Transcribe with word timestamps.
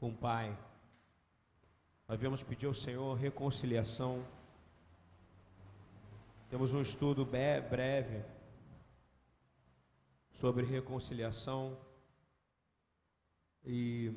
com 0.00 0.08
o 0.08 0.16
Pai. 0.16 0.58
Nós 2.08 2.18
viemos 2.18 2.42
pedir 2.42 2.64
ao 2.64 2.72
Senhor 2.72 3.14
reconciliação. 3.18 4.24
Temos 6.48 6.72
um 6.72 6.80
estudo 6.80 7.22
breve 7.22 8.24
sobre 10.40 10.64
reconciliação. 10.64 11.76
E 13.62 14.10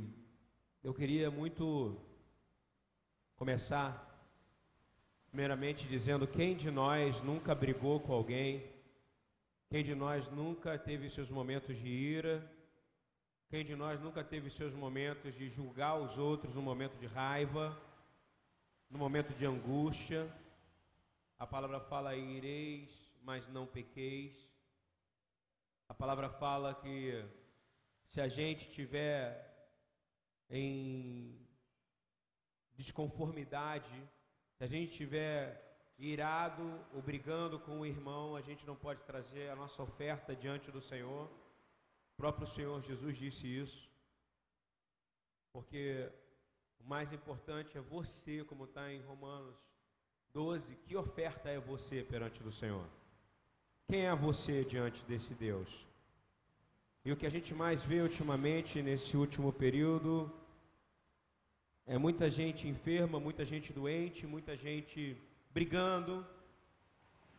eu 0.82 0.94
queria 0.94 1.30
muito 1.30 2.00
começar, 3.36 3.92
primeiramente, 5.28 5.86
dizendo: 5.86 6.26
quem 6.26 6.56
de 6.56 6.72
nós 6.72 7.22
nunca 7.22 7.54
brigou 7.54 8.00
com 8.00 8.14
alguém? 8.14 8.66
Quem 9.70 9.84
de 9.84 9.94
nós 9.94 10.32
nunca 10.32 10.80
teve 10.80 11.10
seus 11.10 11.30
momentos 11.30 11.78
de 11.78 11.90
ira? 11.90 12.50
Quem 13.54 13.64
de 13.64 13.76
nós 13.76 14.02
nunca 14.02 14.24
teve 14.24 14.50
seus 14.50 14.74
momentos 14.74 15.36
de 15.36 15.48
julgar 15.48 15.96
os 16.00 16.18
outros 16.18 16.56
no 16.56 16.62
momento 16.64 16.98
de 16.98 17.06
raiva, 17.06 17.80
no 18.90 18.98
momento 18.98 19.32
de 19.36 19.46
angústia? 19.46 20.28
A 21.38 21.46
palavra 21.46 21.80
fala: 21.80 22.16
ireis, 22.16 22.90
mas 23.22 23.48
não 23.50 23.68
pequeis. 23.68 24.36
A 25.88 25.94
palavra 25.94 26.32
fala 26.32 26.74
que 26.74 27.24
se 28.08 28.20
a 28.20 28.28
gente 28.28 28.72
tiver 28.72 29.24
em 30.50 31.40
desconformidade, 32.74 33.94
se 34.58 34.64
a 34.64 34.68
gente 34.68 34.94
estiver 34.94 35.94
irado 36.00 36.84
ou 36.92 37.04
brigando 37.04 37.60
com 37.60 37.82
o 37.82 37.86
irmão, 37.86 38.36
a 38.36 38.42
gente 38.42 38.66
não 38.66 38.76
pode 38.76 39.04
trazer 39.04 39.52
a 39.52 39.56
nossa 39.56 39.84
oferta 39.84 40.36
diante 40.36 40.72
do 40.72 40.82
Senhor. 40.82 41.43
O 42.14 42.18
próprio 42.18 42.48
Senhor 42.48 42.82
Jesus 42.84 43.18
disse 43.18 43.46
isso, 43.48 43.90
porque 45.52 46.10
o 46.80 46.88
mais 46.88 47.12
importante 47.12 47.78
é 47.78 47.82
você, 47.82 48.44
como 48.44 48.66
está 48.66 48.92
em 48.92 49.02
Romanos 49.02 49.56
12, 50.34 50.76
que 50.86 50.96
oferta 50.96 51.50
é 51.50 51.60
você 51.60 52.04
perante 52.04 52.42
do 52.42 52.52
Senhor? 52.52 52.86
Quem 53.90 54.06
é 54.06 54.16
você 54.16 54.64
diante 54.64 55.04
desse 55.06 55.34
Deus? 55.34 55.70
E 57.06 57.12
o 57.12 57.18
que 57.18 57.26
a 57.26 57.30
gente 57.30 57.54
mais 57.54 57.84
vê 57.84 58.02
ultimamente, 58.02 58.82
nesse 58.82 59.18
último 59.18 59.52
período, 59.52 60.32
é 61.86 61.98
muita 61.98 62.30
gente 62.30 62.68
enferma, 62.68 63.20
muita 63.20 63.44
gente 63.44 63.74
doente, 63.74 64.26
muita 64.26 64.56
gente 64.56 65.18
brigando, 65.54 66.26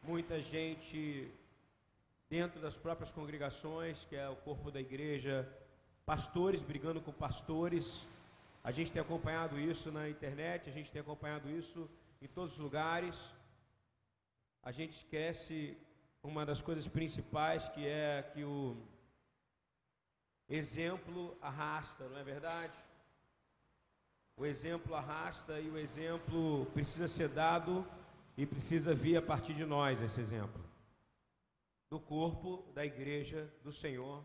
muita 0.03 0.41
gente 0.41 1.33
dentro 2.37 2.61
das 2.61 2.77
próprias 2.85 3.13
congregações, 3.13 4.05
que 4.09 4.17
é 4.17 4.29
o 4.29 4.35
corpo 4.47 4.69
da 4.69 4.81
igreja, 4.81 5.35
pastores 6.05 6.61
brigando 6.71 7.01
com 7.01 7.13
pastores. 7.13 7.87
A 8.69 8.73
gente 8.77 8.91
tem 8.91 9.01
acompanhado 9.01 9.55
isso 9.57 9.93
na 9.97 10.09
internet, 10.15 10.69
a 10.69 10.73
gente 10.73 10.91
tem 10.91 11.01
acompanhado 11.01 11.49
isso 11.49 11.89
em 12.21 12.27
todos 12.27 12.55
os 12.55 12.59
lugares. 12.59 13.17
A 14.65 14.73
gente 14.73 14.95
esquece 15.01 15.79
uma 16.25 16.45
das 16.45 16.61
coisas 16.61 16.89
principais 16.89 17.69
que 17.69 17.87
é 17.87 18.29
que 18.33 18.43
o 18.43 18.77
exemplo 20.49 21.39
arrasta, 21.41 22.09
não 22.09 22.19
é 22.19 22.25
verdade? 22.25 22.77
O 24.37 24.45
exemplo 24.45 24.93
arrasta 24.97 25.61
e 25.61 25.71
o 25.71 25.79
exemplo 25.79 26.67
precisa 26.75 27.07
ser 27.07 27.29
dado 27.29 27.87
e 28.37 28.45
precisa 28.45 28.93
vir 28.93 29.17
a 29.19 29.23
partir 29.23 29.55
de 29.55 29.65
nós 29.65 30.03
esse 30.03 30.21
exemplo. 30.21 30.74
Do 31.95 32.01
corpo 32.01 32.51
da 32.75 32.85
igreja 32.85 33.49
do 33.63 33.71
Senhor 33.71 34.21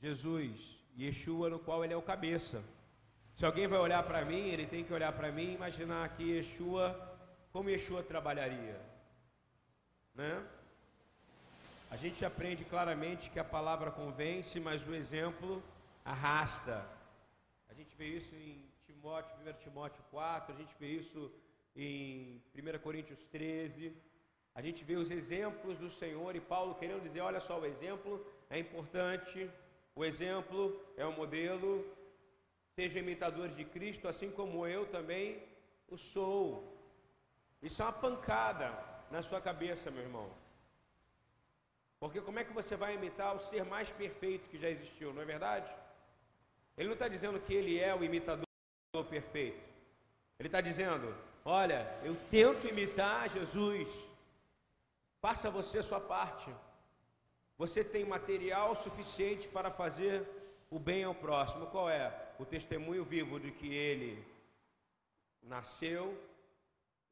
Jesus, 0.00 0.58
Yeshua, 0.98 1.50
no 1.50 1.58
qual 1.58 1.84
ele 1.84 1.92
é 1.92 1.96
o 1.96 2.00
cabeça. 2.00 2.64
Se 3.34 3.44
alguém 3.44 3.66
vai 3.66 3.78
olhar 3.78 4.02
para 4.02 4.24
mim, 4.24 4.48
ele 4.48 4.66
tem 4.66 4.82
que 4.82 4.94
olhar 4.94 5.12
para 5.12 5.30
mim 5.30 5.48
e 5.50 5.54
imaginar 5.56 6.16
que 6.16 6.22
Yeshua, 6.22 6.86
como 7.52 7.68
Yeshua 7.68 8.02
trabalharia. 8.02 8.80
Né? 10.14 10.42
A 11.90 11.96
gente 11.96 12.24
aprende 12.24 12.64
claramente 12.64 13.30
que 13.30 13.38
a 13.38 13.44
palavra 13.44 13.90
convence, 13.90 14.58
mas 14.58 14.88
o 14.88 14.94
exemplo 14.94 15.62
arrasta. 16.02 16.82
A 17.68 17.74
gente 17.74 17.94
vê 17.94 18.06
isso 18.06 18.34
em 18.34 18.66
Timóteo, 18.86 19.36
1 19.46 19.52
Timóteo 19.64 20.02
4, 20.10 20.54
a 20.54 20.56
gente 20.56 20.74
vê 20.80 20.92
isso 20.92 21.30
em 21.76 22.42
1 22.54 22.78
Coríntios 22.78 23.22
13. 23.24 23.94
A 24.58 24.62
gente 24.62 24.82
vê 24.88 24.96
os 24.96 25.10
exemplos 25.10 25.76
do 25.76 25.90
Senhor 25.90 26.34
e 26.34 26.40
Paulo 26.40 26.76
querendo 26.76 27.02
dizer: 27.02 27.20
olha 27.20 27.40
só, 27.40 27.60
o 27.60 27.66
exemplo 27.66 28.26
é 28.48 28.58
importante, 28.58 29.50
o 29.94 30.02
exemplo 30.02 30.60
é 30.96 31.04
um 31.06 31.12
modelo. 31.12 31.84
Sejam 32.74 33.02
imitadores 33.02 33.54
de 33.54 33.66
Cristo, 33.66 34.08
assim 34.08 34.30
como 34.30 34.66
eu 34.66 34.86
também 34.86 35.42
o 35.88 35.98
sou. 35.98 36.46
Isso 37.62 37.82
é 37.82 37.84
uma 37.84 37.92
pancada 37.92 38.66
na 39.10 39.22
sua 39.22 39.42
cabeça, 39.42 39.90
meu 39.90 40.02
irmão. 40.02 40.30
Porque 42.00 42.20
como 42.22 42.38
é 42.38 42.44
que 42.44 42.52
você 42.52 42.76
vai 42.76 42.94
imitar 42.94 43.34
o 43.34 43.40
ser 43.40 43.64
mais 43.64 43.90
perfeito 43.90 44.48
que 44.48 44.58
já 44.58 44.70
existiu, 44.70 45.12
não 45.12 45.22
é 45.22 45.24
verdade? 45.26 45.70
Ele 46.78 46.88
não 46.88 46.94
está 46.94 47.08
dizendo 47.08 47.40
que 47.40 47.52
ele 47.52 47.78
é 47.78 47.94
o 47.94 48.04
imitador 48.04 48.46
perfeito. 49.10 49.62
Ele 50.38 50.48
está 50.48 50.62
dizendo: 50.62 51.14
Olha, 51.44 51.80
eu 52.02 52.16
tento 52.30 52.66
imitar 52.66 53.28
Jesus. 53.28 54.05
Faça 55.26 55.50
você 55.50 55.82
sua 55.82 55.98
parte. 55.98 56.48
Você 57.58 57.82
tem 57.82 58.04
material 58.04 58.76
suficiente 58.76 59.48
para 59.48 59.72
fazer 59.72 60.24
o 60.70 60.78
bem 60.78 61.02
ao 61.02 61.16
próximo. 61.16 61.66
Qual 61.66 61.90
é? 61.90 62.14
O 62.38 62.44
testemunho 62.44 63.04
vivo 63.04 63.40
de 63.40 63.50
que 63.50 63.74
ele 63.74 64.24
nasceu, 65.42 66.16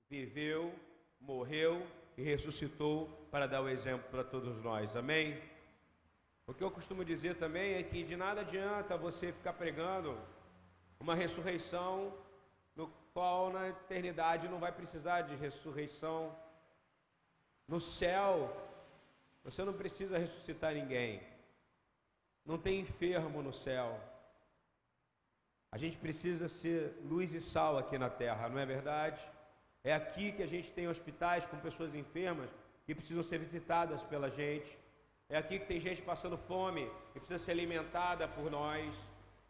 viveu, 0.09 0.73
morreu 1.21 1.85
e 2.17 2.23
ressuscitou 2.23 3.09
para 3.33 3.49
dar 3.49 3.63
o 3.63 3.69
exemplo 3.69 4.09
para 4.13 4.23
todos 4.23 4.63
nós. 4.63 4.95
Amém? 4.95 5.43
O 6.47 6.55
que 6.55 6.63
eu 6.63 6.71
costumo 6.71 7.05
dizer 7.05 7.35
também 7.37 7.75
é 7.75 7.83
que 7.83 8.05
de 8.05 8.17
nada 8.17 8.43
adianta 8.43 8.97
você 8.97 9.33
ficar 9.33 9.55
pregando 9.55 10.17
uma 11.01 11.17
ressurreição 11.17 12.15
no 12.77 12.87
qual 13.13 13.53
na 13.53 13.71
eternidade 13.71 14.47
não 14.47 14.61
vai 14.61 14.71
precisar 14.71 15.23
de 15.23 15.35
ressurreição. 15.35 16.33
No 17.67 17.81
céu, 17.81 18.55
você 19.43 19.65
não 19.65 19.73
precisa 19.73 20.19
ressuscitar 20.19 20.75
ninguém. 20.75 21.21
Não 22.45 22.59
tem 22.59 22.81
enfermo 22.81 23.43
no 23.43 23.53
céu. 23.53 23.99
A 25.73 25.79
gente 25.79 25.97
precisa 25.97 26.49
ser 26.49 26.95
luz 27.03 27.33
e 27.33 27.41
sal 27.41 27.79
aqui 27.79 27.99
na 27.99 28.11
terra, 28.11 28.49
não 28.49 28.59
é 28.59 28.67
verdade? 28.67 29.21
É 29.83 29.93
aqui 29.95 30.33
que 30.33 30.43
a 30.43 30.47
gente 30.47 30.71
tem 30.73 30.89
hospitais 30.89 31.45
com 31.47 31.59
pessoas 31.59 31.95
enfermas 31.95 32.51
que 32.87 32.95
precisam 32.95 33.23
ser 33.23 33.39
visitadas 33.39 34.03
pela 34.03 34.31
gente. 34.31 34.79
É 35.29 35.37
aqui 35.37 35.59
que 35.59 35.67
tem 35.67 35.81
gente 35.81 36.03
passando 36.03 36.37
fome 36.37 36.91
e 37.15 37.19
precisa 37.19 37.43
ser 37.43 37.53
alimentada 37.53 38.29
por 38.29 38.51
nós. 38.51 38.95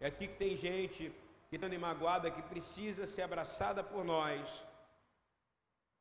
É 0.00 0.06
aqui 0.06 0.26
que 0.28 0.36
tem 0.36 0.56
gente 0.56 1.12
que 1.50 1.56
está 1.56 1.68
magoada, 1.78 2.30
que 2.30 2.42
precisa 2.42 3.06
ser 3.06 3.22
abraçada 3.22 3.82
por 3.82 4.04
nós. 4.04 4.40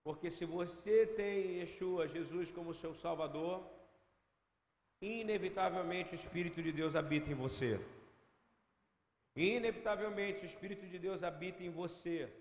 Porque 0.04 0.30
se 0.30 0.46
você 0.46 1.08
tem 1.08 1.60
Yeshua, 1.60 2.08
Jesus, 2.08 2.52
como 2.52 2.74
seu 2.74 2.94
Salvador, 2.96 3.64
inevitavelmente 5.02 6.14
o 6.14 6.16
Espírito 6.16 6.62
de 6.62 6.72
Deus 6.72 6.96
habita 6.96 7.32
em 7.32 7.36
você. 7.36 7.80
Inevitavelmente 9.36 10.44
o 10.44 10.46
Espírito 10.46 10.86
de 10.88 11.00
Deus 11.00 11.24
habita 11.24 11.64
em 11.64 11.70
você. 11.70 12.32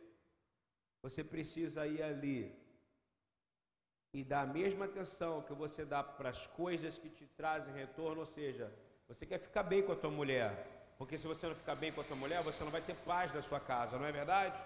Você 1.03 1.23
precisa 1.23 1.87
ir 1.87 2.03
ali 2.03 2.53
e 4.13 4.23
dar 4.23 4.43
a 4.43 4.47
mesma 4.47 4.85
atenção 4.85 5.43
que 5.43 5.55
você 5.55 5.85
dá 5.85 6.03
para 6.03 6.29
as 6.31 6.47
coisas 6.49 6.99
que 6.99 7.09
te 7.09 7.27
trazem 7.29 7.73
retorno, 7.75 8.21
ou 8.21 8.27
seja, 8.27 8.71
você 9.09 9.25
quer 9.25 9.39
ficar 9.39 9.63
bem 9.63 9.83
com 9.83 9.93
a 9.93 9.97
tua 9.97 10.11
mulher, 10.11 10.95
porque 10.99 11.17
se 11.17 11.27
você 11.27 11.47
não 11.47 11.55
ficar 11.55 11.75
bem 11.75 11.93
com 11.93 12.03
a 12.03 12.05
tua 12.05 12.17
mulher, 12.17 12.43
você 12.43 12.63
não 12.63 12.71
vai 12.71 12.83
ter 12.83 12.95
paz 12.97 13.33
na 13.33 13.41
sua 13.41 13.59
casa, 13.59 13.99
não 13.99 14.05
é 14.05 14.13
verdade? 14.13 14.57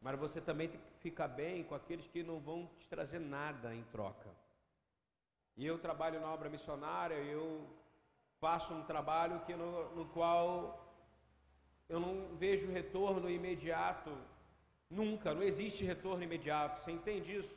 Mas 0.00 0.18
você 0.18 0.40
também 0.40 0.68
tem 0.68 0.80
que 0.80 1.00
ficar 1.00 1.28
bem 1.28 1.62
com 1.62 1.74
aqueles 1.74 2.06
que 2.06 2.22
não 2.22 2.40
vão 2.40 2.68
te 2.78 2.88
trazer 2.88 3.18
nada 3.18 3.74
em 3.74 3.82
troca. 3.84 4.30
E 5.56 5.66
eu 5.66 5.78
trabalho 5.78 6.20
na 6.20 6.32
obra 6.32 6.48
missionária, 6.48 7.14
eu 7.14 7.66
faço 8.40 8.72
um 8.72 8.82
trabalho 8.84 9.40
que 9.40 9.54
no, 9.54 9.94
no 9.94 10.06
qual 10.06 10.86
eu 11.88 12.00
não 12.00 12.36
vejo 12.36 12.70
retorno 12.70 13.28
imediato. 13.28 14.10
Nunca, 14.88 15.34
não 15.34 15.42
existe 15.42 15.84
retorno 15.84 16.24
imediato. 16.24 16.82
Você 16.82 16.92
entende 16.92 17.36
isso? 17.36 17.54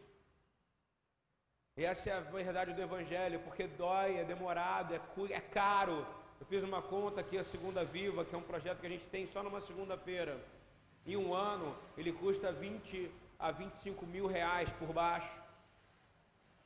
Essa 1.75 2.09
é 2.09 2.13
a 2.13 2.19
verdade 2.19 2.73
do 2.73 2.81
Evangelho, 2.81 3.39
porque 3.39 3.65
dói, 3.65 4.17
é 4.17 4.23
demorado, 4.23 4.93
é, 4.93 5.01
é 5.31 5.41
caro, 5.41 6.05
eu 6.39 6.45
fiz 6.45 6.61
uma 6.61 6.81
conta 6.81 7.21
aqui, 7.21 7.37
a 7.37 7.43
Segunda 7.43 7.83
Viva, 7.85 8.25
que 8.25 8.35
é 8.35 8.37
um 8.37 8.43
projeto 8.43 8.79
que 8.79 8.85
a 8.85 8.89
gente 8.89 9.05
tem 9.07 9.25
só 9.27 9.41
numa 9.41 9.61
segunda-feira. 9.61 10.39
Em 11.05 11.17
um 11.17 11.33
ano, 11.33 11.75
ele 11.97 12.11
custa 12.13 12.51
20 12.51 13.11
a 13.37 13.51
25 13.51 14.05
mil 14.05 14.25
reais 14.25 14.71
por 14.79 14.93
baixo. 14.93 15.31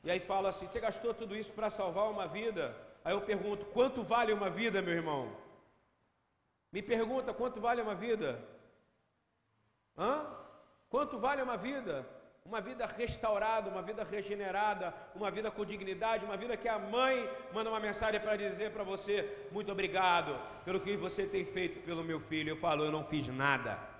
E 0.04 0.10
aí 0.10 0.20
fala 0.20 0.50
assim: 0.50 0.66
você 0.66 0.80
gastou 0.80 1.12
tudo 1.12 1.36
isso 1.36 1.52
para 1.52 1.70
salvar 1.70 2.10
uma 2.10 2.26
vida? 2.26 2.74
Aí 3.04 3.12
eu 3.12 3.20
pergunto: 3.20 3.64
quanto 3.66 4.02
vale 4.02 4.32
uma 4.32 4.48
vida, 4.48 4.80
meu 4.80 4.94
irmão? 4.94 5.32
Me 6.70 6.82
pergunta 6.82 7.32
quanto 7.32 7.60
vale 7.60 7.80
uma 7.82 7.94
vida? 7.94 8.40
Hã? 9.96 10.26
Quanto 10.88 11.18
vale 11.18 11.42
uma 11.42 11.56
vida? 11.56 12.06
Uma 12.44 12.60
vida 12.60 12.86
restaurada, 12.86 13.68
uma 13.68 13.82
vida 13.82 14.04
regenerada, 14.04 14.94
uma 15.14 15.30
vida 15.30 15.50
com 15.50 15.64
dignidade, 15.64 16.24
uma 16.24 16.36
vida 16.36 16.56
que 16.56 16.68
a 16.68 16.78
mãe 16.78 17.28
manda 17.52 17.68
uma 17.68 17.80
mensagem 17.80 18.20
para 18.20 18.36
dizer 18.36 18.70
para 18.72 18.84
você: 18.84 19.48
muito 19.50 19.72
obrigado 19.72 20.38
pelo 20.64 20.80
que 20.80 20.96
você 20.96 21.26
tem 21.26 21.44
feito 21.44 21.84
pelo 21.84 22.04
meu 22.04 22.20
filho. 22.20 22.50
Eu 22.50 22.56
falo, 22.56 22.84
eu 22.84 22.92
não 22.92 23.04
fiz 23.04 23.26
nada. 23.28 23.97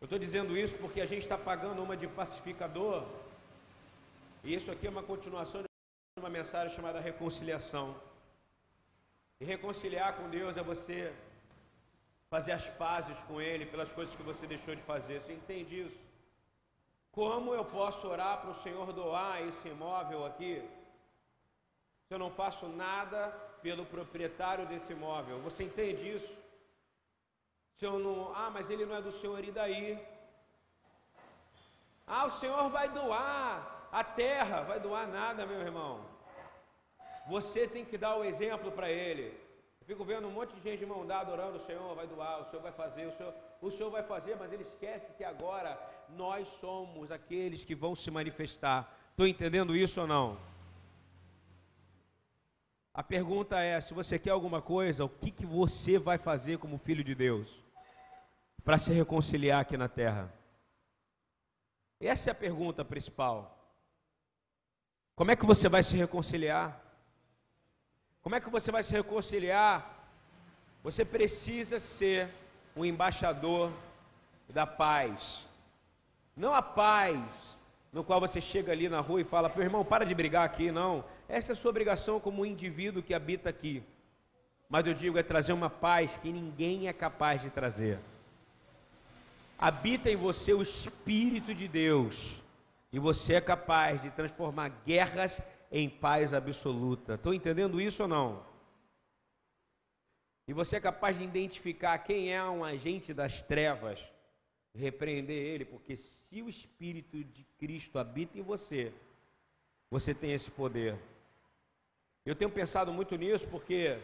Eu 0.00 0.04
estou 0.04 0.18
dizendo 0.18 0.56
isso 0.56 0.76
porque 0.78 1.00
a 1.00 1.06
gente 1.06 1.22
está 1.22 1.36
pagando 1.36 1.82
uma 1.82 1.96
de 1.96 2.06
pacificador, 2.06 3.04
e 4.44 4.54
isso 4.54 4.70
aqui 4.70 4.86
é 4.86 4.90
uma 4.90 5.02
continuação 5.02 5.62
de 5.62 5.68
uma 6.16 6.30
mensagem 6.30 6.74
chamada 6.74 7.00
reconciliação. 7.00 7.96
E 9.40 9.44
reconciliar 9.44 10.14
com 10.14 10.30
Deus 10.30 10.56
é 10.56 10.62
você 10.62 11.12
fazer 12.30 12.52
as 12.52 12.68
pazes 12.82 13.18
com 13.26 13.40
Ele 13.40 13.66
pelas 13.66 13.90
coisas 13.92 14.14
que 14.14 14.22
você 14.22 14.46
deixou 14.46 14.74
de 14.76 14.82
fazer. 14.82 15.20
Você 15.20 15.32
entende 15.32 15.80
isso? 15.86 15.98
Como 17.10 17.52
eu 17.52 17.64
posso 17.64 18.06
orar 18.06 18.40
para 18.40 18.50
o 18.50 18.60
Senhor 18.62 18.92
doar 18.92 19.42
esse 19.48 19.66
imóvel 19.68 20.24
aqui, 20.24 20.62
se 22.06 22.14
eu 22.14 22.18
não 22.20 22.30
faço 22.30 22.68
nada 22.68 23.30
pelo 23.62 23.84
proprietário 23.84 24.64
desse 24.66 24.92
imóvel? 24.92 25.40
Você 25.40 25.64
entende 25.64 26.08
isso? 26.16 26.32
Se 27.78 27.84
eu 27.84 27.96
não, 28.00 28.34
ah, 28.34 28.50
mas 28.50 28.68
ele 28.68 28.84
não 28.84 28.96
é 28.96 29.00
do 29.00 29.12
Senhor, 29.12 29.42
e 29.44 29.52
daí? 29.52 29.96
Ah, 32.04 32.26
o 32.26 32.30
Senhor 32.30 32.68
vai 32.70 32.88
doar 32.88 33.88
a 33.92 34.02
terra, 34.02 34.62
vai 34.62 34.80
doar 34.80 35.06
nada, 35.06 35.46
meu 35.46 35.60
irmão. 35.60 36.00
Você 37.28 37.68
tem 37.68 37.84
que 37.84 37.96
dar 37.96 38.16
o 38.16 38.24
exemplo 38.24 38.72
para 38.72 38.90
ele. 38.90 39.26
Eu 39.80 39.86
fico 39.86 40.04
vendo 40.04 40.26
um 40.26 40.32
monte 40.32 40.54
de 40.56 40.60
gente 40.60 40.80
de 40.80 40.86
mão 40.86 41.06
dada 41.06 41.30
orando, 41.30 41.58
o 41.58 41.66
Senhor 41.66 41.94
vai 41.94 42.08
doar, 42.08 42.40
o 42.40 42.50
Senhor 42.50 42.62
vai 42.62 42.72
fazer, 42.72 43.06
o 43.06 43.16
Senhor, 43.16 43.32
o 43.62 43.70
Senhor 43.70 43.90
vai 43.90 44.02
fazer, 44.02 44.34
mas 44.36 44.52
ele 44.52 44.64
esquece 44.64 45.12
que 45.12 45.22
agora 45.22 45.78
nós 46.08 46.48
somos 46.60 47.12
aqueles 47.12 47.64
que 47.64 47.76
vão 47.76 47.94
se 47.94 48.10
manifestar. 48.10 48.92
Estou 49.10 49.26
entendendo 49.26 49.76
isso 49.76 50.00
ou 50.00 50.06
não? 50.08 50.36
A 52.92 53.04
pergunta 53.04 53.60
é: 53.60 53.80
se 53.80 53.94
você 53.94 54.18
quer 54.18 54.30
alguma 54.30 54.60
coisa, 54.60 55.04
o 55.04 55.08
que, 55.08 55.30
que 55.30 55.46
você 55.46 55.96
vai 55.96 56.18
fazer 56.18 56.58
como 56.58 56.76
filho 56.78 57.04
de 57.04 57.14
Deus 57.14 57.67
para 58.68 58.76
se 58.76 58.92
reconciliar 58.92 59.62
aqui 59.62 59.78
na 59.78 59.88
terra? 59.88 60.30
Essa 61.98 62.28
é 62.28 62.32
a 62.32 62.34
pergunta 62.34 62.84
principal. 62.84 63.58
Como 65.16 65.30
é 65.30 65.36
que 65.36 65.46
você 65.46 65.70
vai 65.70 65.82
se 65.82 65.96
reconciliar? 65.96 66.78
Como 68.20 68.34
é 68.34 68.40
que 68.42 68.50
você 68.50 68.70
vai 68.70 68.82
se 68.82 68.92
reconciliar? 68.92 70.06
Você 70.82 71.02
precisa 71.02 71.80
ser 71.80 72.28
o 72.76 72.84
embaixador 72.84 73.72
da 74.50 74.66
paz. 74.66 75.46
Não 76.36 76.54
a 76.54 76.60
paz 76.60 77.18
no 77.90 78.04
qual 78.04 78.20
você 78.20 78.38
chega 78.38 78.70
ali 78.70 78.86
na 78.86 79.00
rua 79.00 79.22
e 79.22 79.24
fala, 79.24 79.48
meu 79.48 79.64
irmão, 79.64 79.82
para 79.82 80.04
de 80.04 80.14
brigar 80.14 80.44
aqui, 80.44 80.70
não. 80.70 81.02
Essa 81.26 81.52
é 81.52 81.54
a 81.54 81.56
sua 81.56 81.70
obrigação 81.70 82.20
como 82.20 82.42
um 82.42 82.44
indivíduo 82.44 83.02
que 83.02 83.14
habita 83.14 83.48
aqui. 83.48 83.82
Mas 84.68 84.86
eu 84.86 84.92
digo, 84.92 85.16
é 85.16 85.22
trazer 85.22 85.54
uma 85.54 85.70
paz 85.70 86.14
que 86.20 86.30
ninguém 86.30 86.86
é 86.86 86.92
capaz 86.92 87.40
de 87.40 87.48
trazer. 87.48 87.98
Habita 89.58 90.08
em 90.08 90.16
você 90.16 90.54
o 90.54 90.62
Espírito 90.62 91.52
de 91.52 91.66
Deus. 91.66 92.40
E 92.92 92.98
você 92.98 93.34
é 93.34 93.40
capaz 93.40 94.00
de 94.00 94.10
transformar 94.10 94.68
guerras 94.86 95.40
em 95.70 95.90
paz 95.90 96.32
absoluta. 96.32 97.14
Estou 97.14 97.34
entendendo 97.34 97.80
isso 97.80 98.02
ou 98.02 98.08
não? 98.08 98.46
E 100.46 100.52
você 100.52 100.76
é 100.76 100.80
capaz 100.80 101.18
de 101.18 101.24
identificar 101.24 101.98
quem 101.98 102.32
é 102.32 102.42
um 102.42 102.64
agente 102.64 103.12
das 103.12 103.42
trevas, 103.42 104.00
repreender 104.74 105.36
ele, 105.36 105.64
porque 105.64 105.96
se 105.96 106.40
o 106.40 106.48
Espírito 106.48 107.22
de 107.22 107.44
Cristo 107.58 107.98
habita 107.98 108.38
em 108.38 108.42
você, 108.42 108.94
você 109.90 110.14
tem 110.14 110.32
esse 110.32 110.50
poder. 110.50 110.96
Eu 112.24 112.34
tenho 112.34 112.50
pensado 112.50 112.92
muito 112.92 113.16
nisso 113.16 113.46
porque 113.48 113.98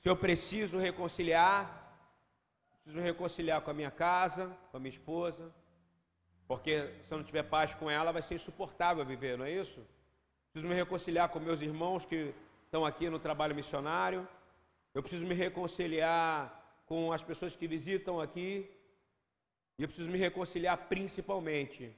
se 0.00 0.08
eu 0.08 0.16
preciso 0.16 0.76
reconciliar, 0.76 1.87
preciso 2.88 3.04
reconciliar 3.04 3.60
com 3.60 3.70
a 3.70 3.74
minha 3.74 3.90
casa, 3.90 4.50
com 4.70 4.78
a 4.78 4.80
minha 4.80 4.94
esposa, 4.94 5.52
porque 6.46 6.90
se 7.06 7.12
eu 7.12 7.18
não 7.18 7.24
tiver 7.24 7.42
paz 7.42 7.74
com 7.74 7.90
ela, 7.90 8.12
vai 8.12 8.22
ser 8.22 8.36
insuportável 8.36 9.04
viver, 9.04 9.36
não 9.36 9.44
é 9.44 9.52
isso? 9.52 9.86
preciso 10.50 10.66
me 10.66 10.74
reconciliar 10.74 11.28
com 11.28 11.38
meus 11.38 11.60
irmãos 11.60 12.06
que 12.06 12.34
estão 12.64 12.86
aqui 12.86 13.10
no 13.10 13.18
trabalho 13.18 13.54
missionário. 13.54 14.26
Eu 14.94 15.02
preciso 15.02 15.26
me 15.26 15.34
reconciliar 15.34 16.82
com 16.86 17.12
as 17.12 17.22
pessoas 17.22 17.54
que 17.54 17.68
visitam 17.68 18.18
aqui. 18.18 18.68
E 19.78 19.82
eu 19.82 19.88
preciso 19.88 20.10
me 20.10 20.16
reconciliar 20.16 20.78
principalmente 20.88 21.94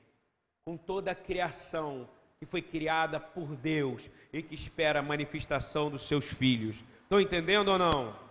com 0.64 0.76
toda 0.76 1.12
a 1.12 1.14
criação 1.14 2.08
que 2.40 2.44
foi 2.44 2.60
criada 2.60 3.20
por 3.20 3.54
Deus 3.54 4.10
e 4.32 4.42
que 4.42 4.56
espera 4.56 4.98
a 4.98 5.02
manifestação 5.02 5.88
dos 5.88 6.02
seus 6.02 6.24
filhos. 6.24 6.76
Estão 7.04 7.20
entendendo 7.20 7.68
ou 7.68 7.78
não? 7.78 8.29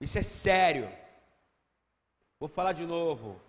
Isso 0.00 0.18
é 0.18 0.22
sério. 0.22 0.90
Vou 2.38 2.48
falar 2.48 2.72
de 2.72 2.84
novo. 2.84 3.40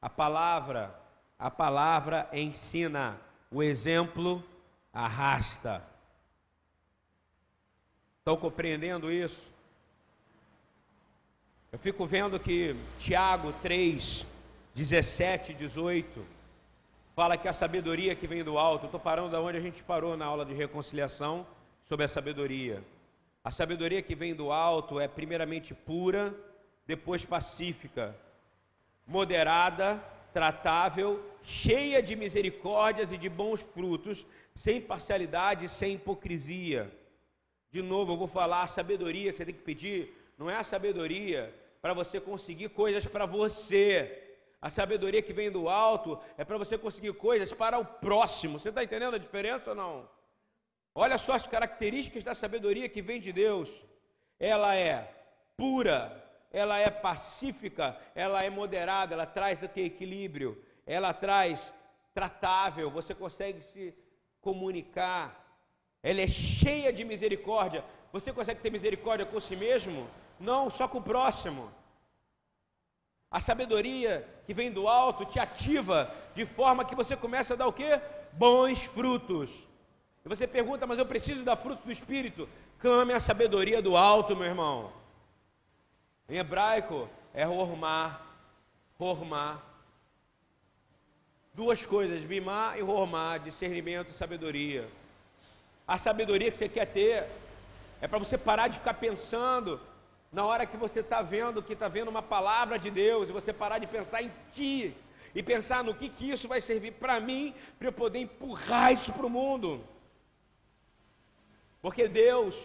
A 0.00 0.08
palavra, 0.08 0.94
a 1.38 1.50
palavra 1.50 2.28
ensina 2.32 3.20
o 3.50 3.62
exemplo 3.62 4.42
arrasta. 4.92 5.84
Estão 8.18 8.36
compreendendo 8.36 9.10
isso? 9.10 9.46
Eu 11.72 11.78
fico 11.78 12.06
vendo 12.06 12.40
que 12.40 12.74
Tiago 12.98 13.52
3, 13.62 14.26
17 14.74 15.52
e 15.52 15.54
18 15.54 16.26
fala 17.14 17.36
que 17.36 17.46
a 17.46 17.52
sabedoria 17.52 18.16
que 18.16 18.26
vem 18.26 18.42
do 18.42 18.58
alto, 18.58 18.86
estou 18.86 18.98
parando 18.98 19.30
da 19.30 19.40
onde 19.40 19.58
a 19.58 19.60
gente 19.60 19.82
parou 19.82 20.16
na 20.16 20.24
aula 20.24 20.44
de 20.44 20.54
reconciliação 20.54 21.46
sobre 21.84 22.04
a 22.04 22.08
sabedoria. 22.08 22.82
A 23.42 23.50
sabedoria 23.50 24.02
que 24.02 24.14
vem 24.14 24.34
do 24.34 24.52
alto 24.52 25.00
é 25.00 25.08
primeiramente 25.08 25.74
pura, 25.74 26.34
depois 26.86 27.24
pacífica, 27.24 28.14
moderada, 29.06 30.02
tratável, 30.32 31.24
cheia 31.42 32.02
de 32.02 32.14
misericórdias 32.14 33.10
e 33.12 33.16
de 33.16 33.28
bons 33.28 33.62
frutos, 33.62 34.26
sem 34.54 34.80
parcialidade 34.80 35.68
sem 35.68 35.94
hipocrisia. 35.94 36.90
De 37.72 37.80
novo, 37.80 38.12
eu 38.12 38.16
vou 38.16 38.28
falar 38.28 38.62
a 38.62 38.66
sabedoria 38.66 39.30
que 39.30 39.38
você 39.38 39.44
tem 39.44 39.54
que 39.54 39.62
pedir, 39.62 40.14
não 40.36 40.50
é 40.50 40.56
a 40.56 40.64
sabedoria 40.64 41.54
para 41.80 41.94
você 41.94 42.20
conseguir 42.20 42.68
coisas 42.70 43.06
para 43.06 43.24
você. 43.24 44.36
A 44.60 44.68
sabedoria 44.68 45.22
que 45.22 45.32
vem 45.32 45.50
do 45.50 45.68
alto 45.68 46.18
é 46.36 46.44
para 46.44 46.58
você 46.58 46.76
conseguir 46.76 47.14
coisas 47.14 47.50
para 47.52 47.78
o 47.78 47.84
próximo. 47.84 48.58
Você 48.58 48.68
está 48.68 48.84
entendendo 48.84 49.14
a 49.14 49.18
diferença 49.18 49.70
ou 49.70 49.76
não? 49.76 50.08
Olha 50.94 51.18
só 51.18 51.32
as 51.34 51.46
características 51.46 52.24
da 52.24 52.34
sabedoria 52.34 52.88
que 52.88 53.02
vem 53.02 53.20
de 53.20 53.32
Deus. 53.32 53.68
Ela 54.38 54.74
é 54.74 55.12
pura, 55.56 56.24
ela 56.50 56.78
é 56.78 56.90
pacífica, 56.90 57.96
ela 58.14 58.42
é 58.42 58.50
moderada, 58.50 59.14
ela 59.14 59.26
traz 59.26 59.62
aqui 59.62 59.82
equilíbrio, 59.82 60.62
ela 60.86 61.12
traz 61.12 61.72
tratável, 62.12 62.90
você 62.90 63.14
consegue 63.14 63.62
se 63.62 63.94
comunicar, 64.40 65.40
ela 66.02 66.20
é 66.20 66.28
cheia 66.28 66.92
de 66.92 67.04
misericórdia. 67.04 67.84
Você 68.12 68.32
consegue 68.32 68.60
ter 68.60 68.70
misericórdia 68.70 69.26
com 69.26 69.38
si 69.38 69.54
mesmo? 69.54 70.08
Não, 70.38 70.70
só 70.70 70.88
com 70.88 70.98
o 70.98 71.02
próximo. 71.02 71.70
A 73.30 73.38
sabedoria 73.38 74.26
que 74.44 74.52
vem 74.52 74.72
do 74.72 74.88
alto 74.88 75.24
te 75.24 75.38
ativa 75.38 76.12
de 76.34 76.44
forma 76.44 76.84
que 76.84 76.96
você 76.96 77.16
começa 77.16 77.54
a 77.54 77.56
dar 77.56 77.68
o 77.68 77.72
quê? 77.72 78.00
Bons 78.32 78.82
frutos. 78.82 79.69
E 80.24 80.28
você 80.28 80.46
pergunta, 80.46 80.86
mas 80.86 80.98
eu 80.98 81.06
preciso 81.06 81.42
dar 81.42 81.56
frutos 81.56 81.84
do 81.84 81.92
Espírito. 81.92 82.48
Clame 82.78 83.12
a 83.12 83.20
sabedoria 83.20 83.80
do 83.80 83.96
alto, 83.96 84.36
meu 84.36 84.46
irmão. 84.46 84.92
Em 86.28 86.36
hebraico 86.36 87.08
é 87.34 87.46
hormar, 87.46 88.26
hormar. 88.98 89.62
Duas 91.54 91.84
coisas, 91.84 92.22
bimar 92.22 92.78
e 92.78 92.82
hormar, 92.82 93.40
discernimento 93.40 94.10
e 94.10 94.14
sabedoria. 94.14 94.88
A 95.86 95.98
sabedoria 95.98 96.50
que 96.50 96.56
você 96.56 96.68
quer 96.68 96.86
ter 96.86 97.26
é 98.00 98.06
para 98.06 98.18
você 98.18 98.38
parar 98.38 98.68
de 98.68 98.78
ficar 98.78 98.94
pensando 98.94 99.80
na 100.32 100.44
hora 100.44 100.64
que 100.64 100.76
você 100.76 101.00
está 101.00 101.22
vendo, 101.22 101.62
que 101.62 101.72
está 101.72 101.88
vendo 101.88 102.08
uma 102.08 102.22
palavra 102.22 102.78
de 102.78 102.90
Deus, 102.90 103.28
e 103.28 103.32
você 103.32 103.52
parar 103.52 103.78
de 103.78 103.86
pensar 103.86 104.22
em 104.22 104.30
ti, 104.52 104.94
e 105.34 105.42
pensar 105.42 105.82
no 105.82 105.94
que, 105.94 106.08
que 106.08 106.30
isso 106.30 106.46
vai 106.46 106.60
servir 106.60 106.92
para 106.92 107.18
mim, 107.18 107.52
para 107.78 107.88
eu 107.88 107.92
poder 107.92 108.20
empurrar 108.20 108.92
isso 108.92 109.12
para 109.12 109.26
o 109.26 109.30
mundo. 109.30 109.84
Porque 111.80 112.08
Deus, 112.08 112.56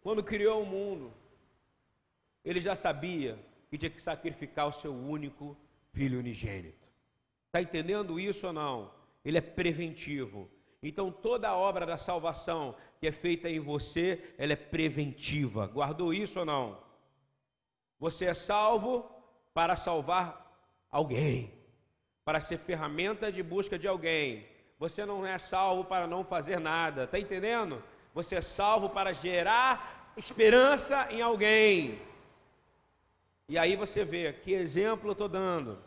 quando 0.00 0.22
criou 0.22 0.62
o 0.62 0.66
mundo, 0.66 1.12
ele 2.44 2.60
já 2.60 2.74
sabia 2.74 3.38
que 3.70 3.78
tinha 3.78 3.90
que 3.90 4.02
sacrificar 4.02 4.66
o 4.68 4.72
seu 4.72 4.92
único 4.92 5.56
filho 5.92 6.18
unigênito. 6.18 6.88
Está 7.46 7.62
entendendo 7.62 8.18
isso 8.18 8.46
ou 8.46 8.52
não? 8.52 8.92
Ele 9.24 9.38
é 9.38 9.42
preventivo. 9.42 10.50
Então 10.82 11.12
toda 11.12 11.48
a 11.48 11.56
obra 11.56 11.86
da 11.86 11.96
salvação 11.96 12.74
que 12.98 13.06
é 13.06 13.12
feita 13.12 13.48
em 13.48 13.60
você, 13.60 14.34
ela 14.36 14.52
é 14.52 14.56
preventiva. 14.56 15.66
Guardou 15.66 16.12
isso 16.12 16.40
ou 16.40 16.44
não? 16.44 16.82
Você 17.98 18.24
é 18.24 18.34
salvo 18.34 19.08
para 19.54 19.76
salvar 19.76 20.42
alguém, 20.90 21.52
para 22.24 22.40
ser 22.40 22.58
ferramenta 22.58 23.30
de 23.30 23.42
busca 23.42 23.78
de 23.78 23.86
alguém. 23.86 24.46
Você 24.78 25.06
não 25.06 25.24
é 25.24 25.38
salvo 25.38 25.84
para 25.84 26.08
não 26.08 26.24
fazer 26.24 26.58
nada, 26.58 27.04
está 27.04 27.18
entendendo? 27.18 27.82
Você 28.14 28.36
é 28.36 28.40
salvo 28.40 28.88
para 28.88 29.12
gerar 29.12 30.12
esperança 30.16 31.08
em 31.10 31.22
alguém. 31.22 32.00
E 33.48 33.58
aí 33.58 33.76
você 33.76 34.04
vê 34.04 34.32
que 34.32 34.52
exemplo 34.52 35.08
eu 35.08 35.12
estou 35.12 35.28
dando. 35.28 35.78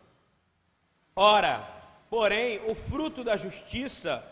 Ora, 1.15 1.67
porém, 2.09 2.61
o 2.69 2.75
fruto 2.75 3.23
da 3.23 3.37
justiça, 3.37 4.23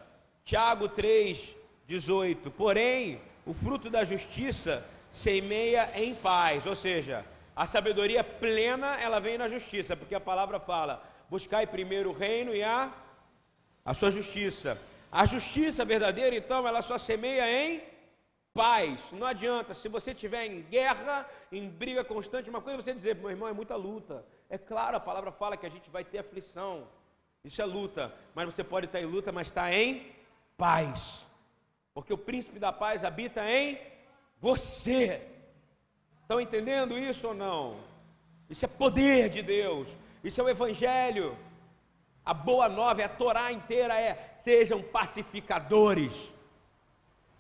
Tiago 0.44 0.90
3, 0.90 1.56
18. 1.88 2.52
Porém, 2.52 3.22
o 3.46 3.54
fruto 3.54 3.90
da 3.90 4.04
justiça 4.04 4.86
semeia 5.12 5.90
em 5.96 6.16
paz, 6.16 6.66
ou 6.66 6.76
seja, 6.76 7.26
a 7.56 7.68
sabedoria 7.68 8.24
plena 8.24 8.96
ela 9.00 9.20
vem 9.20 9.38
na 9.38 9.48
justiça, 9.48 9.96
porque 9.96 10.16
a 10.16 10.20
palavra 10.20 10.60
fala: 10.60 11.04
buscai 11.30 11.68
primeiro 11.68 12.10
o 12.10 12.14
reino 12.14 12.56
e 12.56 12.64
a, 12.64 12.92
a 13.86 13.94
sua 13.94 14.10
justiça. 14.10 14.78
A 15.14 15.28
justiça 15.28 15.86
verdadeira, 15.86 16.36
então, 16.36 16.68
ela 16.68 16.82
só 16.82 16.98
semeia 16.98 17.46
em 17.48 17.84
paz. 18.52 19.00
Não 19.12 19.28
adianta, 19.28 19.76
se 19.76 19.88
você 19.88 20.10
estiver 20.10 20.48
em 20.48 20.64
guerra, 20.64 21.30
em 21.52 21.70
briga 21.70 22.04
constante, 22.04 22.50
uma 22.50 22.62
coisa 22.62 22.80
é 22.80 22.84
você 22.84 22.94
dizer, 22.96 23.16
meu 23.18 23.30
irmão, 23.30 23.48
é 23.48 23.54
muita 23.54 23.76
luta. 23.76 24.26
É 24.50 24.58
claro, 24.58 24.98
a 24.98 25.00
palavra 25.00 25.32
fala 25.32 25.56
que 25.56 25.68
a 25.68 25.70
gente 25.70 25.88
vai 25.88 26.04
ter 26.04 26.18
aflição. 26.18 26.88
Isso 27.44 27.62
é 27.62 27.66
luta. 27.66 28.12
Mas 28.34 28.52
você 28.52 28.64
pode 28.64 28.88
estar 28.88 29.00
em 29.00 29.06
luta, 29.06 29.32
mas 29.32 29.48
está 29.48 29.72
em 29.72 30.12
paz. 30.58 31.24
Porque 31.94 32.12
o 32.12 32.18
príncipe 32.18 32.58
da 32.58 32.74
paz 32.74 33.04
habita 33.04 33.48
em 33.48 33.80
você. 34.42 35.22
Estão 36.24 36.42
entendendo 36.42 36.98
isso 36.98 37.28
ou 37.28 37.36
não? 37.36 37.78
Isso 38.50 38.66
é 38.66 38.68
poder 38.68 39.30
de 39.30 39.44
Deus. 39.44 39.88
Isso 40.24 40.42
é 40.42 40.44
o 40.44 40.50
evangelho. 40.50 41.38
A 42.26 42.34
boa 42.34 42.68
nova, 42.68 43.04
é 43.04 43.06
a 43.06 43.10
Torá 43.10 43.52
inteira 43.52 44.00
é: 44.00 44.33
sejam 44.44 44.82
pacificadores. 44.82 46.12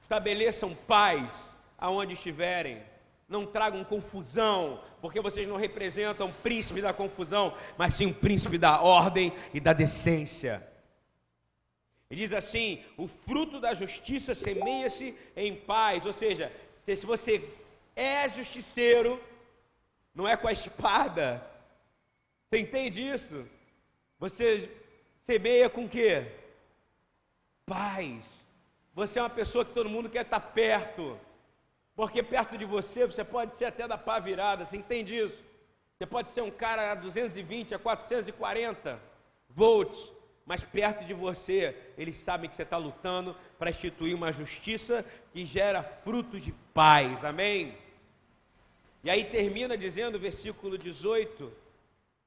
Estabeleçam 0.01 0.75
paz 0.87 1.29
aonde 1.77 2.13
estiverem. 2.13 2.81
Não 3.27 3.45
tragam 3.45 3.83
confusão, 3.83 4.81
porque 5.01 5.19
vocês 5.19 5.47
não 5.47 5.57
representam 5.57 6.27
o 6.27 6.33
príncipe 6.33 6.81
da 6.81 6.93
confusão, 6.93 7.55
mas 7.77 7.93
sim 7.93 8.07
o 8.07 8.13
príncipe 8.13 8.57
da 8.57 8.81
ordem 8.81 9.33
e 9.53 9.59
da 9.59 9.73
decência. 9.73 10.65
E 12.09 12.15
diz 12.15 12.31
assim: 12.31 12.83
o 12.97 13.07
fruto 13.07 13.59
da 13.59 13.73
justiça 13.73 14.33
semeia-se 14.33 15.15
em 15.35 15.55
paz. 15.55 16.05
Ou 16.05 16.13
seja, 16.13 16.51
se 16.85 17.05
você 17.05 17.49
é 17.95 18.29
justiceiro, 18.29 19.19
não 20.13 20.27
é 20.27 20.37
com 20.37 20.47
a 20.47 20.51
espada. 20.51 21.43
Você 22.45 22.59
entende 22.59 23.01
isso? 23.01 23.45
Você 24.19 24.69
semeia 25.23 25.69
com 25.69 25.85
o 25.85 25.89
quê? 25.89 26.27
Paz. 27.65 28.23
Você 28.93 29.19
é 29.19 29.21
uma 29.21 29.29
pessoa 29.29 29.65
que 29.65 29.73
todo 29.73 29.89
mundo 29.89 30.09
quer 30.09 30.23
estar 30.23 30.39
perto. 30.39 31.19
Porque 31.95 32.23
perto 32.23 32.57
de 32.57 32.65
você, 32.65 33.05
você 33.05 33.23
pode 33.23 33.55
ser 33.55 33.65
até 33.65 33.87
da 33.87 33.97
pá 33.97 34.19
virada, 34.19 34.65
você 34.65 34.77
entende 34.77 35.15
isso? 35.15 35.37
Você 35.95 36.07
pode 36.07 36.33
ser 36.33 36.41
um 36.41 36.49
cara 36.49 36.91
a 36.91 36.95
220, 36.95 37.75
a 37.75 37.79
440 37.79 38.99
volts, 39.47 40.11
mas 40.45 40.63
perto 40.63 41.05
de 41.05 41.13
você, 41.13 41.77
eles 41.97 42.17
sabem 42.17 42.49
que 42.49 42.55
você 42.55 42.63
está 42.63 42.77
lutando 42.77 43.35
para 43.59 43.69
instituir 43.69 44.15
uma 44.15 44.31
justiça 44.31 45.05
que 45.31 45.45
gera 45.45 45.83
frutos 45.83 46.41
de 46.41 46.51
paz, 46.73 47.23
amém? 47.23 47.77
E 49.03 49.09
aí 49.09 49.23
termina 49.23 49.77
dizendo, 49.77 50.19
versículo 50.19 50.77
18 50.77 51.53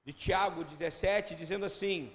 de 0.04 0.12
Tiago 0.12 0.62
17, 0.62 1.34
dizendo 1.34 1.66
assim: 1.66 2.12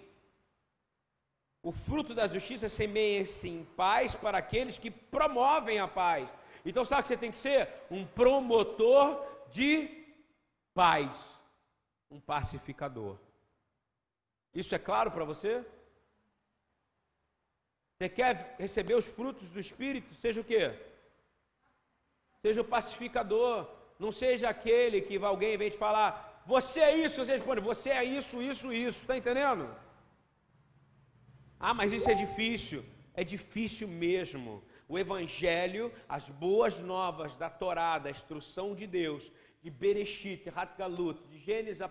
O 1.63 1.71
fruto 1.71 2.13
da 2.15 2.27
justiça 2.27 2.67
semeia-se 2.67 3.47
em 3.47 3.63
paz 3.63 4.15
para 4.15 4.37
aqueles 4.37 4.77
que 4.79 4.89
promovem 4.89 5.79
a 5.79 5.87
paz. 5.87 6.27
Então, 6.65 6.83
sabe 6.83 7.03
que 7.03 7.07
você 7.09 7.17
tem 7.17 7.31
que 7.31 7.37
ser? 7.37 7.69
Um 7.89 8.05
promotor 8.05 9.25
de 9.51 10.05
paz, 10.73 11.11
um 12.09 12.19
pacificador. 12.19 13.17
Isso 14.53 14.73
é 14.73 14.79
claro 14.79 15.11
para 15.11 15.23
você? 15.23 15.63
Você 17.97 18.09
quer 18.09 18.55
receber 18.59 18.95
os 18.95 19.05
frutos 19.05 19.49
do 19.49 19.59
Espírito? 19.59 20.13
Seja 20.15 20.41
o 20.41 20.43
quê? 20.43 20.73
Seja 22.41 22.61
o 22.61 22.65
pacificador 22.65 23.67
não 24.01 24.11
seja 24.11 24.49
aquele 24.49 24.99
que 24.99 25.15
alguém 25.23 25.55
vem 25.55 25.69
te 25.69 25.77
falar, 25.77 26.41
você 26.43 26.79
é 26.79 26.97
isso, 26.97 27.23
você 27.23 27.33
responde, 27.33 27.61
você 27.61 27.91
é 27.91 28.03
isso, 28.03 28.41
isso, 28.41 28.73
isso. 28.73 29.01
Está 29.01 29.15
entendendo? 29.15 29.69
Ah, 31.61 31.73
mas 31.73 31.91
isso 31.91 32.09
é 32.09 32.13
difícil. 32.13 32.83
É 33.13 33.23
difícil 33.23 33.87
mesmo. 33.87 34.63
O 34.87 34.97
Evangelho, 34.97 35.93
as 36.09 36.27
boas 36.27 36.79
novas 36.79 37.35
da 37.35 37.49
Torá, 37.49 37.99
da 37.99 38.09
instrução 38.09 38.73
de 38.73 38.87
Deus, 38.87 39.31
de 39.61 39.69
Bereshit, 39.69 40.49
Ratgalut, 40.49 41.21
de 41.29 41.37
Gênesis, 41.37 41.81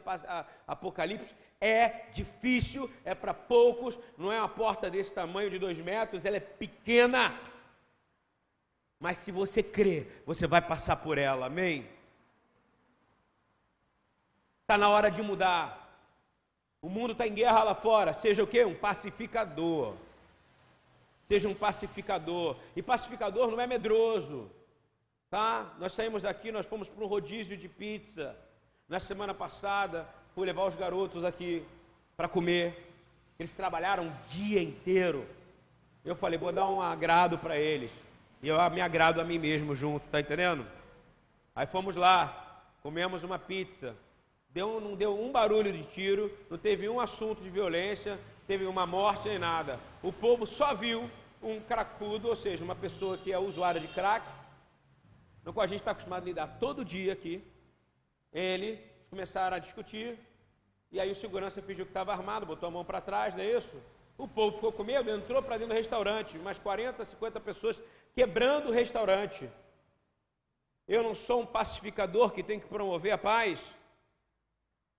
Apocalipse, 0.66 1.34
é 1.60 2.06
difícil, 2.12 2.90
é 3.04 3.14
para 3.14 3.32
poucos, 3.32 3.96
não 4.18 4.32
é 4.32 4.38
uma 4.38 4.48
porta 4.48 4.90
desse 4.90 5.14
tamanho 5.14 5.50
de 5.50 5.58
dois 5.58 5.78
metros, 5.78 6.24
ela 6.24 6.36
é 6.36 6.40
pequena. 6.40 7.38
Mas 8.98 9.18
se 9.18 9.30
você 9.30 9.62
crer, 9.62 10.22
você 10.26 10.46
vai 10.46 10.60
passar 10.60 10.96
por 10.96 11.16
ela, 11.16 11.46
amém? 11.46 11.88
Está 14.62 14.76
na 14.76 14.88
hora 14.88 15.10
de 15.10 15.22
mudar. 15.22 15.79
O 16.82 16.88
mundo 16.88 17.12
está 17.12 17.26
em 17.26 17.34
guerra 17.34 17.62
lá 17.62 17.74
fora. 17.74 18.12
Seja 18.14 18.42
o 18.42 18.46
quê? 18.46 18.64
Um 18.64 18.74
pacificador. 18.74 19.94
Seja 21.28 21.48
um 21.48 21.54
pacificador. 21.54 22.56
E 22.74 22.82
pacificador 22.82 23.50
não 23.50 23.60
é 23.60 23.66
medroso. 23.66 24.50
Tá? 25.30 25.74
Nós 25.78 25.92
saímos 25.92 26.22
daqui, 26.22 26.50
nós 26.50 26.66
fomos 26.66 26.88
para 26.88 27.04
um 27.04 27.06
rodízio 27.06 27.56
de 27.56 27.68
pizza. 27.68 28.36
Na 28.88 28.98
semana 28.98 29.32
passada, 29.32 30.08
fui 30.34 30.46
levar 30.46 30.66
os 30.66 30.74
garotos 30.74 31.24
aqui 31.24 31.64
para 32.16 32.28
comer. 32.28 32.88
Eles 33.38 33.52
trabalharam 33.52 34.08
o 34.08 34.12
dia 34.28 34.60
inteiro. 34.60 35.26
Eu 36.04 36.16
falei, 36.16 36.38
vou 36.38 36.50
dar 36.50 36.68
um 36.68 36.80
agrado 36.80 37.38
para 37.38 37.56
eles. 37.56 37.92
E 38.42 38.48
eu 38.48 38.56
me 38.70 38.80
agrado 38.80 39.20
a 39.20 39.24
mim 39.24 39.38
mesmo 39.38 39.74
junto, 39.74 40.08
tá 40.08 40.18
entendendo? 40.18 40.66
Aí 41.54 41.66
fomos 41.66 41.94
lá, 41.94 42.62
comemos 42.82 43.22
uma 43.22 43.38
pizza. 43.38 43.94
Deu, 44.52 44.80
não 44.80 44.94
deu 44.94 45.18
um 45.18 45.30
barulho 45.30 45.72
de 45.72 45.84
tiro, 45.84 46.30
não 46.50 46.58
teve 46.58 46.88
um 46.88 47.00
assunto 47.00 47.40
de 47.42 47.48
violência, 47.48 48.18
teve 48.46 48.66
uma 48.66 48.84
morte 48.84 49.28
nem 49.28 49.38
nada. 49.38 49.78
O 50.02 50.12
povo 50.12 50.44
só 50.46 50.74
viu 50.74 51.08
um 51.42 51.60
cracudo, 51.60 52.28
ou 52.28 52.36
seja, 52.36 52.64
uma 52.64 52.74
pessoa 52.74 53.16
que 53.16 53.32
é 53.32 53.38
usuária 53.38 53.80
de 53.80 53.88
crack, 53.88 54.26
no 55.44 55.52
qual 55.52 55.64
a 55.64 55.68
gente 55.68 55.78
está 55.80 55.92
acostumado 55.92 56.22
a 56.22 56.26
lidar 56.26 56.58
todo 56.58 56.84
dia 56.84 57.12
aqui. 57.12 57.42
Ele 58.32 58.78
começaram 59.08 59.56
a 59.56 59.60
discutir, 59.60 60.18
e 60.90 61.00
aí 61.00 61.10
o 61.10 61.14
segurança 61.14 61.62
fingiu 61.62 61.84
que 61.84 61.90
estava 61.90 62.12
armado, 62.12 62.44
botou 62.44 62.68
a 62.68 62.72
mão 62.72 62.84
para 62.84 63.00
trás, 63.00 63.34
não 63.34 63.42
é 63.42 63.56
isso? 63.56 63.80
O 64.18 64.28
povo 64.28 64.56
ficou 64.56 64.72
com 64.72 64.84
medo, 64.84 65.10
entrou 65.10 65.42
para 65.42 65.56
dentro 65.56 65.72
do 65.72 65.78
restaurante, 65.78 66.36
umas 66.36 66.58
40, 66.58 67.04
50 67.04 67.40
pessoas 67.40 67.80
quebrando 68.14 68.68
o 68.68 68.72
restaurante. 68.72 69.48
Eu 70.86 71.02
não 71.02 71.14
sou 71.14 71.42
um 71.42 71.46
pacificador 71.46 72.32
que 72.32 72.42
tem 72.42 72.58
que 72.58 72.66
promover 72.66 73.12
a 73.12 73.18
paz. 73.18 73.58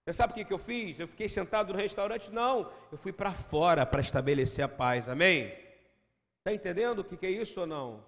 Você 0.04 0.14
sabe 0.14 0.34
o 0.34 0.36
que, 0.36 0.46
que 0.46 0.54
eu 0.54 0.58
fiz? 0.58 1.00
Eu 1.00 1.08
fiquei 1.08 1.30
sentado 1.30 1.72
no 1.72 1.80
restaurante? 1.80 2.32
Não, 2.32 2.72
eu 2.92 2.98
fui 2.98 3.14
para 3.14 3.32
fora 3.32 3.86
para 3.86 4.02
estabelecer 4.02 4.66
a 4.66 4.68
paz, 4.68 5.08
amém? 5.08 5.54
Está 6.40 6.54
entendendo 6.54 7.00
o 7.00 7.04
que, 7.04 7.16
que 7.16 7.26
é 7.26 7.32
isso 7.32 7.60
ou 7.60 7.68
não? 7.68 8.04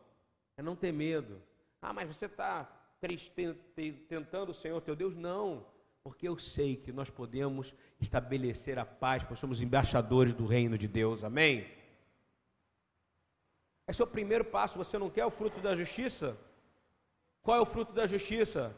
É 0.57 0.63
não 0.63 0.75
ter 0.75 0.91
medo. 0.91 1.39
Ah, 1.81 1.93
mas 1.93 2.07
você 2.07 2.25
está 2.25 2.67
tentando 4.09 4.51
o 4.51 4.55
Senhor 4.55 4.81
teu 4.81 4.95
Deus? 4.95 5.15
Não, 5.15 5.65
porque 6.03 6.27
eu 6.27 6.39
sei 6.39 6.75
que 6.75 6.91
nós 6.91 7.09
podemos 7.09 7.73
estabelecer 8.01 8.79
a 8.79 8.85
paz, 8.85 9.23
pois 9.23 9.39
somos 9.39 9.61
embaixadores 9.61 10.33
do 10.33 10.47
reino 10.47 10.77
de 10.77 10.87
Deus, 10.87 11.23
amém? 11.23 11.67
Esse 13.87 14.01
é 14.01 14.03
o 14.03 14.07
primeiro 14.07 14.45
passo. 14.45 14.77
Você 14.77 14.97
não 14.97 15.09
quer 15.09 15.25
o 15.25 15.31
fruto 15.31 15.59
da 15.59 15.75
justiça? 15.75 16.37
Qual 17.41 17.57
é 17.57 17.61
o 17.61 17.65
fruto 17.65 17.93
da 17.93 18.07
justiça? 18.07 18.75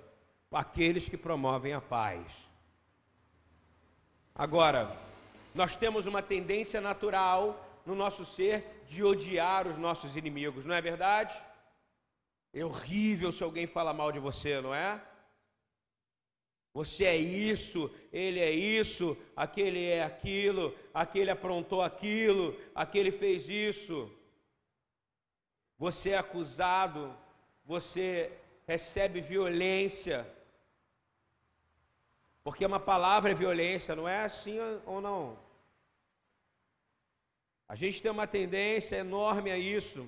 Aqueles 0.51 1.07
que 1.07 1.17
promovem 1.17 1.73
a 1.73 1.81
paz. 1.81 2.31
Agora, 4.37 4.99
nós 5.53 5.77
temos 5.77 6.05
uma 6.05 6.21
tendência 6.21 6.81
natural 6.81 7.65
no 7.85 7.95
nosso 7.95 8.25
ser 8.25 8.83
de 8.85 9.01
odiar 9.01 9.65
os 9.65 9.77
nossos 9.77 10.17
inimigos, 10.17 10.65
não 10.65 10.75
é 10.75 10.81
verdade? 10.81 11.33
É 12.53 12.63
horrível 12.65 13.31
se 13.31 13.43
alguém 13.43 13.65
fala 13.65 13.93
mal 13.93 14.11
de 14.11 14.19
você, 14.19 14.59
não 14.59 14.75
é? 14.75 15.01
Você 16.73 17.05
é 17.05 17.15
isso, 17.15 17.89
ele 18.11 18.41
é 18.41 18.51
isso, 18.51 19.15
aquele 19.33 19.85
é 19.85 20.03
aquilo, 20.03 20.75
aquele 20.93 21.31
aprontou 21.31 21.81
aquilo, 21.81 22.59
aquele 22.75 23.13
fez 23.13 23.47
isso. 23.47 24.11
você 25.77 26.09
é 26.09 26.17
acusado, 26.17 27.15
você 27.63 28.37
recebe 28.67 29.21
violência. 29.21 30.27
Porque 32.45 32.63
uma 32.63 32.79
palavra 32.79 33.31
é 33.31 33.33
violência, 33.33 33.95
não 33.95 34.07
é 34.07 34.23
assim 34.23 34.59
ou 34.85 35.01
não? 35.01 35.35
A 37.67 37.75
gente 37.75 37.99
tem 37.99 38.11
uma 38.11 38.27
tendência 38.27 38.97
enorme 38.97 39.49
a 39.49 39.57
isso. 39.57 40.07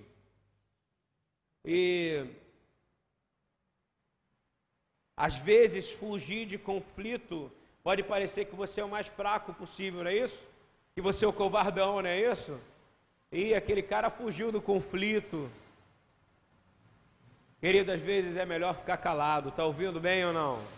E 1.65 2.27
às 5.15 5.35
vezes 5.35 5.89
fugir 5.91 6.45
de 6.45 6.59
conflito 6.59 7.51
pode 7.83 8.03
parecer 8.03 8.45
que 8.45 8.55
você 8.55 8.81
é 8.81 8.85
o 8.85 8.89
mais 8.89 9.07
fraco 9.07 9.51
possível, 9.55 10.03
não 10.03 10.11
é 10.11 10.17
isso? 10.17 10.39
Que 10.93 11.01
você 11.01 11.25
é 11.25 11.27
o 11.27 11.33
covardão, 11.33 12.03
não 12.03 12.07
é 12.07 12.21
isso? 12.21 12.59
E 13.31 13.55
aquele 13.55 13.81
cara 13.81 14.11
fugiu 14.11 14.51
do 14.51 14.61
conflito. 14.61 15.49
Querido, 17.59 17.91
às 17.91 17.99
vezes 17.99 18.37
é 18.37 18.45
melhor 18.45 18.75
ficar 18.75 18.97
calado, 18.97 19.49
está 19.49 19.65
ouvindo 19.65 19.99
bem 19.99 20.23
ou 20.23 20.31
não? 20.31 20.77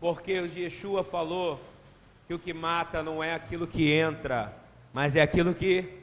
Porque 0.00 0.38
o 0.40 0.46
Yeshua 0.46 1.02
falou 1.02 1.60
que 2.26 2.34
o 2.34 2.38
que 2.38 2.52
mata 2.52 3.02
não 3.02 3.22
é 3.22 3.34
aquilo 3.34 3.66
que 3.66 3.92
entra, 3.92 4.54
mas 4.92 5.16
é 5.16 5.22
aquilo 5.22 5.54
que 5.54 6.02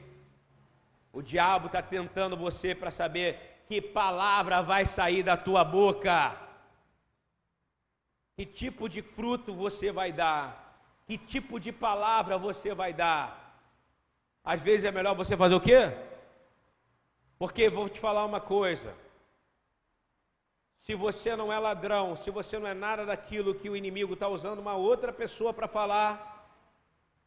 o 1.14 1.22
diabo 1.22 1.68
está 1.68 1.82
tentando 1.82 2.36
você 2.36 2.76
para 2.76 2.92
saber 2.92 3.62
que 3.68 3.82
palavra 3.82 4.62
vai 4.62 4.86
sair 4.86 5.24
da 5.24 5.38
tua 5.38 5.64
boca, 5.64 6.36
que 8.36 8.46
tipo 8.46 8.90
de 8.90 9.02
fruto 9.02 9.54
você 9.54 9.92
vai 9.92 10.12
dar, 10.12 10.78
que 11.08 11.18
tipo 11.18 11.60
de 11.60 11.72
palavra 11.72 12.38
você 12.38 12.74
vai 12.74 12.94
dar. 12.94 13.58
Às 14.44 14.62
vezes 14.62 14.84
é 14.84 14.92
melhor 14.92 15.16
você 15.16 15.38
fazer 15.38 15.56
o 15.56 15.62
quê? 15.62 15.92
Porque 17.40 17.70
vou 17.70 17.88
te 17.88 18.00
falar 18.00 18.26
uma 18.26 18.42
coisa. 18.42 18.94
Se 20.86 20.94
você 20.94 21.36
não 21.36 21.52
é 21.52 21.58
ladrão, 21.58 22.16
se 22.16 22.30
você 22.30 22.60
não 22.60 22.68
é 22.68 22.74
nada 22.74 23.06
daquilo 23.08 23.56
que 23.56 23.70
o 23.70 23.76
inimigo 23.76 24.14
está 24.14 24.28
usando 24.28 24.60
uma 24.60 24.76
outra 24.76 25.12
pessoa 25.12 25.52
para 25.52 25.68
falar, 25.68 26.48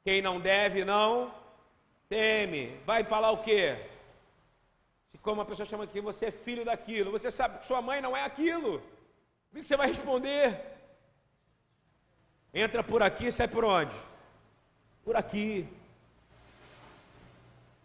quem 0.04 0.22
não 0.22 0.38
deve, 0.40 0.84
não 0.84 1.34
teme. 2.08 2.76
Vai 2.86 3.02
falar 3.02 3.32
o 3.32 3.42
quê? 3.42 3.84
Como 5.22 5.40
a 5.40 5.44
pessoa 5.44 5.66
chama 5.66 5.88
que 5.88 6.00
você 6.00 6.26
é 6.26 6.30
filho 6.30 6.64
daquilo, 6.64 7.10
você 7.10 7.30
sabe 7.30 7.58
que 7.58 7.66
sua 7.66 7.82
mãe 7.82 8.00
não 8.00 8.16
é 8.16 8.22
aquilo. 8.22 8.76
O 9.50 9.56
que 9.56 9.64
você 9.64 9.76
vai 9.76 9.88
responder? 9.88 10.58
Entra 12.54 12.84
por 12.84 13.02
aqui 13.02 13.30
sai 13.32 13.48
por 13.48 13.64
onde? 13.64 13.94
Por 15.04 15.16
aqui. 15.16 15.68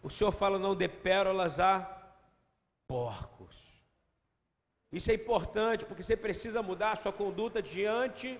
O 0.03 0.09
Senhor 0.09 0.31
fala: 0.31 0.59
não 0.59 0.75
dê 0.75 0.87
pérolas 0.87 1.59
a 1.59 1.81
porcos. 2.87 3.62
Isso 4.97 5.09
é 5.09 5.15
importante 5.15 5.85
porque 5.85 6.03
você 6.03 6.15
precisa 6.15 6.62
mudar 6.62 6.91
a 6.91 6.95
sua 6.95 7.12
conduta 7.12 7.59
diante 7.63 8.39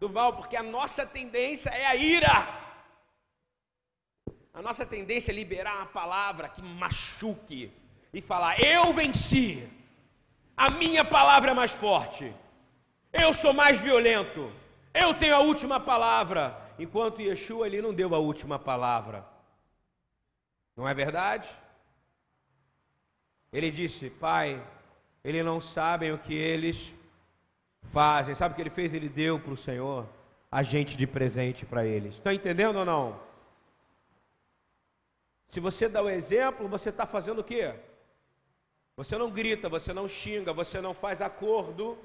do 0.00 0.08
mal, 0.10 0.30
porque 0.38 0.56
a 0.56 0.62
nossa 0.76 1.06
tendência 1.06 1.70
é 1.70 1.86
a 1.86 1.94
ira. 1.94 2.36
A 4.52 4.60
nossa 4.60 4.84
tendência 4.84 5.30
é 5.30 5.34
liberar 5.34 5.76
uma 5.76 5.86
palavra 5.86 6.48
que 6.48 6.60
machuque 6.60 7.72
e 8.12 8.20
falar: 8.20 8.60
Eu 8.60 8.92
venci, 8.92 9.68
a 10.56 10.68
minha 10.70 11.04
palavra 11.04 11.52
é 11.52 11.54
mais 11.54 11.70
forte, 11.70 12.34
eu 13.12 13.32
sou 13.32 13.52
mais 13.52 13.80
violento, 13.80 14.52
eu 14.92 15.14
tenho 15.14 15.36
a 15.36 15.40
última 15.52 15.78
palavra. 15.78 16.42
Enquanto 16.80 17.22
Yeshua 17.22 17.66
ali 17.66 17.80
não 17.80 17.94
deu 17.94 18.12
a 18.12 18.18
última 18.18 18.58
palavra, 18.58 19.24
não 20.76 20.88
é 20.88 20.92
verdade? 20.92 21.48
Ele 23.52 23.70
disse: 23.70 24.10
Pai, 24.10 24.60
eles 25.24 25.44
não 25.44 25.60
sabem 25.60 26.12
o 26.12 26.18
que 26.18 26.34
eles 26.34 26.92
fazem. 27.92 28.34
Sabe 28.34 28.52
o 28.52 28.56
que 28.56 28.62
ele 28.62 28.70
fez? 28.70 28.92
Ele 28.92 29.08
deu 29.08 29.38
para 29.38 29.52
o 29.52 29.56
Senhor 29.56 30.06
agente 30.50 30.96
de 30.96 31.06
presente 31.06 31.64
para 31.64 31.84
eles. 31.86 32.14
Estão 32.14 32.32
entendendo 32.32 32.76
ou 32.76 32.84
não? 32.84 33.18
Se 35.48 35.60
você 35.60 35.88
dá 35.88 36.02
o 36.02 36.08
exemplo, 36.08 36.68
você 36.68 36.88
está 36.88 37.06
fazendo 37.06 37.40
o 37.40 37.44
quê? 37.44 37.74
Você 38.96 39.16
não 39.16 39.30
grita, 39.30 39.68
você 39.68 39.92
não 39.92 40.06
xinga, 40.06 40.52
você 40.52 40.80
não 40.80 40.94
faz 40.94 41.20
acordo 41.20 41.98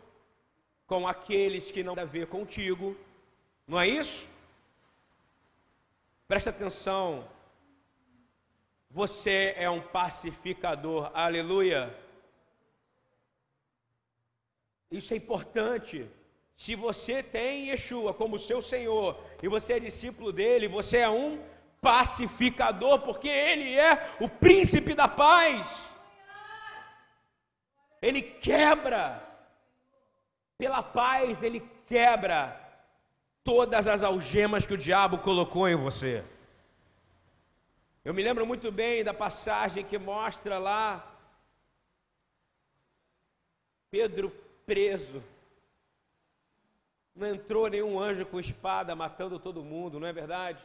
com 0.86 1.08
aqueles 1.08 1.69
que 1.69 1.84
não 1.84 1.95
têm 1.95 2.03
a 2.03 2.08
ver 2.08 2.27
contigo. 2.27 2.95
Não 3.67 3.80
é 3.80 3.88
isso? 3.88 4.27
Presta 6.27 6.49
atenção. 6.49 7.27
Você 8.89 9.53
é 9.58 9.69
um 9.69 9.82
pacificador. 9.82 11.12
Aleluia. 11.13 11.93
Isso 14.89 15.13
é 15.13 15.17
importante. 15.17 16.10
Se 16.56 16.76
você 16.76 17.21
tem 17.21 17.69
Yeshua 17.69 18.13
como 18.13 18.39
seu 18.39 18.62
Senhor 18.62 19.19
e 19.43 19.47
você 19.47 19.73
é 19.73 19.80
discípulo 19.80 20.32
dele, 20.32 20.67
você 20.67 20.97
é 20.97 21.10
um 21.10 21.43
pacificador, 21.82 23.00
porque 23.02 23.28
Ele 23.28 23.76
é 23.76 24.15
o 24.19 24.28
príncipe 24.28 24.93
da 24.93 25.08
paz. 25.08 25.88
Ele 28.02 28.21
quebra, 28.21 29.23
pela 30.58 30.82
paz, 30.82 31.41
Ele 31.43 31.60
quebra 31.86 32.60
todas 33.43 33.88
as 33.88 34.04
algemas 34.04 34.65
que 34.65 34.73
o 34.73 34.78
diabo 34.78 35.19
colocou 35.19 35.67
em 35.69 35.76
você. 35.76 36.23
Eu 38.04 38.13
me 38.13 38.23
lembro 38.23 38.45
muito 38.45 38.71
bem 38.71 39.04
da 39.04 39.13
passagem 39.13 39.84
que 39.84 39.97
mostra 39.97 40.58
lá 40.58 41.13
Pedro 43.91 44.32
preso. 44.67 45.23
Não 47.15 47.34
entrou 47.34 47.67
nenhum 47.67 47.99
anjo 47.99 48.25
com 48.25 48.39
espada 48.39 48.95
matando 48.95 49.39
todo 49.39 49.63
mundo, 49.63 49.99
não 49.99 50.08
é 50.08 50.13
verdade? 50.13 50.63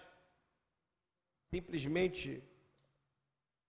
Simplesmente 1.51 2.43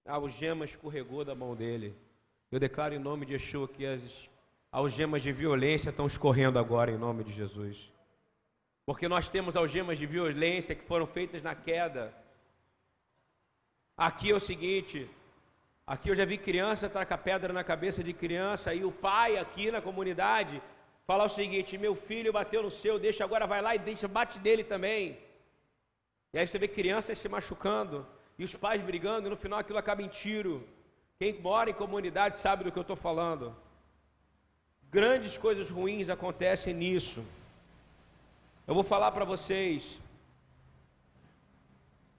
a 0.05 0.15
algema 0.15 0.65
escorregou 0.65 1.23
da 1.23 1.35
mão 1.35 1.55
dele. 1.55 1.95
Eu 2.51 2.59
declaro 2.59 2.93
em 2.93 2.99
nome 2.99 3.25
de 3.25 3.33
Yeshua 3.33 3.67
que 3.67 3.85
as 3.85 4.01
algemas 4.71 5.21
de 5.21 5.31
violência 5.31 5.91
estão 5.91 6.07
escorrendo 6.07 6.59
agora 6.59 6.91
em 6.91 6.97
nome 6.97 7.23
de 7.23 7.31
Jesus. 7.31 7.77
Porque 8.85 9.07
nós 9.07 9.29
temos 9.29 9.55
algemas 9.55 9.97
de 9.97 10.05
violência 10.05 10.75
que 10.75 10.83
foram 10.83 11.07
feitas 11.07 11.41
na 11.41 11.55
queda. 11.55 12.13
Aqui 13.95 14.31
é 14.31 14.35
o 14.35 14.39
seguinte, 14.39 15.09
aqui 15.85 16.09
eu 16.09 16.15
já 16.15 16.25
vi 16.25 16.37
criança 16.37 16.89
tacar 16.89 17.17
pedra 17.17 17.51
na 17.53 17.63
cabeça 17.63 18.03
de 18.03 18.13
criança 18.13 18.73
e 18.73 18.83
o 18.83 18.91
pai 18.91 19.37
aqui 19.37 19.71
na 19.71 19.81
comunidade 19.81 20.61
falar 21.05 21.25
o 21.25 21.29
seguinte: 21.29 21.77
meu 21.77 21.95
filho 21.95 22.33
bateu 22.33 22.63
no 22.63 22.71
seu, 22.71 22.97
deixa 22.99 23.23
agora 23.23 23.47
vai 23.47 23.61
lá 23.61 23.75
e 23.75 23.79
deixa 23.79 24.07
bate 24.07 24.39
nele 24.39 24.63
também. 24.63 25.17
E 26.33 26.39
aí 26.39 26.47
você 26.47 26.57
vê 26.57 26.67
crianças 26.67 27.17
se 27.19 27.29
machucando 27.29 28.05
e 28.37 28.43
os 28.43 28.55
pais 28.55 28.81
brigando, 28.81 29.27
e 29.27 29.29
no 29.29 29.37
final 29.37 29.59
aquilo 29.59 29.77
acaba 29.77 30.01
em 30.01 30.07
tiro. 30.07 30.67
Quem 31.19 31.39
mora 31.39 31.69
em 31.69 31.73
comunidade 31.73 32.39
sabe 32.39 32.63
do 32.63 32.71
que 32.71 32.77
eu 32.77 32.81
estou 32.81 32.95
falando. 32.95 33.55
Grandes 34.89 35.37
coisas 35.37 35.69
ruins 35.69 36.09
acontecem 36.09 36.73
nisso. 36.73 37.23
Eu 38.67 38.73
vou 38.73 38.83
falar 38.83 39.11
para 39.11 39.25
vocês. 39.25 39.99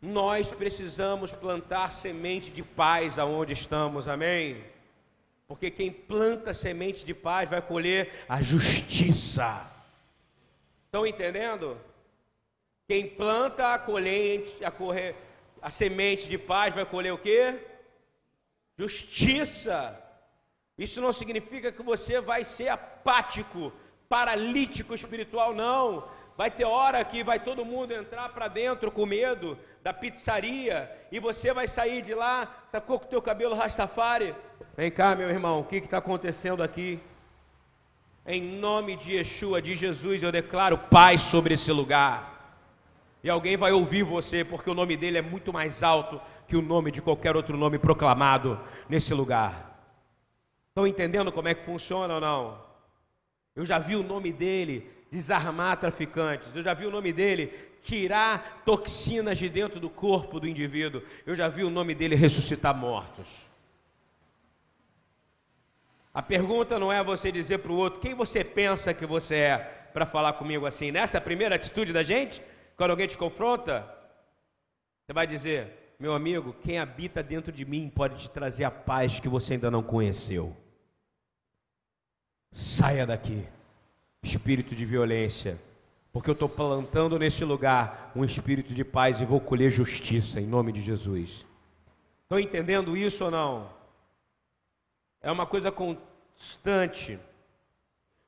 Nós 0.04 0.52
precisamos 0.52 1.32
plantar 1.32 1.90
semente 1.90 2.50
de 2.50 2.62
paz 2.62 3.18
aonde 3.18 3.54
estamos, 3.54 4.06
amém? 4.06 4.62
Porque 5.48 5.70
quem 5.70 5.90
planta 5.90 6.52
semente 6.52 7.06
de 7.06 7.14
paz 7.14 7.48
vai 7.48 7.62
colher 7.62 8.12
a 8.28 8.42
justiça. 8.42 9.66
Estão 10.84 11.06
entendendo? 11.06 11.78
Quem 12.86 13.08
planta 13.08 13.72
a 13.72 13.78
colhente, 13.78 14.62
a, 14.62 14.70
correr, 14.70 15.16
a 15.62 15.70
semente 15.70 16.28
de 16.28 16.36
paz 16.36 16.74
vai 16.74 16.84
colher 16.84 17.14
o 17.14 17.18
quê? 17.18 17.66
Justiça. 18.76 19.98
Isso 20.76 21.00
não 21.00 21.14
significa 21.14 21.72
que 21.72 21.82
você 21.82 22.20
vai 22.20 22.44
ser 22.44 22.68
apático, 22.68 23.72
paralítico 24.06 24.92
espiritual, 24.94 25.54
não. 25.54 26.06
Vai 26.36 26.50
ter 26.50 26.64
hora 26.64 27.04
que 27.04 27.22
vai 27.22 27.38
todo 27.38 27.64
mundo 27.64 27.92
entrar 27.92 28.28
para 28.30 28.48
dentro 28.48 28.90
com 28.90 29.06
medo 29.06 29.56
da 29.82 29.92
pizzaria 29.92 30.90
e 31.12 31.20
você 31.20 31.54
vai 31.54 31.68
sair 31.68 32.02
de 32.02 32.12
lá, 32.12 32.64
sacou 32.72 32.98
com 32.98 33.06
o 33.06 33.08
teu 33.08 33.22
cabelo 33.22 33.54
rastafari? 33.54 34.34
Vem 34.76 34.90
cá, 34.90 35.14
meu 35.14 35.30
irmão, 35.30 35.60
o 35.60 35.64
que 35.64 35.76
está 35.76 35.98
acontecendo 35.98 36.62
aqui? 36.62 37.00
Em 38.26 38.42
nome 38.42 38.96
de 38.96 39.12
Yeshua, 39.12 39.62
de 39.62 39.76
Jesus, 39.76 40.22
eu 40.22 40.32
declaro 40.32 40.76
paz 40.76 41.22
sobre 41.22 41.54
esse 41.54 41.70
lugar 41.70 42.34
e 43.22 43.30
alguém 43.30 43.56
vai 43.56 43.72
ouvir 43.72 44.02
você, 44.02 44.44
porque 44.44 44.68
o 44.68 44.74
nome 44.74 44.96
dele 44.98 45.16
é 45.16 45.22
muito 45.22 45.50
mais 45.52 45.82
alto 45.82 46.20
que 46.46 46.56
o 46.56 46.60
nome 46.60 46.90
de 46.90 47.00
qualquer 47.00 47.36
outro 47.36 47.56
nome 47.56 47.78
proclamado 47.78 48.60
nesse 48.88 49.14
lugar. 49.14 49.80
Estão 50.68 50.86
entendendo 50.86 51.32
como 51.32 51.48
é 51.48 51.54
que 51.54 51.64
funciona 51.64 52.16
ou 52.16 52.20
não? 52.20 52.58
Eu 53.56 53.64
já 53.64 53.78
vi 53.78 53.96
o 53.96 54.02
nome 54.02 54.32
dele 54.32 54.90
desarmar 55.14 55.76
traficantes, 55.76 56.48
eu 56.56 56.62
já 56.64 56.74
vi 56.74 56.86
o 56.86 56.90
nome 56.90 57.12
dele 57.12 57.46
tirar 57.80 58.62
toxinas 58.64 59.38
de 59.38 59.48
dentro 59.48 59.78
do 59.78 59.88
corpo 59.88 60.40
do 60.40 60.48
indivíduo, 60.48 61.02
eu 61.24 61.36
já 61.36 61.46
vi 61.46 61.62
o 61.62 61.70
nome 61.70 61.94
dele 61.94 62.16
ressuscitar 62.16 62.74
mortos. 62.74 63.28
A 66.12 66.20
pergunta 66.20 66.80
não 66.80 66.92
é 66.92 67.02
você 67.02 67.30
dizer 67.30 67.58
para 67.58 67.70
o 67.70 67.76
outro 67.76 68.00
quem 68.00 68.12
você 68.12 68.42
pensa 68.42 68.92
que 68.92 69.06
você 69.06 69.36
é 69.36 69.58
para 69.92 70.04
falar 70.04 70.32
comigo 70.32 70.66
assim. 70.66 70.90
Nessa 70.90 71.20
primeira 71.20 71.54
atitude 71.54 71.92
da 71.92 72.02
gente, 72.02 72.42
quando 72.76 72.90
alguém 72.90 73.06
te 73.06 73.16
confronta, 73.16 73.88
você 75.06 75.12
vai 75.12 75.28
dizer: 75.28 75.96
meu 75.98 76.12
amigo, 76.12 76.56
quem 76.60 76.80
habita 76.80 77.22
dentro 77.22 77.52
de 77.52 77.64
mim 77.64 77.88
pode 77.88 78.16
te 78.20 78.30
trazer 78.30 78.64
a 78.64 78.70
paz 78.70 79.20
que 79.20 79.28
você 79.28 79.52
ainda 79.52 79.70
não 79.70 79.82
conheceu. 79.82 80.56
Saia 82.52 83.04
daqui, 83.06 83.46
espírito 84.24 84.74
de 84.74 84.84
violência, 84.84 85.60
porque 86.12 86.30
eu 86.30 86.34
estou 86.34 86.48
plantando 86.48 87.18
nesse 87.18 87.44
lugar 87.44 88.10
um 88.16 88.24
espírito 88.24 88.72
de 88.72 88.84
paz 88.84 89.20
e 89.20 89.24
vou 89.24 89.40
colher 89.40 89.70
justiça 89.70 90.40
em 90.40 90.46
nome 90.46 90.72
de 90.72 90.80
Jesus. 90.80 91.44
Estão 92.22 92.40
entendendo 92.40 92.96
isso 92.96 93.24
ou 93.24 93.30
não? 93.30 93.68
É 95.20 95.30
uma 95.30 95.46
coisa 95.46 95.70
constante. 95.70 97.18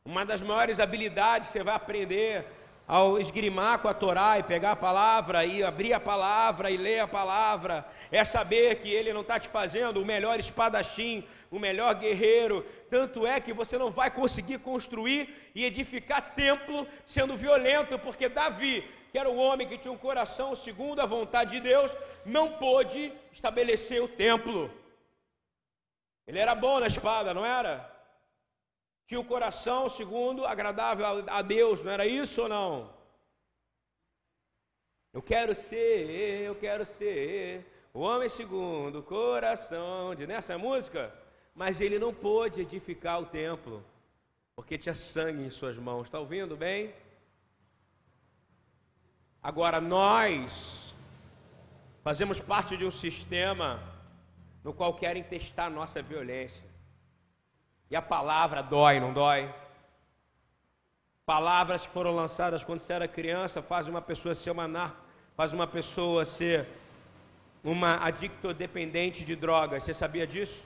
Uma 0.04 0.24
das 0.24 0.40
maiores 0.40 0.78
habilidades 0.78 1.48
que 1.48 1.52
você 1.52 1.64
vai 1.64 1.74
aprender 1.74 2.44
ao 2.86 3.18
esgrimar 3.18 3.80
com 3.80 3.88
a 3.88 3.94
Torá 3.94 4.38
e 4.38 4.42
pegar 4.42 4.72
a 4.72 4.76
palavra 4.76 5.44
e 5.44 5.62
abrir 5.62 5.92
a 5.92 5.98
palavra 5.98 6.70
e 6.70 6.76
ler 6.76 7.00
a 7.00 7.08
palavra, 7.08 7.84
é 8.12 8.24
saber 8.24 8.76
que 8.76 8.88
ele 8.88 9.12
não 9.12 9.22
está 9.22 9.40
te 9.40 9.48
fazendo 9.48 10.00
o 10.00 10.04
melhor 10.04 10.38
espadachim, 10.38 11.24
o 11.50 11.58
melhor 11.58 11.94
guerreiro. 11.94 12.64
Tanto 12.90 13.26
é 13.26 13.40
que 13.40 13.52
você 13.52 13.78
não 13.78 13.90
vai 13.90 14.10
conseguir 14.10 14.58
construir 14.58 15.52
e 15.54 15.64
edificar 15.64 16.34
templo 16.34 16.86
sendo 17.04 17.36
violento, 17.36 17.98
porque 17.98 18.28
Davi, 18.28 18.82
que 19.10 19.18
era 19.18 19.30
o 19.30 19.36
homem 19.36 19.68
que 19.68 19.78
tinha 19.78 19.92
um 19.92 19.98
coração 19.98 20.54
segundo 20.54 21.00
a 21.00 21.06
vontade 21.06 21.52
de 21.52 21.60
Deus, 21.60 21.90
não 22.24 22.52
pôde 22.54 23.12
estabelecer 23.32 24.02
o 24.02 24.08
templo. 24.08 24.70
Ele 26.26 26.38
era 26.38 26.54
bom 26.54 26.80
na 26.80 26.88
espada, 26.88 27.32
não 27.32 27.44
era? 27.44 27.92
Tinha 29.06 29.20
o 29.20 29.24
coração 29.24 29.88
segundo 29.88 30.44
agradável 30.44 31.24
a 31.28 31.40
Deus, 31.40 31.80
não 31.80 31.92
era 31.92 32.06
isso 32.06 32.42
ou 32.42 32.48
não? 32.48 32.96
Eu 35.12 35.22
quero 35.22 35.54
ser, 35.54 36.42
eu 36.42 36.54
quero 36.56 36.84
ser 36.84 37.64
o 37.94 38.00
homem 38.00 38.28
segundo 38.28 38.98
o 38.98 39.02
coração 39.02 40.14
de 40.14 40.26
nessa 40.26 40.58
música, 40.58 41.10
mas 41.56 41.80
ele 41.80 41.98
não 41.98 42.12
pôde 42.12 42.60
edificar 42.60 43.18
o 43.18 43.24
templo, 43.24 43.82
porque 44.54 44.76
tinha 44.76 44.94
sangue 44.94 45.42
em 45.42 45.50
suas 45.50 45.76
mãos. 45.78 46.04
Está 46.04 46.20
ouvindo 46.20 46.54
bem? 46.54 46.94
Agora 49.42 49.80
nós 49.80 50.94
fazemos 52.04 52.38
parte 52.38 52.76
de 52.76 52.84
um 52.84 52.90
sistema 52.90 53.82
no 54.62 54.74
qual 54.74 54.92
querem 54.92 55.22
testar 55.22 55.70
nossa 55.70 56.02
violência. 56.02 56.68
E 57.90 57.96
a 57.96 58.02
palavra 58.02 58.62
dói, 58.62 59.00
não 59.00 59.14
dói? 59.14 59.52
Palavras 61.24 61.86
que 61.86 61.92
foram 61.92 62.14
lançadas 62.14 62.62
quando 62.62 62.80
você 62.80 62.92
era 62.92 63.08
criança 63.08 63.62
fazem 63.62 63.90
uma 63.90 64.02
pessoa 64.02 64.34
ser 64.34 64.50
uma 64.50 64.68
narco, 64.68 65.00
faz 65.34 65.54
uma 65.54 65.66
pessoa 65.66 66.24
ser 66.26 66.68
uma 67.64 67.96
adicto-dependente 67.96 69.24
de 69.24 69.34
drogas. 69.34 69.84
Você 69.84 69.94
sabia 69.94 70.26
disso? 70.26 70.62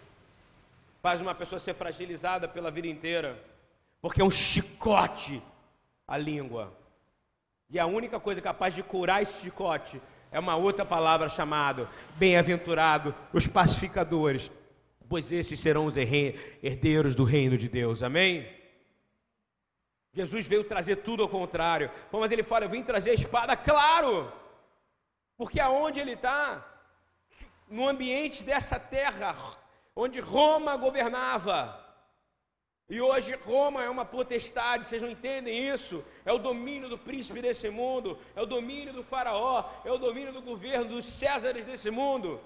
Faz 1.02 1.20
uma 1.20 1.34
pessoa 1.34 1.58
ser 1.58 1.74
fragilizada 1.74 2.46
pela 2.46 2.70
vida 2.70 2.86
inteira. 2.86 3.42
Porque 4.00 4.20
é 4.20 4.24
um 4.24 4.30
chicote 4.30 5.42
a 6.06 6.16
língua. 6.16 6.72
E 7.68 7.78
a 7.78 7.86
única 7.86 8.18
coisa 8.18 8.40
capaz 8.40 8.74
de 8.74 8.82
curar 8.82 9.22
esse 9.22 9.40
chicote 9.42 10.00
é 10.32 10.38
uma 10.38 10.56
outra 10.56 10.84
palavra 10.84 11.28
chamada 11.28 11.88
bem-aventurado 12.16 13.14
os 13.32 13.46
pacificadores, 13.46 14.50
pois 15.08 15.30
esses 15.30 15.58
serão 15.58 15.86
os 15.86 15.96
herdeiros 15.96 17.14
do 17.14 17.24
reino 17.24 17.56
de 17.56 17.68
Deus. 17.68 18.02
Amém? 18.02 18.48
Jesus 20.12 20.46
veio 20.46 20.64
trazer 20.64 20.96
tudo 20.96 21.22
ao 21.22 21.28
contrário. 21.28 21.90
Mas 22.10 22.30
ele 22.32 22.42
fala: 22.42 22.64
Eu 22.64 22.70
vim 22.70 22.82
trazer 22.82 23.10
a 23.10 23.14
espada, 23.14 23.56
claro, 23.56 24.32
porque 25.36 25.60
aonde 25.60 26.00
ele 26.00 26.12
está, 26.12 26.66
no 27.68 27.88
ambiente 27.88 28.42
dessa 28.42 28.78
terra, 28.78 29.36
onde 29.94 30.20
Roma 30.20 30.76
governava, 30.76 31.81
e 32.90 33.00
hoje 33.00 33.38
Roma 33.46 33.85
é 33.85 33.88
uma 33.88 34.05
potestade, 34.05 34.85
vocês 34.85 35.00
não 35.00 35.09
entendem 35.09 35.68
isso? 35.68 36.05
É 36.24 36.33
o 36.33 36.38
domínio 36.38 36.88
do 36.88 36.98
príncipe 36.98 37.40
desse 37.40 37.70
mundo, 37.70 38.18
é 38.35 38.42
o 38.42 38.46
domínio 38.46 38.92
do 38.92 39.05
faraó, 39.05 39.64
é 39.85 39.92
o 39.92 39.96
domínio 39.96 40.33
do 40.33 40.42
governo 40.42 40.87
dos 40.87 41.05
césares 41.05 41.64
desse 41.64 41.88
mundo. 41.88 42.40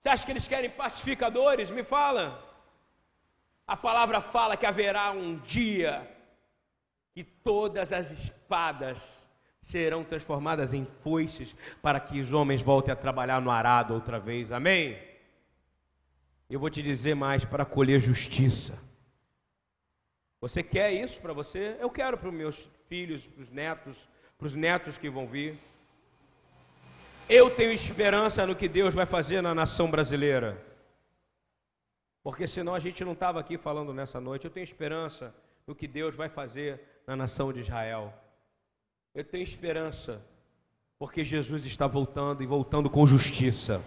Você 0.00 0.08
acha 0.08 0.24
que 0.24 0.30
eles 0.30 0.46
querem 0.46 0.70
pacificadores? 0.70 1.68
Me 1.68 1.82
fala. 1.82 2.40
A 3.66 3.76
palavra 3.76 4.20
fala 4.20 4.56
que 4.56 4.64
haverá 4.64 5.10
um 5.10 5.36
dia 5.38 6.08
que 7.12 7.24
todas 7.24 7.92
as 7.92 8.12
espadas 8.12 9.26
serão 9.60 10.04
transformadas 10.04 10.72
em 10.72 10.86
foices 11.02 11.52
para 11.82 11.98
que 11.98 12.20
os 12.20 12.32
homens 12.32 12.62
voltem 12.62 12.92
a 12.92 12.96
trabalhar 12.96 13.40
no 13.40 13.50
arado 13.50 13.94
outra 13.94 14.20
vez. 14.20 14.52
Amém? 14.52 14.96
Eu 16.48 16.60
vou 16.60 16.70
te 16.70 16.82
dizer 16.82 17.14
mais 17.14 17.44
para 17.44 17.64
colher 17.64 17.98
justiça. 17.98 18.78
Você 20.40 20.62
quer 20.62 20.92
isso 20.92 21.20
para 21.20 21.32
você? 21.32 21.76
Eu 21.80 21.90
quero 21.90 22.16
para 22.16 22.28
os 22.28 22.34
meus 22.34 22.70
filhos, 22.88 23.26
para 23.26 23.42
os 23.42 23.50
netos, 23.50 24.08
para 24.38 24.46
os 24.46 24.54
netos 24.54 24.96
que 24.96 25.10
vão 25.10 25.26
vir. 25.26 25.58
Eu 27.28 27.50
tenho 27.50 27.72
esperança 27.72 28.46
no 28.46 28.54
que 28.54 28.68
Deus 28.68 28.94
vai 28.94 29.06
fazer 29.06 29.42
na 29.42 29.54
nação 29.54 29.90
brasileira. 29.90 30.64
Porque 32.22 32.46
senão 32.46 32.74
a 32.74 32.78
gente 32.78 33.04
não 33.04 33.12
estava 33.12 33.40
aqui 33.40 33.58
falando 33.58 33.92
nessa 33.92 34.20
noite. 34.20 34.44
Eu 34.44 34.50
tenho 34.50 34.64
esperança 34.64 35.34
no 35.66 35.74
que 35.74 35.88
Deus 35.88 36.14
vai 36.14 36.28
fazer 36.28 36.80
na 37.06 37.16
nação 37.16 37.52
de 37.52 37.60
Israel. 37.60 38.14
Eu 39.12 39.24
tenho 39.24 39.42
esperança 39.42 40.24
porque 40.98 41.24
Jesus 41.24 41.64
está 41.64 41.86
voltando 41.86 42.42
e 42.42 42.46
voltando 42.46 42.88
com 42.88 43.04
justiça. 43.06 43.82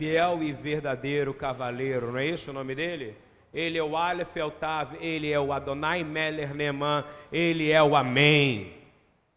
Fiel 0.00 0.42
e 0.42 0.50
verdadeiro 0.50 1.34
cavaleiro, 1.34 2.10
não 2.10 2.18
é 2.18 2.24
isso 2.24 2.50
o 2.50 2.54
nome 2.54 2.74
dele? 2.74 3.14
Ele 3.52 3.76
é 3.76 3.82
o 3.82 3.98
Aleph 3.98 4.34
Eltav, 4.34 4.96
ele 4.98 5.30
é 5.30 5.38
o 5.38 5.52
Adonai 5.52 6.02
Meller 6.02 6.54
Neman, 6.54 7.04
ele 7.30 7.70
é 7.70 7.82
o 7.82 7.94
Amém. 7.94 8.78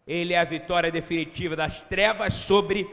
Ele 0.08 0.34
é 0.34 0.40
a 0.40 0.46
vitória 0.46 0.90
definitiva 0.90 1.54
das 1.54 1.84
trevas 1.84 2.36
sobre. 2.36 2.90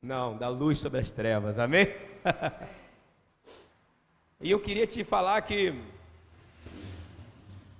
Não, 0.00 0.34
da 0.34 0.48
luz 0.48 0.78
sobre 0.78 0.98
as 0.98 1.10
trevas, 1.10 1.58
amém? 1.58 1.94
e 4.40 4.50
eu 4.50 4.60
queria 4.60 4.86
te 4.86 5.04
falar 5.04 5.42
que 5.42 5.78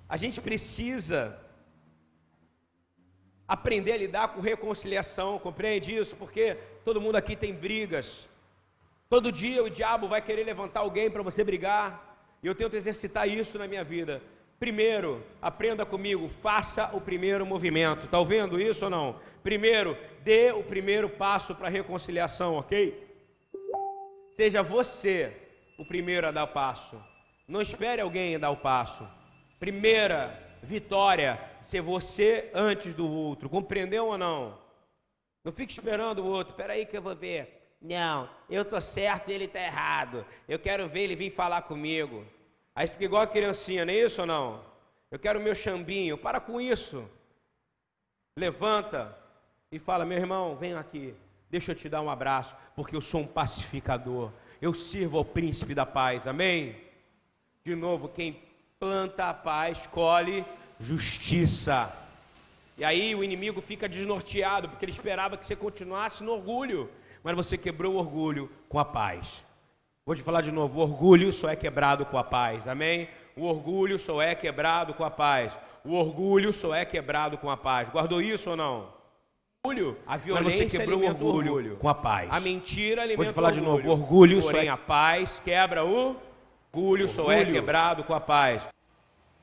a 0.07 0.17
gente 0.17 0.39
precisa 0.39 1.35
aprender 3.49 3.91
a 3.91 3.97
lidar 3.97 4.27
com 4.29 4.39
reconciliação, 4.39 5.39
compreende 5.39 5.93
isso? 5.93 6.15
Porque 6.15 6.55
todo 6.85 7.01
mundo 7.01 7.17
aqui 7.17 7.35
tem 7.35 7.53
brigas, 7.53 8.29
Todo 9.09 9.31
dia 9.31 9.63
o 9.63 9.69
diabo 9.71 10.07
vai 10.07 10.21
querer 10.21 10.43
levantar 10.43 10.81
alguém 10.81 11.09
para 11.09 11.23
você 11.23 11.43
brigar, 11.43 12.15
e 12.43 12.47
eu 12.47 12.53
tento 12.53 12.75
exercitar 12.75 13.27
isso 13.27 13.57
na 13.57 13.67
minha 13.67 13.83
vida. 13.83 14.21
Primeiro, 14.59 15.25
aprenda 15.41 15.83
comigo, 15.83 16.29
faça 16.29 16.91
o 16.93 17.01
primeiro 17.01 17.43
movimento. 17.43 18.05
Está 18.05 18.19
ouvindo 18.19 18.61
isso 18.61 18.85
ou 18.85 18.91
não? 18.91 19.19
Primeiro, 19.41 19.97
dê 20.21 20.51
o 20.51 20.61
primeiro 20.61 21.09
passo 21.09 21.55
para 21.55 21.65
a 21.65 21.71
reconciliação, 21.71 22.53
ok? 22.55 23.03
Seja 24.35 24.61
você 24.61 25.35
o 25.75 25.83
primeiro 25.83 26.27
a 26.27 26.31
dar 26.31 26.43
o 26.43 26.49
passo. 26.49 27.01
Não 27.47 27.63
espere 27.63 28.01
alguém 28.01 28.37
dar 28.37 28.51
o 28.51 28.57
passo. 28.57 29.07
Primeira 29.59 30.39
vitória, 30.61 31.41
ser 31.69 31.81
você 31.81 32.49
antes 32.53 32.93
do 32.93 33.07
outro. 33.07 33.49
Compreendeu 33.49 34.07
ou 34.07 34.17
não? 34.17 34.57
Não 35.43 35.51
fique 35.51 35.71
esperando 35.71 36.19
o 36.19 36.25
outro. 36.25 36.51
Espera 36.51 36.73
aí 36.73 36.85
que 36.85 36.97
eu 36.97 37.01
vou 37.01 37.15
ver. 37.15 37.75
Não, 37.81 38.29
eu 38.49 38.65
tô 38.65 38.81
certo 38.81 39.29
e 39.29 39.33
ele 39.33 39.45
está 39.45 39.61
errado. 39.61 40.25
Eu 40.47 40.59
quero 40.59 40.89
ver 40.89 41.01
ele 41.01 41.15
vir 41.15 41.31
falar 41.31 41.61
comigo. 41.61 42.25
Aí 42.75 42.87
fica 42.87 43.05
igual 43.05 43.21
a 43.21 43.27
criancinha, 43.27 43.85
não 43.85 43.93
é 43.93 43.97
isso 43.97 44.21
ou 44.21 44.27
não? 44.27 44.65
Eu 45.11 45.19
quero 45.19 45.39
o 45.39 45.41
meu 45.41 45.55
chambinho. 45.55 46.17
Para 46.17 46.39
com 46.39 46.59
isso. 46.59 47.07
Levanta 48.37 49.17
e 49.71 49.77
fala: 49.79 50.05
meu 50.05 50.17
irmão, 50.17 50.55
vem 50.55 50.73
aqui. 50.73 51.13
Deixa 51.49 51.71
eu 51.71 51.75
te 51.75 51.87
dar 51.87 52.01
um 52.01 52.09
abraço, 52.09 52.55
porque 52.75 52.95
eu 52.95 53.01
sou 53.01 53.21
um 53.21 53.27
pacificador. 53.27 54.31
Eu 54.61 54.73
sirvo 54.73 55.17
ao 55.17 55.25
príncipe 55.25 55.73
da 55.73 55.85
paz. 55.85 56.27
Amém? 56.27 56.75
De 57.63 57.75
novo, 57.75 58.09
quem 58.09 58.41
planta 58.79 59.29
a 59.29 59.33
paz 59.33 59.87
colhe 59.87 60.45
justiça. 60.79 61.93
E 62.77 62.83
aí 62.83 63.13
o 63.13 63.23
inimigo 63.23 63.61
fica 63.61 63.89
desnorteado, 63.89 64.69
porque 64.69 64.85
ele 64.85 64.91
esperava 64.91 65.37
que 65.37 65.45
você 65.45 65.55
continuasse 65.55 66.23
no 66.23 66.31
orgulho 66.31 66.89
mas 67.23 67.35
você 67.35 67.57
quebrou 67.57 67.95
o 67.95 67.97
orgulho 67.97 68.49
com 68.67 68.79
a 68.79 68.85
paz. 68.85 69.43
Vou 70.05 70.15
te 70.15 70.23
falar 70.23 70.41
de 70.41 70.51
novo: 70.51 70.79
o 70.79 70.81
orgulho 70.81 71.31
só 71.31 71.49
é 71.49 71.55
quebrado 71.55 72.05
com 72.05 72.17
a 72.17 72.23
paz, 72.23 72.67
amém? 72.67 73.07
O 73.35 73.45
orgulho 73.45 73.99
só 73.99 74.21
é 74.21 74.35
quebrado 74.35 74.93
com 74.93 75.03
a 75.03 75.11
paz. 75.11 75.55
O 75.83 75.93
orgulho 75.93 76.51
só 76.51 76.73
é 76.73 76.83
quebrado 76.83 77.37
com 77.37 77.49
a 77.49 77.55
paz. 77.55 77.89
Guardou 77.89 78.21
isso 78.21 78.49
ou 78.49 78.55
não? 78.55 78.87
Orgulho, 79.65 79.97
a 80.07 80.17
violência 80.17 80.63
mas 80.63 80.71
você 80.71 80.77
quebrou 80.77 81.01
o 81.01 81.05
orgulho, 81.05 81.53
orgulho, 81.53 81.75
com 81.77 81.89
a 81.89 81.95
paz. 81.95 82.29
A 82.31 82.39
mentira 82.39 83.01
alimenta 83.01 83.23
Vou 83.23 83.31
te 83.31 83.35
falar 83.35 83.51
de 83.51 83.61
novo: 83.61 83.87
o 83.87 83.91
orgulho 83.91 84.41
Porém, 84.41 84.61
só 84.61 84.65
é... 84.65 84.69
a 84.69 84.77
paz 84.77 85.41
quebra 85.43 85.85
o 85.85 86.15
orgulho 86.73 87.07
só 87.07 87.31
é 87.31 87.45
quebrado 87.45 88.03
com 88.03 88.13
a 88.13 88.19
paz. 88.19 88.61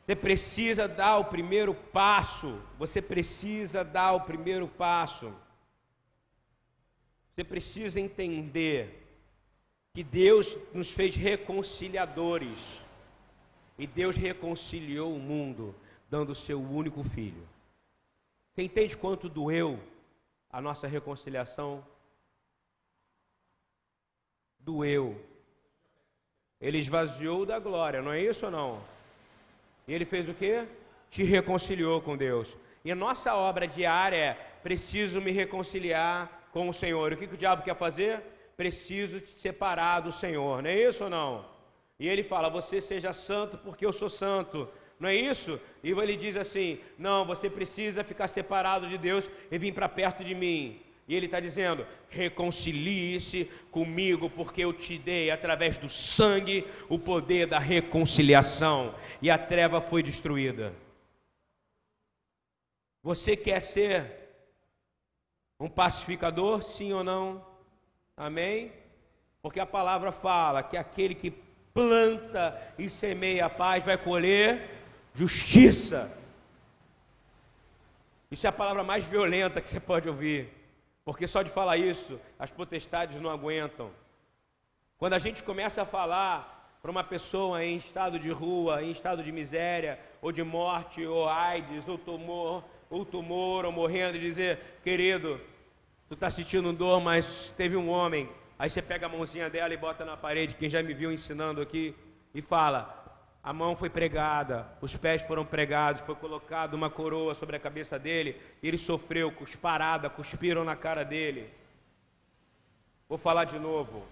Você 0.07 0.15
precisa 0.15 0.87
dar 0.87 1.19
o 1.19 1.25
primeiro 1.25 1.75
passo. 1.75 2.63
Você 2.79 3.03
precisa 3.03 3.83
dar 3.83 4.13
o 4.13 4.21
primeiro 4.21 4.69
passo. 4.69 5.35
Você 7.35 7.43
precisa 7.43 7.99
entender 7.99 9.05
que 9.93 10.05
Deus 10.05 10.57
nos 10.73 10.93
fez 10.93 11.17
reconciliadores. 11.17 12.57
E 13.77 13.85
Deus 13.85 14.15
reconciliou 14.15 15.13
o 15.13 15.19
mundo, 15.19 15.75
dando 16.09 16.31
o 16.31 16.37
seu 16.37 16.63
único 16.63 17.03
filho. 17.03 17.47
Você 18.55 18.63
entende 18.63 18.97
quanto 18.97 19.29
doeu 19.29 19.81
a 20.49 20.61
nossa 20.61 20.87
reconciliação? 20.87 21.85
Doeu. 24.61 25.21
Ele 26.61 26.79
esvaziou 26.79 27.45
da 27.45 27.59
glória, 27.59 28.01
não 28.01 28.13
é 28.13 28.23
isso 28.23 28.47
ou 28.47 28.53
não? 28.53 28.96
E 29.87 29.95
ele 29.95 30.05
fez 30.05 30.29
o 30.29 30.35
quê? 30.35 30.65
Te 31.11 31.23
reconciliou 31.23 32.01
com 32.01 32.17
Deus. 32.17 32.49
E 32.85 32.91
a 32.91 32.97
nossa 32.97 33.35
obra 33.35 33.67
diária 33.67 34.17
é: 34.17 34.35
preciso 34.63 35.21
me 35.21 35.31
reconciliar 35.31 36.49
com 36.53 36.69
o 36.69 36.75
Senhor. 36.75 37.13
O 37.13 37.17
que, 37.17 37.27
que 37.27 37.35
o 37.35 37.39
diabo 37.39 37.63
quer 37.63 37.77
fazer? 37.77 38.23
Preciso 38.57 39.21
te 39.21 39.39
separar 39.39 40.01
do 40.01 40.13
Senhor, 40.13 40.63
não 40.63 40.71
é 40.71 40.89
isso 40.89 41.05
ou 41.05 41.11
não? 41.11 41.45
E 41.99 42.09
ele 42.09 42.23
fala: 42.23 42.49
Você 42.49 42.81
seja 42.81 43.13
santo 43.13 43.59
porque 43.59 43.87
eu 43.87 43.93
sou 43.93 44.09
santo. 44.09 44.69
Não 44.99 45.09
é 45.11 45.15
isso? 45.15 45.61
E 45.83 45.91
ele 45.91 46.17
diz 46.17 46.37
assim: 46.37 46.81
Não, 46.99 47.25
você 47.25 47.49
precisa 47.51 48.03
ficar 48.03 48.29
separado 48.29 48.89
de 48.89 48.99
Deus 48.99 49.29
e 49.51 49.59
vir 49.59 49.73
para 49.73 49.89
perto 49.89 50.25
de 50.25 50.35
mim. 50.35 50.81
E 51.09 51.15
ele 51.15 51.27
está 51.27 51.39
dizendo: 51.39 51.87
reconcilie-se 52.09 53.45
comigo, 53.71 54.29
porque 54.29 54.65
eu 54.65 54.73
te 54.73 54.99
dei 54.99 55.31
através 55.31 55.77
do 55.77 55.89
sangue 55.89 56.67
o 56.89 56.99
poder 56.99 57.47
da 57.47 57.59
reconciliação, 57.59 58.95
e 59.23 59.31
a 59.31 59.39
treva 59.39 59.81
foi 59.81 60.03
destruída. 60.03 60.73
Você 63.03 63.37
quer 63.37 63.61
ser 63.61 64.27
um 65.61 65.69
pacificador, 65.69 66.63
sim 66.63 66.93
ou 66.93 67.05
não? 67.05 67.47
Amém? 68.17 68.73
Porque 69.41 69.61
a 69.61 69.67
palavra 69.67 70.11
fala 70.11 70.63
que 70.63 70.77
aquele 70.77 71.15
que 71.15 71.31
planta 71.73 72.61
e 72.77 72.91
semeia 72.91 73.47
a 73.47 73.51
paz 73.51 73.85
vai 73.85 73.97
colher 73.97 74.71
justiça. 75.15 76.11
Isso 78.31 78.47
é 78.47 78.51
a 78.51 78.53
palavra 78.53 78.83
mais 78.83 79.05
violenta 79.05 79.61
que 79.61 79.69
você 79.69 79.79
pode 79.79 80.09
ouvir. 80.09 80.56
Porque 81.07 81.29
só 81.29 81.41
de 81.41 81.51
falar 81.51 81.77
isso, 81.77 82.21
as 82.37 82.51
potestades 82.51 83.21
não 83.23 83.31
aguentam. 83.31 83.93
Quando 84.99 85.13
a 85.13 85.21
gente 85.21 85.41
começa 85.41 85.83
a 85.83 85.87
falar 85.87 86.77
para 86.83 86.91
uma 86.91 87.05
pessoa 87.05 87.65
em 87.65 87.77
estado 87.77 88.19
de 88.19 88.29
rua, 88.33 88.83
em 88.83 88.91
estado 88.91 89.23
de 89.23 89.31
miséria, 89.31 90.01
ou 90.21 90.33
de 90.33 90.43
morte, 90.43 91.07
ou 91.07 91.29
AIDS, 91.29 91.87
ou 91.87 91.97
tumor, 91.97 92.65
ou 92.91 93.05
tumor, 93.05 93.65
ou 93.65 93.71
morrendo, 93.71 94.17
e 94.17 94.21
dizer, 94.21 94.59
querido, 94.83 95.41
tu 96.09 96.15
está 96.15 96.29
sentindo 96.29 96.73
dor, 96.73 97.01
mas 97.01 97.55
teve 97.57 97.77
um 97.77 97.89
homem. 97.89 98.29
Aí 98.59 98.69
você 98.69 98.83
pega 98.83 99.07
a 99.07 99.09
mãozinha 99.09 99.49
dela 99.49 99.73
e 99.73 99.77
bota 99.77 100.05
na 100.05 100.17
parede, 100.17 100.57
quem 100.57 100.69
já 100.69 100.83
me 100.83 100.93
viu 100.93 101.13
ensinando 101.13 101.61
aqui, 101.61 101.95
e 102.35 102.43
fala: 102.43 103.06
a 103.47 103.53
mão 103.53 103.77
foi 103.77 103.89
pregada, 103.89 104.67
os 104.81 104.97
pés 104.97 105.23
foram 105.23 105.47
pregados, 105.47 106.03
foi 106.03 106.17
colocada 106.17 106.75
uma 106.75 106.91
coroa 106.91 107.33
sobre 107.33 107.55
a 107.55 107.61
cabeça 107.61 107.97
dele, 107.97 108.43
ele 108.61 108.77
sofreu 108.77 109.31
cusparada, 109.31 110.11
cuspiram 110.11 110.65
na 110.65 110.75
cara 110.75 111.05
dele. 111.05 111.49
Vou 113.09 113.17
falar 113.17 113.45
de 113.45 113.57
novo, 113.57 114.05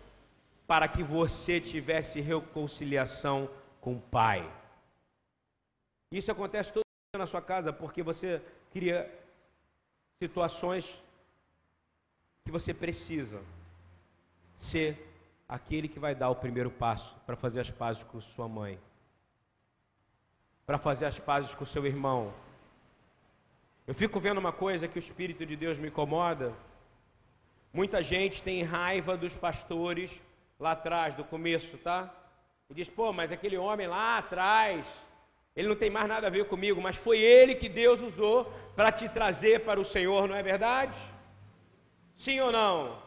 para 0.68 0.86
que 0.86 1.02
você 1.02 1.60
tivesse 1.60 2.20
reconciliação 2.20 3.50
com 3.80 3.96
o 3.96 4.00
Pai. 4.00 4.48
Isso 6.12 6.30
acontece 6.30 6.72
todo 6.72 6.84
dia 7.12 7.18
na 7.18 7.26
sua 7.26 7.42
casa 7.42 7.72
porque 7.72 8.04
você 8.04 8.40
cria 8.70 9.12
situações 10.22 10.96
que 12.44 12.52
você 12.52 12.72
precisa 12.72 13.42
ser 14.56 14.96
aquele 15.48 15.88
que 15.88 15.98
vai 15.98 16.14
dar 16.14 16.30
o 16.30 16.36
primeiro 16.36 16.70
passo 16.70 17.16
para 17.26 17.34
fazer 17.34 17.58
as 17.58 17.70
pazes 17.72 18.04
com 18.04 18.20
sua 18.20 18.46
mãe 18.46 18.78
para 20.66 20.78
fazer 20.78 21.06
as 21.06 21.18
pazes 21.18 21.54
com 21.54 21.64
seu 21.66 21.86
irmão. 21.86 22.32
Eu 23.86 23.94
fico 23.94 24.18
vendo 24.18 24.38
uma 24.38 24.52
coisa 24.52 24.88
que 24.88 24.98
o 24.98 25.04
Espírito 25.06 25.44
de 25.44 25.56
Deus 25.56 25.78
me 25.78 25.88
incomoda. 25.88 26.54
Muita 27.72 28.02
gente 28.02 28.42
tem 28.42 28.62
raiva 28.62 29.16
dos 29.16 29.34
pastores 29.34 30.10
lá 30.58 30.72
atrás, 30.72 31.14
do 31.14 31.24
começo, 31.24 31.76
tá? 31.78 32.10
E 32.70 32.74
diz, 32.74 32.88
pô, 32.88 33.12
mas 33.12 33.30
aquele 33.30 33.58
homem 33.58 33.86
lá 33.86 34.16
atrás, 34.16 34.86
ele 35.54 35.68
não 35.68 35.76
tem 35.76 35.90
mais 35.90 36.08
nada 36.08 36.28
a 36.28 36.30
ver 36.30 36.46
comigo, 36.46 36.80
mas 36.80 36.96
foi 36.96 37.18
ele 37.18 37.54
que 37.54 37.68
Deus 37.68 38.00
usou 38.00 38.50
para 38.74 38.90
te 38.90 39.08
trazer 39.08 39.64
para 39.64 39.78
o 39.78 39.84
Senhor, 39.84 40.26
não 40.26 40.34
é 40.34 40.42
verdade? 40.42 40.98
Sim 42.16 42.40
ou 42.40 42.50
não? 42.50 43.03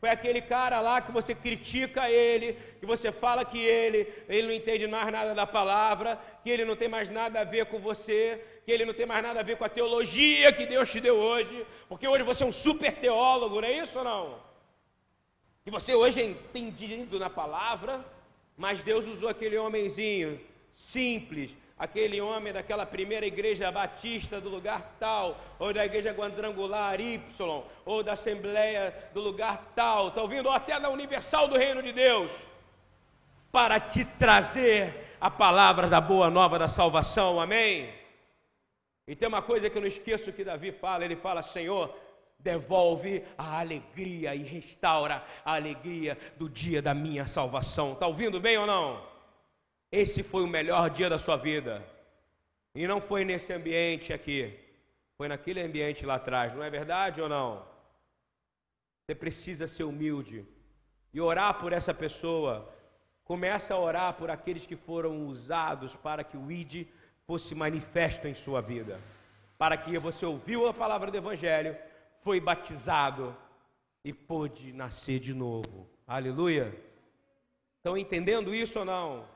Foi 0.00 0.08
aquele 0.08 0.40
cara 0.40 0.80
lá 0.80 1.02
que 1.02 1.12
você 1.12 1.34
critica 1.34 2.08
ele, 2.08 2.56
que 2.80 2.86
você 2.86 3.12
fala 3.12 3.44
que 3.44 3.58
ele, 3.58 4.10
ele 4.26 4.46
não 4.46 4.54
entende 4.54 4.86
mais 4.86 5.12
nada 5.12 5.34
da 5.34 5.46
palavra, 5.46 6.18
que 6.42 6.48
ele 6.48 6.64
não 6.64 6.74
tem 6.74 6.88
mais 6.88 7.10
nada 7.10 7.40
a 7.40 7.44
ver 7.44 7.66
com 7.66 7.78
você, 7.78 8.42
que 8.64 8.72
ele 8.72 8.86
não 8.86 8.94
tem 8.94 9.04
mais 9.04 9.22
nada 9.22 9.40
a 9.40 9.42
ver 9.42 9.58
com 9.58 9.64
a 9.64 9.68
teologia 9.68 10.54
que 10.54 10.64
Deus 10.64 10.90
te 10.90 11.00
deu 11.00 11.16
hoje, 11.16 11.66
porque 11.86 12.08
hoje 12.08 12.24
você 12.24 12.42
é 12.42 12.46
um 12.46 12.52
super 12.52 12.92
teólogo, 12.92 13.60
não 13.60 13.68
é 13.68 13.72
isso 13.72 13.98
ou 13.98 14.04
não? 14.04 14.38
Que 15.64 15.70
você 15.70 15.94
hoje 15.94 16.22
é 16.22 16.24
entendido 16.24 17.18
na 17.18 17.28
palavra, 17.28 18.02
mas 18.56 18.82
Deus 18.82 19.06
usou 19.06 19.28
aquele 19.28 19.58
homenzinho 19.58 20.40
simples, 20.74 21.50
aquele 21.80 22.20
homem 22.20 22.52
daquela 22.52 22.84
primeira 22.84 23.24
igreja 23.24 23.72
batista 23.72 24.38
do 24.38 24.50
lugar 24.50 24.96
tal, 25.00 25.40
ou 25.58 25.72
da 25.72 25.82
igreja 25.82 26.12
quadrangular 26.12 27.00
Y, 27.00 27.64
ou 27.86 28.02
da 28.02 28.12
assembleia 28.12 28.94
do 29.14 29.20
lugar 29.22 29.72
tal, 29.74 30.08
está 30.08 30.20
ouvindo? 30.20 30.44
Ou 30.44 30.52
até 30.52 30.78
da 30.78 30.90
universal 30.90 31.48
do 31.48 31.56
reino 31.56 31.82
de 31.82 31.90
Deus, 31.90 32.30
para 33.50 33.80
te 33.80 34.04
trazer 34.04 35.16
a 35.18 35.30
palavra 35.30 35.88
da 35.88 36.02
boa 36.02 36.28
nova 36.28 36.58
da 36.58 36.68
salvação, 36.68 37.40
amém? 37.40 37.90
E 39.08 39.16
tem 39.16 39.26
uma 39.26 39.40
coisa 39.40 39.70
que 39.70 39.78
eu 39.78 39.80
não 39.80 39.88
esqueço 39.88 40.34
que 40.34 40.44
Davi 40.44 40.72
fala, 40.72 41.02
ele 41.02 41.16
fala, 41.16 41.42
Senhor, 41.42 41.96
devolve 42.38 43.24
a 43.38 43.58
alegria 43.58 44.34
e 44.34 44.42
restaura 44.42 45.24
a 45.42 45.54
alegria 45.54 46.18
do 46.36 46.46
dia 46.46 46.82
da 46.82 46.92
minha 46.92 47.26
salvação. 47.26 47.94
Está 47.94 48.06
ouvindo 48.06 48.38
bem 48.38 48.58
ou 48.58 48.66
não? 48.66 49.09
Esse 49.90 50.22
foi 50.22 50.42
o 50.44 50.48
melhor 50.48 50.88
dia 50.90 51.10
da 51.10 51.18
sua 51.18 51.36
vida. 51.36 51.84
E 52.74 52.86
não 52.86 53.00
foi 53.00 53.24
nesse 53.24 53.52
ambiente 53.52 54.12
aqui. 54.12 54.58
Foi 55.16 55.28
naquele 55.28 55.60
ambiente 55.60 56.06
lá 56.06 56.14
atrás, 56.14 56.54
não 56.54 56.62
é 56.62 56.70
verdade 56.70 57.20
ou 57.20 57.28
não? 57.28 57.62
Você 59.04 59.14
precisa 59.14 59.68
ser 59.68 59.84
humilde 59.84 60.46
e 61.12 61.20
orar 61.20 61.60
por 61.60 61.72
essa 61.72 61.92
pessoa. 61.92 62.72
Começa 63.24 63.74
a 63.74 63.78
orar 63.78 64.14
por 64.14 64.30
aqueles 64.30 64.64
que 64.64 64.76
foram 64.76 65.26
usados 65.26 65.94
para 65.96 66.24
que 66.24 66.36
o 66.36 66.50
ID 66.50 66.86
fosse 67.26 67.54
manifesto 67.54 68.26
em 68.26 68.34
sua 68.34 68.60
vida. 68.62 68.98
Para 69.58 69.76
que 69.76 69.98
você 69.98 70.24
ouviu 70.24 70.66
a 70.66 70.72
palavra 70.72 71.10
do 71.10 71.16
Evangelho, 71.16 71.76
foi 72.22 72.40
batizado 72.40 73.36
e 74.04 74.12
pôde 74.12 74.72
nascer 74.72 75.18
de 75.18 75.34
novo. 75.34 75.86
Aleluia. 76.06 76.74
Estão 77.76 77.96
entendendo 77.96 78.54
isso 78.54 78.78
ou 78.78 78.84
não? 78.84 79.26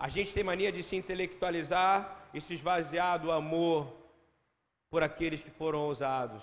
A 0.00 0.08
gente 0.08 0.32
tem 0.32 0.42
mania 0.42 0.72
de 0.72 0.82
se 0.82 0.96
intelectualizar 0.96 2.16
e 2.32 2.40
se 2.40 2.54
esvaziar 2.54 3.18
do 3.18 3.30
amor 3.30 3.86
por 4.88 5.02
aqueles 5.02 5.42
que 5.42 5.50
foram 5.50 5.80
ousados. 5.80 6.42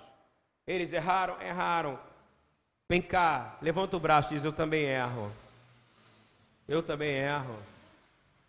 Eles 0.68 0.94
erraram, 0.94 1.42
erraram. 1.42 2.00
Vem 2.88 3.02
cá, 3.02 3.58
levanta 3.60 3.98
o 3.98 4.00
braço 4.00 4.32
e 4.32 4.36
diz: 4.36 4.44
Eu 4.44 4.54
também 4.54 4.84
erro. 4.84 5.32
Eu 6.68 6.84
também 6.84 7.16
erro. 7.16 7.58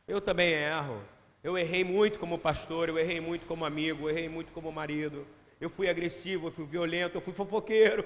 Eu 0.07 0.21
também 0.21 0.53
erro. 0.53 1.03
Eu 1.43 1.57
errei 1.57 1.85
muito 1.85 2.19
como 2.19 2.39
pastor, 2.39 2.91
eu 2.91 2.99
errei 2.99 3.19
muito 3.19 3.47
como 3.47 3.65
amigo, 3.65 4.05
eu 4.05 4.11
errei 4.11 4.29
muito 4.29 4.53
como 4.53 4.71
marido. 4.71 5.27
Eu 5.59 5.71
fui 5.71 5.89
agressivo, 5.89 6.49
eu 6.49 6.53
fui 6.53 6.67
violento, 6.67 7.17
eu 7.17 7.23
fui 7.23 7.33
fofoqueiro. 7.33 8.05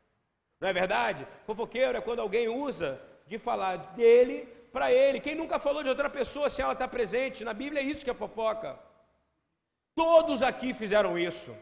Não 0.58 0.68
é 0.68 0.72
verdade? 0.72 1.26
Fofoqueiro 1.44 1.98
é 1.98 2.00
quando 2.00 2.20
alguém 2.20 2.48
usa 2.48 2.98
de 3.26 3.38
falar 3.38 3.76
dele 3.94 4.48
para 4.72 4.92
ele. 4.92 5.20
Quem 5.20 5.34
nunca 5.34 5.58
falou 5.58 5.82
de 5.82 5.88
outra 5.88 6.08
pessoa 6.08 6.48
se 6.48 6.62
ela 6.62 6.72
está 6.72 6.88
presente? 6.88 7.44
Na 7.44 7.54
Bíblia 7.62 7.82
é 7.82 7.84
isso 7.84 8.04
que 8.04 8.10
é 8.10 8.14
fofoca. 8.14 8.78
Todos 9.94 10.42
aqui 10.42 10.72
fizeram 10.72 11.18
isso. 11.18 11.54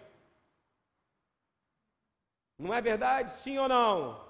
Não 2.59 2.73
é 2.73 2.81
verdade? 2.81 3.39
Sim 3.41 3.59
ou 3.59 3.69
não? 3.69 4.21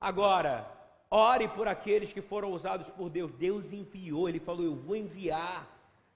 Agora, 0.00 0.66
ore 1.10 1.46
por 1.48 1.66
aqueles 1.68 2.12
que 2.12 2.20
foram 2.20 2.52
usados 2.52 2.88
por 2.88 3.08
Deus. 3.08 3.32
Deus 3.32 3.64
enviou, 3.72 4.28
Ele 4.28 4.40
falou: 4.40 4.64
Eu 4.64 4.76
vou 4.76 4.96
enviar 4.96 5.66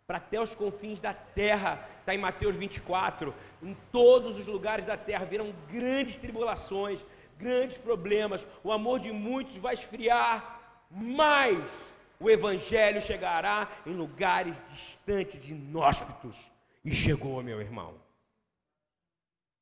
para 0.06 0.18
até 0.18 0.40
os 0.40 0.54
confins 0.54 1.00
da 1.00 1.14
terra. 1.14 1.88
Está 2.00 2.14
em 2.14 2.18
Mateus 2.18 2.56
24. 2.56 3.34
Em 3.62 3.74
todos 3.90 4.36
os 4.38 4.46
lugares 4.46 4.84
da 4.84 4.96
terra 4.96 5.24
virão 5.24 5.54
grandes 5.68 6.18
tribulações, 6.18 7.02
grandes 7.38 7.76
problemas, 7.78 8.46
o 8.62 8.72
amor 8.72 9.00
de 9.00 9.12
muitos 9.12 9.56
vai 9.56 9.74
esfriar. 9.74 10.86
mais 10.90 11.94
o 12.20 12.30
Evangelho 12.30 13.02
chegará 13.02 13.68
em 13.84 13.92
lugares 13.94 14.56
distantes, 14.68 15.48
inóspitos. 15.48 16.50
E 16.84 16.94
chegou, 16.94 17.42
meu 17.42 17.60
irmão. 17.60 18.00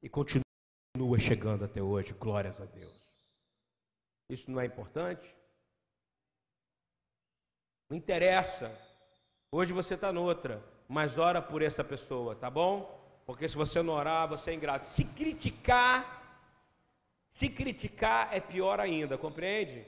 E 0.03 0.09
continua 0.09 1.19
chegando 1.19 1.65
até 1.65 1.81
hoje, 1.83 2.13
glórias 2.13 2.61
a 2.61 2.65
Deus. 2.67 2.93
Isso 4.29 4.51
não 4.51 4.61
é 4.61 4.67
importante? 4.67 5.35
Não 7.89 7.97
interessa. 7.97 8.77
Hoje 9.51 9.73
você 9.73 9.95
está 9.95 10.13
noutra, 10.13 10.65
mas 10.89 11.19
ora 11.19 11.41
por 11.41 11.63
essa 11.63 11.85
pessoa, 11.85 12.35
tá 12.35 12.51
bom? 12.51 13.01
Porque 13.27 13.49
se 13.49 13.57
você 13.57 13.83
não 13.83 13.93
orar, 13.93 14.29
você 14.29 14.51
é 14.51 14.55
ingrato. 14.55 14.89
Se 14.89 15.05
criticar, 15.05 16.22
se 17.33 17.49
criticar 17.49 18.29
é 18.33 18.41
pior 18.41 18.79
ainda, 18.79 19.19
compreende? 19.19 19.85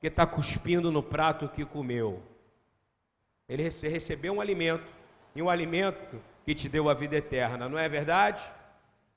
que 0.00 0.06
está 0.06 0.26
cuspindo 0.26 0.92
no 0.92 1.02
prato 1.02 1.48
que 1.48 1.64
comeu. 1.64 2.22
Ele 3.48 3.62
recebeu 3.62 4.34
um 4.34 4.40
alimento, 4.40 4.86
e 5.34 5.42
um 5.42 5.50
alimento 5.50 6.20
que 6.44 6.54
te 6.54 6.68
deu 6.68 6.88
a 6.88 6.94
vida 6.94 7.16
eterna, 7.16 7.68
não 7.68 7.78
é 7.78 7.88
verdade? 7.88 8.44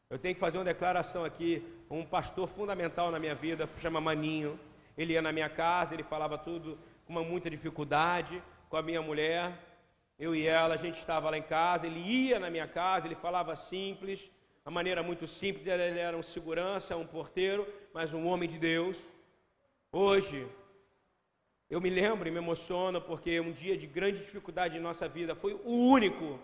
Eu 0.09 0.17
tenho 0.17 0.33
que 0.33 0.41
fazer 0.41 0.57
uma 0.57 0.65
declaração 0.65 1.23
aqui. 1.23 1.63
Um 1.89 2.05
pastor 2.05 2.47
fundamental 2.47 3.11
na 3.11 3.19
minha 3.19 3.35
vida 3.35 3.69
chama 3.79 4.01
Maninho. 4.01 4.59
Ele 4.97 5.13
ia 5.13 5.21
na 5.21 5.31
minha 5.31 5.49
casa, 5.49 5.93
ele 5.93 6.03
falava 6.03 6.37
tudo 6.37 6.77
com 7.05 7.13
uma 7.13 7.23
muita 7.23 7.49
dificuldade 7.49 8.41
com 8.69 8.77
a 8.77 8.81
minha 8.81 9.01
mulher. 9.01 9.53
Eu 10.17 10.35
e 10.35 10.45
ela, 10.47 10.75
a 10.75 10.77
gente 10.77 10.97
estava 10.97 11.29
lá 11.29 11.37
em 11.37 11.43
casa. 11.43 11.87
Ele 11.87 11.99
ia 11.99 12.39
na 12.39 12.49
minha 12.49 12.67
casa, 12.67 13.07
ele 13.07 13.15
falava 13.15 13.55
simples, 13.55 14.29
a 14.63 14.71
maneira 14.71 15.01
muito 15.01 15.27
simples. 15.27 15.67
Ele 15.67 15.99
era 15.99 16.17
um 16.17 16.23
segurança, 16.23 16.95
um 16.97 17.05
porteiro, 17.05 17.67
mas 17.93 18.13
um 18.13 18.25
homem 18.27 18.49
de 18.49 18.57
Deus. 18.57 18.97
Hoje, 19.91 20.47
eu 21.69 21.81
me 21.81 21.89
lembro 21.89 22.27
e 22.27 22.31
me 22.31 22.37
emociono 22.37 23.01
porque 23.01 23.39
um 23.39 23.51
dia 23.51 23.77
de 23.77 23.87
grande 23.87 24.19
dificuldade 24.19 24.77
em 24.77 24.81
nossa 24.81 25.07
vida 25.07 25.35
foi 25.35 25.53
o 25.53 25.69
único 25.69 26.39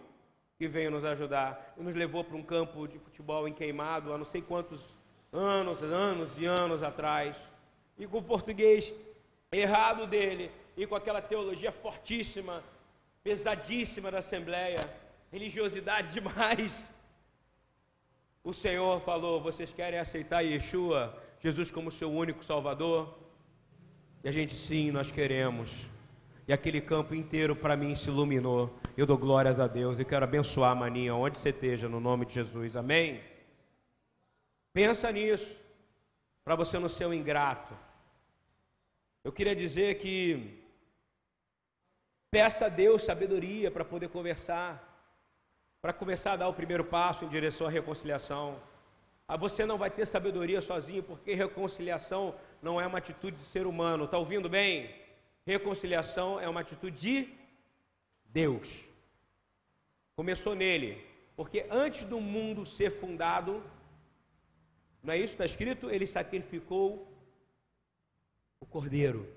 que 0.58 0.68
veio 0.68 0.90
nos 0.90 1.06
ajudar 1.06 1.76
e 1.78 1.84
nos 1.84 1.96
levou 1.96 2.24
para 2.24 2.36
um 2.36 2.44
campo 2.44 2.88
de 2.88 2.98
futebol 2.98 3.48
em 3.48 3.54
queimado 3.54 4.12
há 4.12 4.18
não 4.18 4.26
sei 4.26 4.42
quantos 4.42 4.82
anos, 5.32 5.84
anos 5.84 6.30
e 6.38 6.46
anos 6.46 6.82
atrás. 6.82 7.36
E 7.98 8.08
com 8.08 8.18
o 8.18 8.24
português 8.24 8.92
errado 9.52 10.08
dele 10.08 10.52
e 10.76 10.86
com 10.86 10.96
aquela 10.96 11.22
teologia 11.22 11.72
fortíssima, 11.72 12.64
pesadíssima 13.24 14.12
da 14.12 14.20
Assembleia, 14.20 14.80
religiosidade 15.32 16.12
demais. 16.14 16.82
O 18.50 18.54
Senhor 18.54 19.02
falou: 19.02 19.42
Vocês 19.42 19.74
querem 19.74 20.00
aceitar 20.00 20.40
Yeshua, 20.40 21.22
Jesus, 21.42 21.70
como 21.70 21.92
seu 21.92 22.10
único 22.10 22.46
Salvador? 22.46 23.14
E 24.24 24.30
a 24.30 24.32
gente, 24.32 24.56
sim, 24.56 24.90
nós 24.90 25.12
queremos. 25.12 25.70
E 26.48 26.54
aquele 26.54 26.80
campo 26.80 27.14
inteiro 27.14 27.58
para 27.58 27.76
mim 27.76 27.94
se 27.94 28.08
iluminou. 28.08 28.74
Eu 28.96 29.06
dou 29.06 29.18
glórias 29.18 29.60
a 29.60 29.68
Deus 29.68 30.00
e 30.00 30.06
quero 30.06 30.24
abençoar 30.24 30.72
a 30.72 30.76
Maninha, 30.76 31.14
onde 31.14 31.38
você 31.38 31.50
esteja, 31.50 31.90
no 31.90 32.00
nome 32.00 32.26
de 32.26 32.36
Jesus. 32.36 32.78
Amém? 32.78 33.22
Pensa 34.72 35.12
nisso, 35.12 35.54
para 36.46 36.56
você 36.56 36.80
não 36.80 36.88
ser 36.88 37.06
um 37.06 37.14
ingrato. 37.14 37.78
Eu 39.26 39.34
queria 39.34 39.58
dizer 39.58 39.96
que 39.96 40.64
peça 42.32 42.68
a 42.68 42.70
Deus 42.70 43.04
sabedoria 43.04 43.70
para 43.70 43.84
poder 43.84 44.08
conversar, 44.08 44.97
para 45.82 45.94
começar 45.94 46.34
a 46.34 46.36
dar 46.36 46.48
o 46.48 46.54
primeiro 46.54 46.84
passo 46.84 47.26
em 47.26 47.30
direção 47.30 47.68
à 47.68 47.70
reconciliação. 47.70 48.60
Ah, 49.28 49.38
você 49.38 49.66
não 49.66 49.78
vai 49.78 49.90
ter 49.90 50.06
sabedoria 50.08 50.62
sozinho, 50.62 51.04
porque 51.04 51.34
reconciliação 51.34 52.36
não 52.62 52.80
é 52.80 52.88
uma 52.88 52.98
atitude 52.98 53.38
de 53.38 53.46
ser 53.46 53.68
humano. 53.68 54.06
Está 54.06 54.18
ouvindo 54.18 54.50
bem? 54.50 54.90
Reconciliação 55.46 56.40
é 56.40 56.48
uma 56.48 56.62
atitude 56.62 56.98
de 56.98 57.34
Deus. 58.26 58.84
Começou 60.16 60.56
nele, 60.56 61.06
porque 61.36 61.66
antes 61.70 62.04
do 62.04 62.20
mundo 62.20 62.66
ser 62.66 62.92
fundado, 63.00 63.64
não 65.04 65.14
é 65.14 65.18
isso 65.18 65.28
que 65.28 65.44
está 65.44 65.46
escrito? 65.46 65.90
Ele 65.90 66.08
sacrificou 66.08 67.08
o 68.60 68.66
cordeiro. 68.66 69.32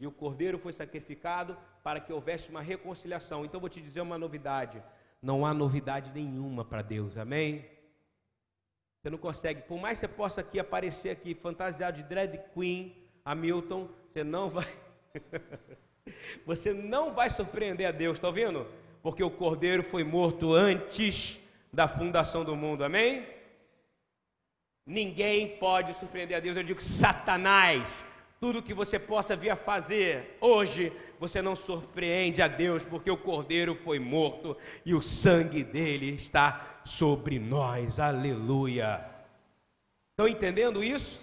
E 0.00 0.06
o 0.06 0.12
cordeiro 0.12 0.58
foi 0.58 0.72
sacrificado 0.72 1.56
para 1.82 2.00
que 2.00 2.12
houvesse 2.12 2.48
uma 2.48 2.62
reconciliação. 2.62 3.44
Então 3.44 3.60
vou 3.60 3.68
te 3.68 3.80
dizer 3.80 4.00
uma 4.00 4.16
novidade: 4.16 4.82
não 5.22 5.44
há 5.44 5.52
novidade 5.52 6.10
nenhuma 6.12 6.64
para 6.64 6.82
Deus, 6.82 7.16
amém? 7.16 7.64
Você 9.00 9.10
não 9.10 9.18
consegue, 9.18 9.62
por 9.62 9.80
mais 9.80 9.98
que 9.98 10.06
você 10.06 10.12
possa 10.12 10.40
aqui 10.40 10.58
aparecer 10.58 11.10
aqui 11.10 11.34
fantasiado 11.34 11.96
de 11.96 12.02
drag 12.02 12.38
queen, 12.54 12.94
Hamilton, 13.24 13.88
você 14.12 14.24
não 14.24 14.50
vai 14.50 14.66
Você 16.44 16.72
não 16.72 17.12
vai 17.12 17.30
surpreender 17.30 17.86
a 17.86 17.90
Deus, 17.90 18.16
está 18.16 18.28
ouvindo? 18.28 18.66
Porque 19.02 19.22
o 19.22 19.30
cordeiro 19.30 19.82
foi 19.82 20.04
morto 20.04 20.52
antes 20.52 21.38
da 21.72 21.86
fundação 21.86 22.44
do 22.44 22.56
mundo. 22.56 22.84
Amém? 22.84 23.26
Ninguém 24.86 25.58
pode 25.58 25.94
surpreender 25.94 26.36
a 26.36 26.40
Deus. 26.40 26.56
Eu 26.56 26.62
digo 26.62 26.82
Satanás, 26.82 28.04
tudo 28.40 28.62
que 28.62 28.72
você 28.72 28.98
possa 28.98 29.34
vir 29.34 29.50
a 29.50 29.56
fazer 29.56 30.36
hoje, 30.40 30.92
você 31.18 31.42
não 31.42 31.56
surpreende 31.56 32.40
a 32.40 32.48
Deus, 32.48 32.84
porque 32.84 33.10
o 33.10 33.16
cordeiro 33.16 33.74
foi 33.74 33.98
morto 33.98 34.56
e 34.84 34.94
o 34.94 35.02
sangue 35.02 35.64
dele 35.64 36.14
está 36.14 36.80
sobre 36.84 37.38
nós. 37.38 37.98
Aleluia. 37.98 39.04
Estão 40.10 40.28
entendendo 40.28 40.82
isso? 40.82 41.20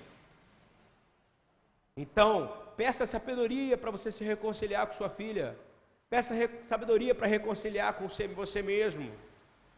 Então, 1.96 2.52
peça 2.76 3.06
sabedoria 3.06 3.78
para 3.78 3.92
você 3.92 4.12
se 4.12 4.24
reconciliar 4.24 4.86
com 4.88 4.94
sua 4.94 5.10
filha. 5.10 5.58
Peça 6.10 6.34
sabedoria 6.68 7.16
para 7.16 7.28
reconciliar 7.28 7.94
com 7.94 8.08
você 8.08 8.62
mesmo. 8.62 9.10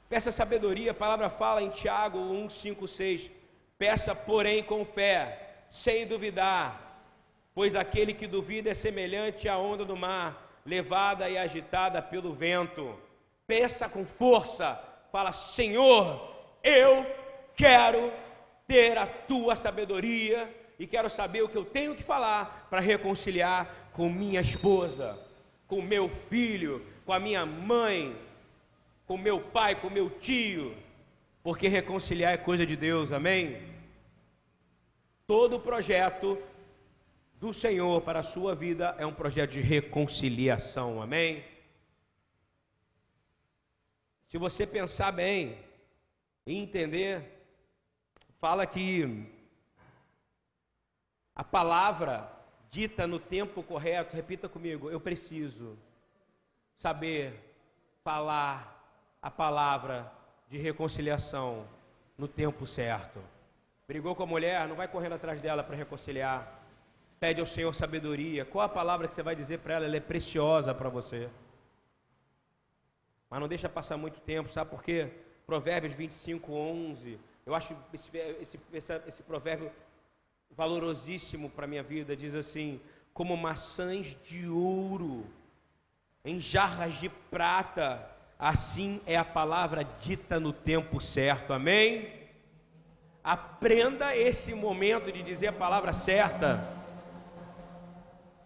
Peça 0.10 0.32
sabedoria, 0.32 0.92
a 0.92 0.96
palavra 0.96 1.30
fala 1.30 1.62
em 1.62 1.70
Tiago 1.70 2.18
1, 2.18 2.50
5, 2.50 2.88
6. 2.88 3.32
Peça, 3.78 4.16
porém, 4.16 4.64
com 4.64 4.84
fé, 4.84 5.66
sem 5.70 6.08
duvidar, 6.08 6.87
pois 7.58 7.74
aquele 7.74 8.14
que 8.14 8.28
duvida 8.28 8.70
é 8.70 8.76
semelhante 8.76 9.50
à 9.50 9.58
onda 9.58 9.84
do 9.84 9.98
mar, 9.98 10.62
levada 10.64 11.28
e 11.28 11.40
agitada 11.40 12.04
pelo 12.04 12.32
vento. 12.32 12.96
Peça 13.48 13.90
com 13.90 14.06
força, 14.06 14.80
Fala, 15.12 15.32
Senhor, 15.32 16.36
eu 16.62 17.04
quero 17.56 18.14
ter 18.68 18.96
a 18.96 19.08
tua 19.08 19.56
sabedoria 19.56 20.56
e 20.78 20.86
quero 20.86 21.10
saber 21.10 21.42
o 21.42 21.50
que 21.50 21.56
eu 21.56 21.66
tenho 21.66 21.96
que 21.96 22.04
falar 22.04 22.68
para 22.70 22.80
reconciliar 22.80 23.90
com 23.92 24.08
minha 24.08 24.42
esposa, 24.42 25.18
com 25.68 25.82
meu 25.82 26.08
filho, 26.30 26.86
com 27.08 27.12
a 27.12 27.20
minha 27.20 27.44
mãe, 27.44 28.16
com 29.08 29.18
meu 29.18 29.40
pai, 29.40 29.74
com 29.74 29.90
meu 29.90 30.12
tio, 30.12 30.76
porque 31.42 31.68
reconciliar 31.68 32.36
é 32.36 32.38
coisa 32.38 32.68
de 32.68 32.76
Deus, 32.76 33.12
amém? 33.12 33.60
Todo 35.26 35.60
projeto 35.60 36.38
do 37.40 37.54
Senhor 37.54 38.02
para 38.02 38.20
a 38.20 38.24
sua 38.24 38.56
vida 38.56 38.96
é 38.98 39.06
um 39.06 39.14
projeto 39.14 39.52
de 39.52 39.62
reconciliação, 39.62 41.02
amém? 41.02 41.44
Se 44.28 44.38
você 44.38 44.66
pensar 44.66 45.12
bem 45.12 45.58
e 46.46 46.58
entender, 46.58 47.46
fala 48.40 48.66
que 48.66 49.26
a 51.36 51.44
palavra 51.44 52.32
dita 52.72 53.06
no 53.06 53.20
tempo 53.20 53.62
correto, 53.62 54.16
repita 54.16 54.50
comigo, 54.50 54.90
eu 54.90 55.00
preciso 55.00 55.78
saber 56.76 57.56
falar 58.04 58.76
a 59.22 59.30
palavra 59.30 60.12
de 60.50 60.58
reconciliação 60.58 61.68
no 62.18 62.28
tempo 62.28 62.66
certo. 62.66 63.20
Brigou 63.88 64.16
com 64.16 64.24
a 64.24 64.28
mulher, 64.28 64.68
não 64.68 64.76
vai 64.76 64.88
correndo 64.88 65.14
atrás 65.14 65.42
dela 65.42 65.64
para 65.64 65.76
reconciliar. 65.76 66.57
Pede 67.20 67.42
ao 67.42 67.48
Senhor 67.48 67.74
sabedoria. 67.74 68.46
Qual 68.46 68.64
a 68.64 68.70
palavra 68.70 69.08
que 69.08 69.14
você 69.14 69.24
vai 69.24 69.36
dizer 69.36 69.60
para 69.60 69.76
ela? 69.76 69.86
Ela 69.86 69.98
é 69.98 70.00
preciosa 70.00 70.74
para 70.74 70.90
você. 70.90 71.30
Mas 73.30 73.40
não 73.40 73.48
deixa 73.48 73.68
passar 73.68 73.98
muito 73.98 74.20
tempo, 74.22 74.52
sabe 74.52 74.70
por 74.70 74.84
quê? 74.84 75.10
Provérbios 75.46 75.94
25, 75.94 76.54
11. 76.54 77.20
Eu 77.46 77.56
acho 77.56 77.76
esse, 77.94 78.10
esse, 78.42 78.60
esse, 78.72 79.02
esse 79.08 79.24
provérbio 79.24 79.72
valorosíssimo 80.52 81.50
para 81.50 81.66
a 81.66 81.68
minha 81.68 81.84
vida. 81.84 82.16
Diz 82.16 82.36
assim: 82.36 82.80
como 83.14 83.36
maçãs 83.36 84.16
de 84.24 84.48
ouro 84.48 85.26
em 86.24 86.40
jarras 86.40 86.96
de 86.96 87.10
prata, 87.10 88.08
assim 88.38 89.02
é 89.06 89.18
a 89.18 89.26
palavra 89.26 89.84
dita 89.84 90.40
no 90.40 90.54
tempo 90.54 91.02
certo. 91.02 91.52
Amém? 91.52 92.12
Aprenda 93.24 94.16
esse 94.16 94.54
momento 94.54 95.12
de 95.12 95.24
dizer 95.24 95.48
a 95.48 95.54
palavra 95.54 95.94
certa. 95.94 96.77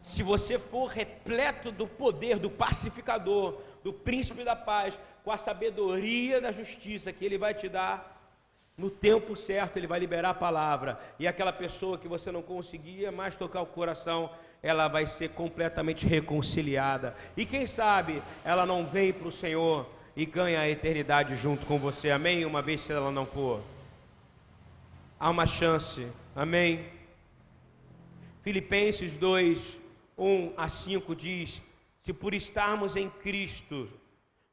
Se 0.01 0.23
você 0.23 0.57
for 0.57 0.87
repleto 0.87 1.71
do 1.71 1.87
poder 1.87 2.39
do 2.39 2.49
pacificador, 2.49 3.61
do 3.83 3.93
príncipe 3.93 4.43
da 4.43 4.55
paz, 4.55 4.97
com 5.23 5.31
a 5.31 5.37
sabedoria 5.37 6.41
da 6.41 6.51
justiça 6.51 7.13
que 7.13 7.23
ele 7.23 7.37
vai 7.37 7.53
te 7.53 7.69
dar, 7.69 8.19
no 8.75 8.89
tempo 8.89 9.35
certo 9.35 9.77
ele 9.77 9.85
vai 9.85 9.99
liberar 9.99 10.31
a 10.31 10.33
palavra, 10.33 10.99
e 11.19 11.27
aquela 11.27 11.53
pessoa 11.53 11.99
que 11.99 12.07
você 12.07 12.31
não 12.31 12.41
conseguia 12.41 13.11
mais 13.11 13.35
tocar 13.35 13.61
o 13.61 13.65
coração, 13.67 14.31
ela 14.63 14.87
vai 14.87 15.05
ser 15.05 15.29
completamente 15.29 16.07
reconciliada. 16.07 17.15
E 17.37 17.45
quem 17.45 17.67
sabe 17.67 18.23
ela 18.43 18.65
não 18.65 18.85
vem 18.85 19.13
para 19.13 19.27
o 19.27 19.31
Senhor 19.31 19.87
e 20.15 20.25
ganha 20.25 20.61
a 20.61 20.69
eternidade 20.69 21.35
junto 21.35 21.65
com 21.67 21.77
você, 21.77 22.09
amém? 22.09 22.43
Uma 22.43 22.61
vez 22.61 22.81
que 22.81 22.91
ela 22.91 23.11
não 23.11 23.25
for. 23.25 23.61
Há 25.19 25.29
uma 25.29 25.45
chance, 25.45 26.07
amém? 26.35 26.85
Filipenses 28.41 29.15
2, 29.15 29.80
1 30.21 30.53
a 30.55 30.69
5 30.69 31.15
diz: 31.15 31.61
Se 31.99 32.13
por 32.13 32.35
estarmos 32.35 32.95
em 32.95 33.09
Cristo 33.09 33.89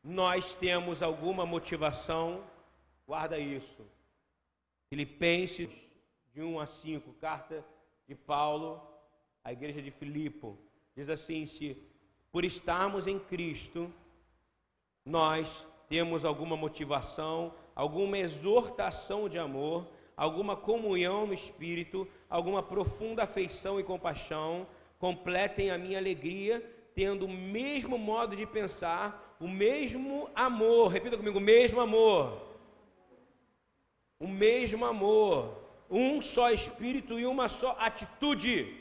nós 0.03 0.55
temos 0.55 1.03
alguma 1.03 1.45
motivação, 1.45 2.43
guarda 3.07 3.39
isso. 3.39 3.85
Filipenses 4.89 5.69
de 6.33 6.41
1 6.41 6.59
a 6.59 6.67
5, 6.67 7.13
carta 7.21 7.63
de 8.07 8.15
Paulo 8.15 8.81
à 9.45 9.53
igreja 9.53 9.83
de 9.83 9.91
Filipo, 9.91 10.59
diz 10.97 11.11
assim: 11.11 11.45
se 11.45 11.77
por 12.33 12.47
estarmos 12.47 13.07
em 13.07 13.19
Cristo, 13.19 13.93
nós 15.05 15.67
temos 15.87 16.25
alguma 16.25 16.57
motivação, 16.57 17.53
alguma 17.75 18.17
exortação 18.17 19.29
de 19.29 19.39
amor, 19.39 19.87
alguma 20.17 20.57
comunhão 20.57 21.27
no 21.27 21.35
espírito, 21.35 22.09
alguma 22.31 22.63
profunda 22.63 23.25
afeição 23.25 23.79
e 23.79 23.85
compaixão, 23.85 24.67
completem 24.99 25.71
a 25.71 25.79
minha 25.79 25.99
alegria, 25.99 26.63
tendo 26.95 27.27
o 27.27 27.29
mesmo 27.29 27.97
modo 27.97 28.35
de 28.35 28.45
pensar, 28.45 29.37
o 29.39 29.47
mesmo 29.47 30.29
amor, 30.35 30.89
repita 30.89 31.17
comigo, 31.17 31.39
o 31.39 31.41
mesmo 31.41 31.81
amor. 31.81 32.43
O 34.19 34.27
mesmo 34.27 34.85
amor, 34.85 35.63
um 35.89 36.21
só 36.21 36.51
espírito 36.51 37.19
e 37.19 37.25
uma 37.25 37.49
só 37.49 37.77
atitude. 37.79 38.77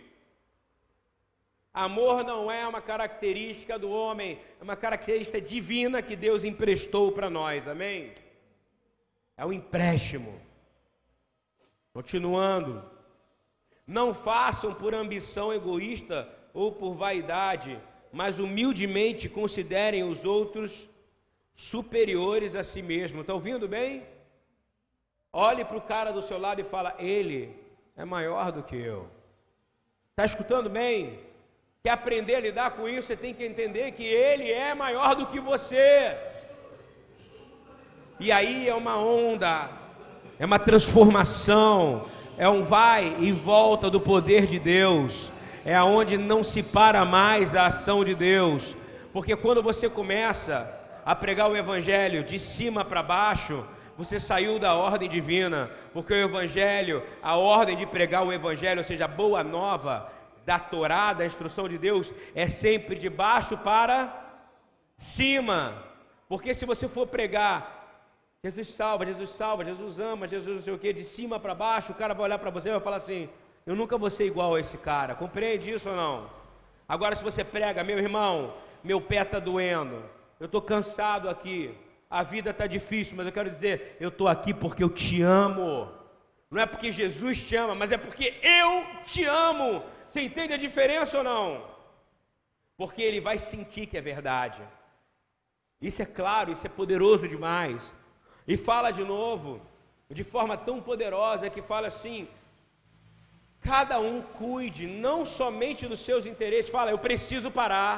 Amor 1.71 2.23
não 2.23 2.51
é 2.51 2.67
uma 2.67 2.81
característica 2.81 3.77
do 3.77 3.91
homem, 3.91 4.39
é 4.59 4.63
uma 4.63 4.75
característica 4.75 5.39
divina 5.39 6.01
que 6.01 6.15
Deus 6.15 6.43
emprestou 6.43 7.11
para 7.11 7.29
nós, 7.29 7.67
amém? 7.67 8.15
É 9.37 9.45
um 9.45 9.53
empréstimo. 9.53 10.41
Continuando, 11.93 12.83
não 13.87 14.13
façam 14.13 14.73
por 14.73 14.93
ambição 14.93 15.53
egoísta 15.53 16.27
ou 16.53 16.71
por 16.71 16.93
vaidade, 16.93 17.79
mas 18.11 18.37
humildemente 18.37 19.29
considerem 19.29 20.03
os 20.03 20.25
outros 20.25 20.89
superiores 21.55 22.53
a 22.53 22.63
si 22.63 22.81
mesmo. 22.81 23.21
Está 23.21 23.33
ouvindo 23.33 23.67
bem? 23.67 24.03
Olhe 25.31 25.63
para 25.63 25.77
o 25.77 25.81
cara 25.81 26.11
do 26.11 26.21
seu 26.21 26.37
lado 26.37 26.59
e 26.59 26.65
fala: 26.65 26.95
Ele 26.99 27.55
é 27.95 28.03
maior 28.03 28.51
do 28.51 28.61
que 28.61 28.75
eu. 28.75 29.07
Está 30.11 30.25
escutando 30.25 30.69
bem? 30.69 31.19
Quer 31.83 31.91
aprender 31.91 32.35
a 32.35 32.39
lidar 32.41 32.71
com 32.71 32.89
isso, 32.89 33.07
você 33.07 33.15
tem 33.15 33.33
que 33.33 33.45
entender 33.45 33.91
que 33.91 34.03
Ele 34.03 34.51
é 34.51 34.73
maior 34.73 35.15
do 35.15 35.27
que 35.27 35.39
você. 35.39 36.17
E 38.19 38.31
aí 38.31 38.67
é 38.67 38.73
uma 38.73 38.97
onda, 38.97 39.69
é 40.39 40.45
uma 40.45 40.57
transformação, 40.57 42.09
é 42.37 42.47
um 42.47 42.63
vai 42.63 43.15
e 43.19 43.31
volta 43.31 43.89
do 43.89 43.99
poder 43.99 44.45
de 44.45 44.59
Deus, 44.59 45.31
é 45.65 45.75
aonde 45.75 46.17
não 46.17 46.43
se 46.43 46.61
para 46.61 47.03
mais 47.03 47.55
a 47.55 47.65
ação 47.65 48.05
de 48.05 48.13
Deus, 48.13 48.75
porque 49.11 49.35
quando 49.35 49.63
você 49.63 49.89
começa 49.89 50.71
a 51.03 51.15
pregar 51.15 51.49
o 51.49 51.57
Evangelho 51.57 52.23
de 52.23 52.37
cima 52.37 52.85
para 52.85 53.01
baixo, 53.01 53.65
você 53.97 54.19
saiu 54.19 54.59
da 54.59 54.75
ordem 54.75 55.09
divina, 55.09 55.71
porque 55.91 56.13
o 56.13 56.23
Evangelho, 56.23 57.03
a 57.23 57.35
ordem 57.35 57.75
de 57.75 57.85
pregar 57.87 58.23
o 58.23 58.31
Evangelho, 58.31 58.81
ou 58.81 58.87
seja, 58.87 59.05
a 59.05 59.07
boa 59.07 59.43
nova 59.43 60.11
da 60.45 60.59
Torá, 60.59 61.13
da 61.13 61.25
instrução 61.25 61.67
de 61.67 61.77
Deus, 61.77 62.13
é 62.35 62.47
sempre 62.47 62.95
de 62.95 63.09
baixo 63.09 63.57
para 63.57 64.43
cima. 64.97 65.83
Porque 66.29 66.53
se 66.53 66.65
você 66.65 66.87
for 66.87 67.07
pregar, 67.07 67.76
Jesus 68.47 68.69
salva, 68.69 69.05
Jesus 69.05 69.29
salva, 69.31 69.65
Jesus 69.65 69.99
ama, 69.99 70.25
Jesus 70.25 70.55
não 70.55 70.61
sei 70.61 70.73
o 70.73 70.79
que, 70.79 70.93
de 70.93 71.03
cima 71.03 71.37
para 71.37 71.53
baixo, 71.53 71.91
o 71.91 71.95
cara 71.95 72.13
vai 72.13 72.23
olhar 72.23 72.39
para 72.39 72.49
você 72.49 72.69
e 72.69 72.71
vai 72.71 72.79
falar 72.79 72.97
assim: 72.97 73.29
Eu 73.65 73.75
nunca 73.75 73.97
vou 73.97 74.09
ser 74.09 74.25
igual 74.25 74.55
a 74.55 74.59
esse 74.59 74.77
cara. 74.77 75.15
Compreende 75.15 75.69
isso 75.69 75.89
ou 75.89 75.95
não? 75.95 76.29
Agora, 76.87 77.13
se 77.13 77.23
você 77.23 77.43
prega, 77.43 77.83
meu 77.83 77.99
irmão, 77.99 78.53
meu 78.81 79.01
pé 79.01 79.21
está 79.21 79.37
doendo, 79.37 80.01
eu 80.39 80.45
estou 80.45 80.61
cansado 80.61 81.29
aqui, 81.29 81.75
a 82.09 82.23
vida 82.23 82.51
está 82.51 82.65
difícil, 82.65 83.17
mas 83.17 83.25
eu 83.25 83.33
quero 83.33 83.49
dizer, 83.49 83.97
eu 83.99 84.07
estou 84.07 84.29
aqui 84.29 84.53
porque 84.53 84.81
eu 84.81 84.89
te 84.89 85.21
amo. 85.21 85.91
Não 86.49 86.61
é 86.61 86.65
porque 86.65 86.89
Jesus 86.89 87.43
te 87.43 87.57
ama, 87.57 87.75
mas 87.75 87.91
é 87.91 87.97
porque 87.97 88.39
eu 88.41 88.85
te 89.03 89.25
amo. 89.25 89.83
Você 90.07 90.21
entende 90.21 90.53
a 90.53 90.57
diferença 90.57 91.17
ou 91.17 91.23
não? 91.25 91.67
Porque 92.77 93.01
ele 93.01 93.19
vai 93.19 93.37
sentir 93.37 93.87
que 93.87 93.97
é 93.97 94.01
verdade. 94.01 94.61
Isso 95.81 96.01
é 96.01 96.05
claro, 96.05 96.53
isso 96.53 96.65
é 96.65 96.69
poderoso 96.69 97.27
demais. 97.27 97.93
E 98.47 98.55
fala 98.55 98.91
de 98.91 99.03
novo, 99.03 99.61
de 100.09 100.23
forma 100.23 100.55
tão 100.55 100.81
poderosa 100.81 101.49
que 101.49 101.61
fala 101.61 101.87
assim: 101.87 102.27
cada 103.59 103.99
um 103.99 104.21
cuide 104.21 104.87
não 104.87 105.25
somente 105.25 105.85
dos 105.87 105.99
seus 105.99 106.25
interesses. 106.25 106.71
Fala, 106.71 106.91
eu 106.91 106.97
preciso 106.97 107.51
parar 107.51 107.97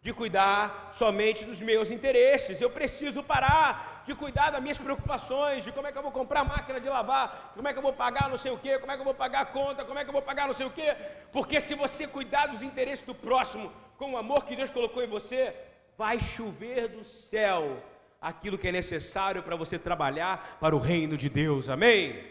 de 0.00 0.12
cuidar 0.12 0.90
somente 0.92 1.44
dos 1.44 1.60
meus 1.60 1.90
interesses. 1.90 2.60
Eu 2.60 2.70
preciso 2.70 3.22
parar 3.22 4.02
de 4.06 4.14
cuidar 4.14 4.50
das 4.50 4.62
minhas 4.62 4.78
preocupações, 4.78 5.62
de 5.62 5.70
como 5.70 5.86
é 5.86 5.92
que 5.92 5.98
eu 5.98 6.02
vou 6.02 6.10
comprar 6.10 6.42
máquina 6.42 6.80
de 6.80 6.88
lavar, 6.88 7.52
como 7.54 7.68
é 7.68 7.72
que 7.72 7.78
eu 7.78 7.82
vou 7.82 7.92
pagar 7.92 8.30
não 8.30 8.38
sei 8.38 8.50
o 8.50 8.58
quê, 8.58 8.78
como 8.78 8.90
é 8.90 8.94
que 8.94 9.02
eu 9.02 9.04
vou 9.04 9.14
pagar 9.14 9.40
a 9.42 9.46
conta, 9.58 9.84
como 9.84 9.98
é 9.98 10.02
que 10.04 10.08
eu 10.08 10.18
vou 10.18 10.22
pagar 10.22 10.46
não 10.46 10.54
sei 10.54 10.64
o 10.64 10.70
quê. 10.70 10.96
Porque 11.30 11.60
se 11.60 11.74
você 11.74 12.06
cuidar 12.06 12.46
dos 12.46 12.62
interesses 12.62 13.04
do 13.04 13.14
próximo 13.14 13.70
com 13.98 14.12
o 14.12 14.16
amor 14.16 14.46
que 14.46 14.56
Deus 14.56 14.70
colocou 14.70 15.02
em 15.02 15.08
você, 15.08 15.54
vai 15.98 16.18
chover 16.20 16.88
do 16.88 17.04
céu 17.04 17.82
aquilo 18.20 18.58
que 18.58 18.68
é 18.68 18.72
necessário 18.72 19.42
para 19.42 19.56
você 19.56 19.78
trabalhar 19.78 20.58
para 20.60 20.74
o 20.74 20.78
reino 20.78 21.16
de 21.16 21.28
Deus. 21.28 21.68
Amém? 21.68 22.24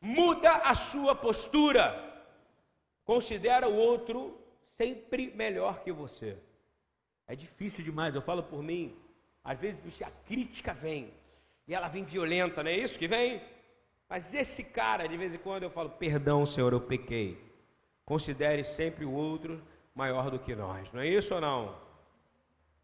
Muda 0.00 0.52
a 0.52 0.74
sua 0.74 1.14
postura. 1.14 1.84
Considera 3.04 3.68
o 3.68 3.74
outro 3.74 4.38
sempre 4.76 5.32
melhor 5.34 5.80
que 5.80 5.92
você. 5.92 6.36
É 7.26 7.34
difícil 7.36 7.84
demais, 7.84 8.14
eu 8.14 8.22
falo 8.22 8.42
por 8.42 8.62
mim. 8.62 8.96
Às 9.44 9.58
vezes 9.58 10.02
a 10.02 10.10
crítica 10.26 10.72
vem, 10.72 11.12
e 11.66 11.74
ela 11.74 11.88
vem 11.88 12.04
violenta, 12.04 12.62
não 12.62 12.70
é 12.70 12.76
isso 12.76 12.98
que 12.98 13.08
vem? 13.08 13.42
Mas 14.08 14.34
esse 14.34 14.64
cara, 14.64 15.06
de 15.06 15.16
vez 15.16 15.34
em 15.34 15.38
quando 15.38 15.62
eu 15.62 15.70
falo: 15.70 15.90
Perdão, 15.90 16.44
Senhor, 16.44 16.72
eu 16.72 16.80
pequei. 16.80 17.38
Considere 18.04 18.64
sempre 18.64 19.04
o 19.04 19.12
outro 19.12 19.62
maior 19.94 20.30
do 20.30 20.38
que 20.38 20.54
nós, 20.54 20.92
não 20.92 21.00
é 21.00 21.06
isso 21.08 21.34
ou 21.34 21.40
não? 21.40 21.89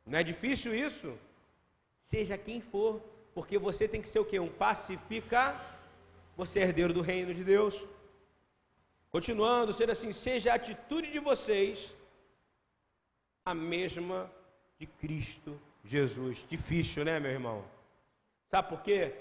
Não 0.07 0.19
é 0.19 0.23
difícil 0.23 0.75
isso? 0.75 1.19
Seja 2.05 2.39
quem 2.39 2.61
for, 2.61 3.03
porque 3.35 3.59
você 3.59 3.89
tem 3.89 4.01
que 4.01 4.09
ser 4.09 4.21
o 4.21 4.25
que? 4.25 4.39
Um 4.39 4.49
pacifica, 4.49 5.55
você 6.37 6.61
é 6.61 6.63
herdeiro 6.63 6.95
do 6.95 7.01
reino 7.01 7.35
de 7.35 7.43
Deus. 7.43 7.75
Continuando, 9.11 9.73
ser 9.73 9.91
assim, 9.91 10.13
seja 10.13 10.53
a 10.53 10.55
atitude 10.55 11.11
de 11.11 11.19
vocês 11.19 11.95
a 13.45 13.55
mesma 13.55 14.31
de 14.79 14.87
Cristo 14.87 15.61
Jesus. 15.85 16.45
Difícil, 16.49 17.05
né, 17.05 17.19
meu 17.19 17.31
irmão? 17.31 17.65
Sabe 18.51 18.69
por 18.69 18.83
quê? 18.83 19.15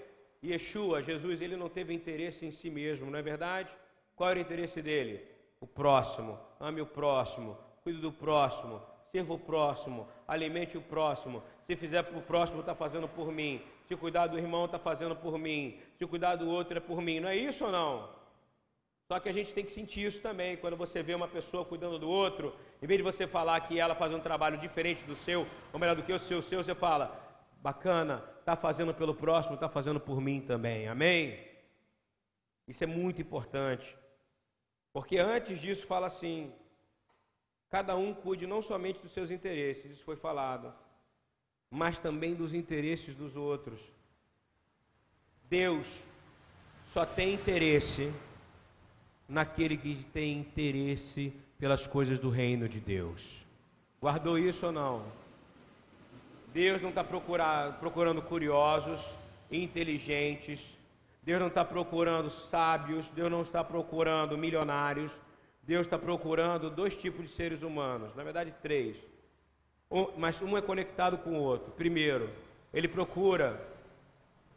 Yeshua, 0.44 1.02
Jesus, 1.02 1.42
ele 1.42 1.56
não 1.56 1.70
teve 1.70 1.94
interesse 1.94 2.46
em 2.46 2.52
si 2.52 2.70
mesmo, 2.70 3.10
não 3.10 3.18
é 3.18 3.22
verdade? 3.22 3.70
Qual 4.16 4.30
era 4.30 4.40
o 4.40 4.42
interesse 4.42 4.82
dele? 4.82 5.26
O 5.60 5.66
próximo. 5.68 6.40
Ame 6.60 6.82
o 6.82 6.86
próximo, 6.86 7.58
cuide 7.84 8.00
do 8.00 8.12
próximo, 8.12 8.82
sirva 9.16 9.34
o 9.34 9.40
próximo, 9.40 10.06
alimente 10.28 10.78
o 10.78 10.82
próximo. 10.82 11.42
Se 11.66 11.76
fizer 11.78 12.04
para 12.04 12.18
o 12.18 12.22
próximo, 12.22 12.60
está 12.60 12.76
fazendo 12.76 13.08
por 13.08 13.32
mim. 13.32 13.62
Se 13.88 13.96
cuidar 13.96 14.28
do 14.28 14.38
irmão, 14.38 14.66
está 14.66 14.78
fazendo 14.78 15.16
por 15.16 15.38
mim. 15.38 15.80
Se 15.98 16.06
cuidar 16.06 16.36
do 16.36 16.50
outro, 16.50 16.78
é 16.78 16.82
por 16.82 17.02
mim. 17.02 17.22
Não 17.22 17.30
é 17.30 17.38
isso 17.38 17.64
ou 17.64 17.72
não? 17.72 18.10
Só 19.08 19.18
que 19.20 19.30
a 19.30 19.32
gente 19.32 19.54
tem 19.54 19.64
que 19.64 19.72
sentir 19.72 20.06
isso 20.06 20.22
também, 20.22 20.58
quando 20.58 20.76
você 20.76 21.02
vê 21.02 21.14
uma 21.14 21.30
pessoa 21.30 21.64
cuidando 21.64 21.98
do 21.98 22.10
outro, 22.10 22.54
em 22.82 22.88
vez 22.88 22.98
de 22.98 23.04
você 23.04 23.26
falar 23.26 23.62
que 23.62 23.80
ela 23.80 23.96
faz 23.96 24.12
um 24.14 24.20
trabalho 24.20 24.58
diferente 24.58 25.04
do 25.04 25.16
seu, 25.16 25.48
ou 25.72 25.80
melhor 25.80 25.96
do 25.96 26.04
que 26.04 26.12
o 26.12 26.20
seu, 26.20 26.42
seu 26.42 26.62
você 26.62 26.76
fala, 26.76 27.16
bacana, 27.62 28.22
está 28.40 28.56
fazendo 28.56 28.94
pelo 28.94 29.14
próximo, 29.14 29.54
está 29.54 29.70
fazendo 29.70 30.00
por 30.00 30.20
mim 30.20 30.42
também, 30.42 30.88
amém? 30.88 31.40
Isso 32.68 32.84
é 32.84 32.88
muito 32.88 33.22
importante, 33.22 33.96
porque 34.92 35.18
antes 35.20 35.62
disso 35.62 35.86
fala 35.86 36.08
assim, 36.08 36.52
cada 37.76 37.94
um 37.94 38.14
cuide 38.14 38.48
não 38.48 38.62
somente 38.62 39.02
dos 39.02 39.12
seus 39.12 39.30
interesses, 39.30 39.92
isso 39.92 40.04
foi 40.06 40.16
falado, 40.16 40.72
mas 41.70 42.00
também 42.00 42.34
dos 42.34 42.54
interesses 42.54 43.14
dos 43.14 43.36
outros. 43.36 43.82
Deus 45.50 45.86
só 46.88 47.06
tem 47.06 47.34
interesse 47.34 48.14
naquele 49.28 49.76
que 49.76 50.06
tem 50.14 50.38
interesse 50.38 51.34
pelas 51.60 51.86
coisas 51.86 52.18
do 52.18 52.30
reino 52.30 52.70
de 52.70 52.80
Deus. 52.80 53.22
Guardou 54.00 54.40
isso 54.40 54.68
ou 54.68 54.72
não? 54.72 55.04
Deus 56.54 56.82
não 56.82 56.92
está 56.92 57.04
procurando 57.04 58.22
curiosos, 58.22 59.06
inteligentes, 59.52 60.62
Deus 61.22 61.42
não 61.42 61.48
está 61.48 61.66
procurando 61.66 62.30
sábios, 62.30 63.06
Deus 63.10 63.30
não 63.30 63.42
está 63.42 63.66
procurando 63.66 64.38
milionários, 64.38 65.12
Deus 65.66 65.88
está 65.88 65.98
procurando 65.98 66.70
dois 66.70 66.96
tipos 66.96 67.26
de 67.26 67.32
seres 67.32 67.64
humanos, 67.64 68.16
na 68.16 68.24
verdade 68.24 68.54
três, 68.62 68.98
um, 69.90 70.12
mas 70.18 70.42
um 70.42 70.56
é 70.56 70.62
conectado 70.62 71.18
com 71.18 71.32
o 71.32 71.42
outro. 71.42 71.72
Primeiro, 71.72 72.30
Ele 72.74 72.88
procura 72.88 73.60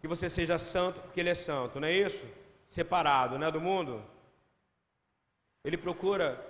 que 0.01 0.09
você 0.09 0.29
seja 0.29 0.59
santo 0.59 1.01
porque 1.01 1.21
Ele 1.21 1.31
é 1.31 1.35
santo, 1.35 1.81
não 1.81 1.89
é 1.89 1.93
isso? 1.93 2.25
Separado, 2.69 3.39
não 3.39 3.47
é 3.47 3.51
do 3.51 3.61
mundo? 3.61 4.03
Ele 5.65 5.79
procura, 5.79 6.45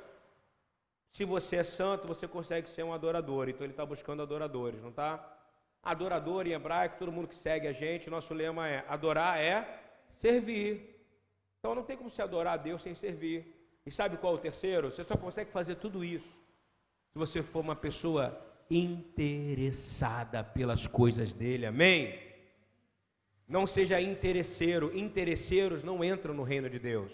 se 1.13 1.25
você 1.25 1.57
é 1.57 1.65
santo, 1.65 2.07
você 2.07 2.27
consegue 2.27 2.69
ser 2.69 2.83
um 2.83 2.93
adorador, 2.93 3.49
então 3.49 3.65
Ele 3.65 3.73
está 3.73 3.87
buscando 3.87 4.23
adoradores, 4.23 4.83
não 4.83 4.91
está? 4.91 5.37
Adorador 5.83 6.47
em 6.47 6.53
hebraico, 6.53 6.99
todo 6.99 7.13
mundo 7.13 7.29
que 7.29 7.37
segue 7.37 7.69
a 7.69 7.73
gente, 7.73 8.11
nosso 8.11 8.35
lema 8.35 8.69
é: 8.69 8.85
adorar 8.89 9.39
é 9.39 9.81
servir. 10.17 10.97
Então 11.59 11.75
não 11.75 11.85
tem 11.85 11.97
como 11.97 12.11
se 12.11 12.21
adorar 12.21 12.55
a 12.55 12.57
Deus 12.57 12.83
sem 12.83 12.95
servir. 12.95 13.58
E 13.89 13.91
sabe 13.91 14.19
qual 14.19 14.35
é 14.35 14.37
o 14.37 14.39
terceiro? 14.39 14.91
Você 14.91 15.03
só 15.03 15.17
consegue 15.17 15.51
fazer 15.51 15.77
tudo 15.77 16.05
isso 16.05 16.29
se 17.11 17.19
você 17.19 17.43
for 17.43 17.61
uma 17.61 17.75
pessoa 17.75 18.39
interessada 18.71 20.45
pelas 20.45 20.87
coisas 20.87 21.33
dele. 21.33 21.65
Amém? 21.65 22.21
Não 23.49 23.67
seja 23.67 23.99
interesseiro. 23.99 24.95
Interesseiros 24.95 25.83
não 25.83 26.05
entram 26.05 26.35
no 26.35 26.43
reino 26.43 26.69
de 26.69 26.79
Deus. 26.79 27.11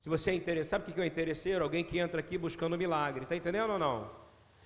Se 0.00 0.08
você 0.08 0.30
é 0.30 0.34
interessado, 0.34 0.70
sabe 0.70 0.90
o 0.90 0.94
que 0.94 1.00
é 1.02 1.04
um 1.04 1.06
interesseiro? 1.06 1.62
Alguém 1.62 1.84
que 1.84 1.98
entra 1.98 2.20
aqui 2.20 2.38
buscando 2.38 2.78
milagre. 2.78 3.24
Está 3.24 3.36
entendendo 3.36 3.72
ou 3.72 3.78
não? 3.78 4.10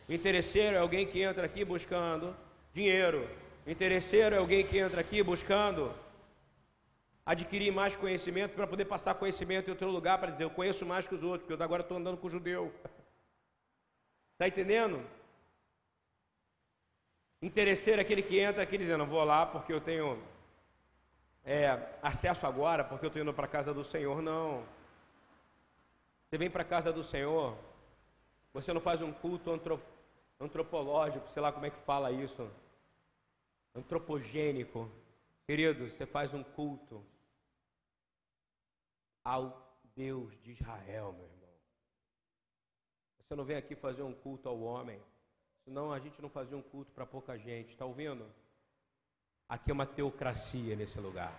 Interesseiro 0.08 0.76
é 0.76 0.78
alguém 0.78 1.04
que 1.04 1.20
entra 1.20 1.44
aqui 1.46 1.64
buscando 1.64 2.32
dinheiro. 2.72 3.28
Interesseiro 3.66 4.36
é 4.36 4.38
alguém 4.38 4.64
que 4.64 4.78
entra 4.78 5.00
aqui 5.00 5.20
buscando 5.20 5.92
adquirir 7.24 7.72
mais 7.72 7.94
conhecimento 7.94 8.54
para 8.54 8.66
poder 8.66 8.84
passar 8.84 9.14
conhecimento 9.14 9.68
em 9.68 9.70
outro 9.70 9.88
lugar 9.88 10.18
para 10.18 10.32
dizer 10.32 10.44
eu 10.44 10.50
conheço 10.50 10.84
mais 10.84 11.06
que 11.06 11.14
os 11.14 11.22
outros, 11.22 11.42
porque 11.42 11.60
eu 11.60 11.64
agora 11.64 11.82
estou 11.82 11.96
andando 11.96 12.16
com 12.16 12.26
o 12.26 12.30
judeu. 12.30 12.72
Está 14.32 14.48
entendendo? 14.48 15.04
Interesseiro 17.40 18.00
é 18.00 18.02
aquele 18.02 18.22
que 18.22 18.38
entra 18.38 18.62
aqui 18.62 18.76
dizendo, 18.76 19.06
vou 19.06 19.22
lá 19.24 19.46
porque 19.46 19.72
eu 19.72 19.80
tenho 19.80 20.20
é, 21.44 21.78
acesso 22.02 22.46
agora, 22.46 22.84
porque 22.84 23.04
eu 23.04 23.08
estou 23.08 23.22
indo 23.22 23.32
para 23.32 23.46
a 23.46 23.48
casa 23.48 23.72
do 23.72 23.84
Senhor. 23.84 24.20
Não. 24.20 24.64
Você 26.28 26.38
vem 26.38 26.50
para 26.50 26.62
a 26.62 26.64
casa 26.64 26.92
do 26.92 27.04
Senhor, 27.04 27.56
você 28.52 28.72
não 28.72 28.80
faz 28.80 29.02
um 29.02 29.12
culto 29.12 29.50
antropológico, 30.40 31.28
sei 31.30 31.42
lá 31.42 31.52
como 31.52 31.66
é 31.66 31.70
que 31.70 31.80
fala 31.84 32.10
isso, 32.10 32.50
antropogênico. 33.74 34.90
Querido, 35.46 35.88
você 35.90 36.06
faz 36.06 36.32
um 36.32 36.42
culto 36.42 37.04
ao 39.24 39.74
Deus 39.94 40.32
de 40.42 40.52
Israel, 40.52 41.12
meu 41.12 41.24
irmão. 41.24 41.50
Você 43.18 43.34
não 43.34 43.44
vem 43.44 43.56
aqui 43.56 43.74
fazer 43.74 44.02
um 44.02 44.12
culto 44.12 44.48
ao 44.48 44.60
homem, 44.60 45.00
senão 45.64 45.92
a 45.92 45.98
gente 45.98 46.20
não 46.20 46.28
fazia 46.28 46.56
um 46.56 46.62
culto 46.62 46.90
para 46.92 47.06
pouca 47.06 47.38
gente, 47.38 47.70
está 47.70 47.84
ouvindo? 47.84 48.26
Aqui 49.48 49.70
é 49.70 49.74
uma 49.74 49.86
teocracia 49.86 50.74
nesse 50.76 50.98
lugar. 50.98 51.38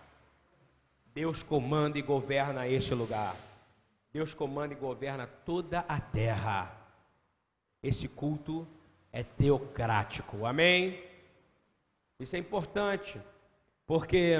Deus 1.13 1.43
comanda 1.43 1.97
e 1.97 2.01
governa 2.01 2.67
este 2.67 2.93
lugar. 2.93 3.35
Deus 4.11 4.33
comanda 4.33 4.73
e 4.73 4.77
governa 4.77 5.27
toda 5.27 5.79
a 5.81 5.99
terra. 5.99 6.75
Esse 7.81 8.07
culto 8.07 8.67
é 9.11 9.23
teocrático. 9.23 10.45
Amém? 10.45 11.03
Isso 12.19 12.35
é 12.35 12.39
importante, 12.39 13.21
porque 13.85 14.37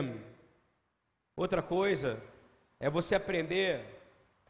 outra 1.36 1.62
coisa 1.62 2.22
é 2.80 2.90
você 2.90 3.16
aprender 3.16 3.84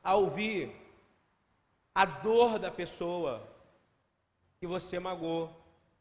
a 0.04 0.16
ouvir 0.16 0.72
a 1.94 2.06
dor 2.06 2.60
da 2.60 2.72
pessoa 2.72 3.48
que 4.60 4.68
você 4.68 5.00
magoou, 5.00 5.50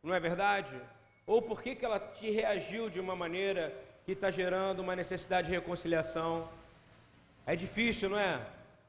não 0.03 0.15
é 0.15 0.21
verdade? 0.21 0.81
Ou 1.27 1.41
por 1.43 1.63
que, 1.63 1.75
que 1.75 1.85
ela 1.85 2.01
te 2.01 2.31
reagiu 2.31 2.89
de 2.89 2.99
uma 2.99 3.15
maneira 3.15 3.73
que 4.05 4.13
está 4.13 4.31
gerando 4.31 4.81
uma 4.81 4.97
necessidade 4.97 5.49
de 5.49 5.55
reconciliação. 5.55 6.49
É 7.47 7.55
difícil, 7.55 8.09
não 8.09 8.19
é? 8.19 8.41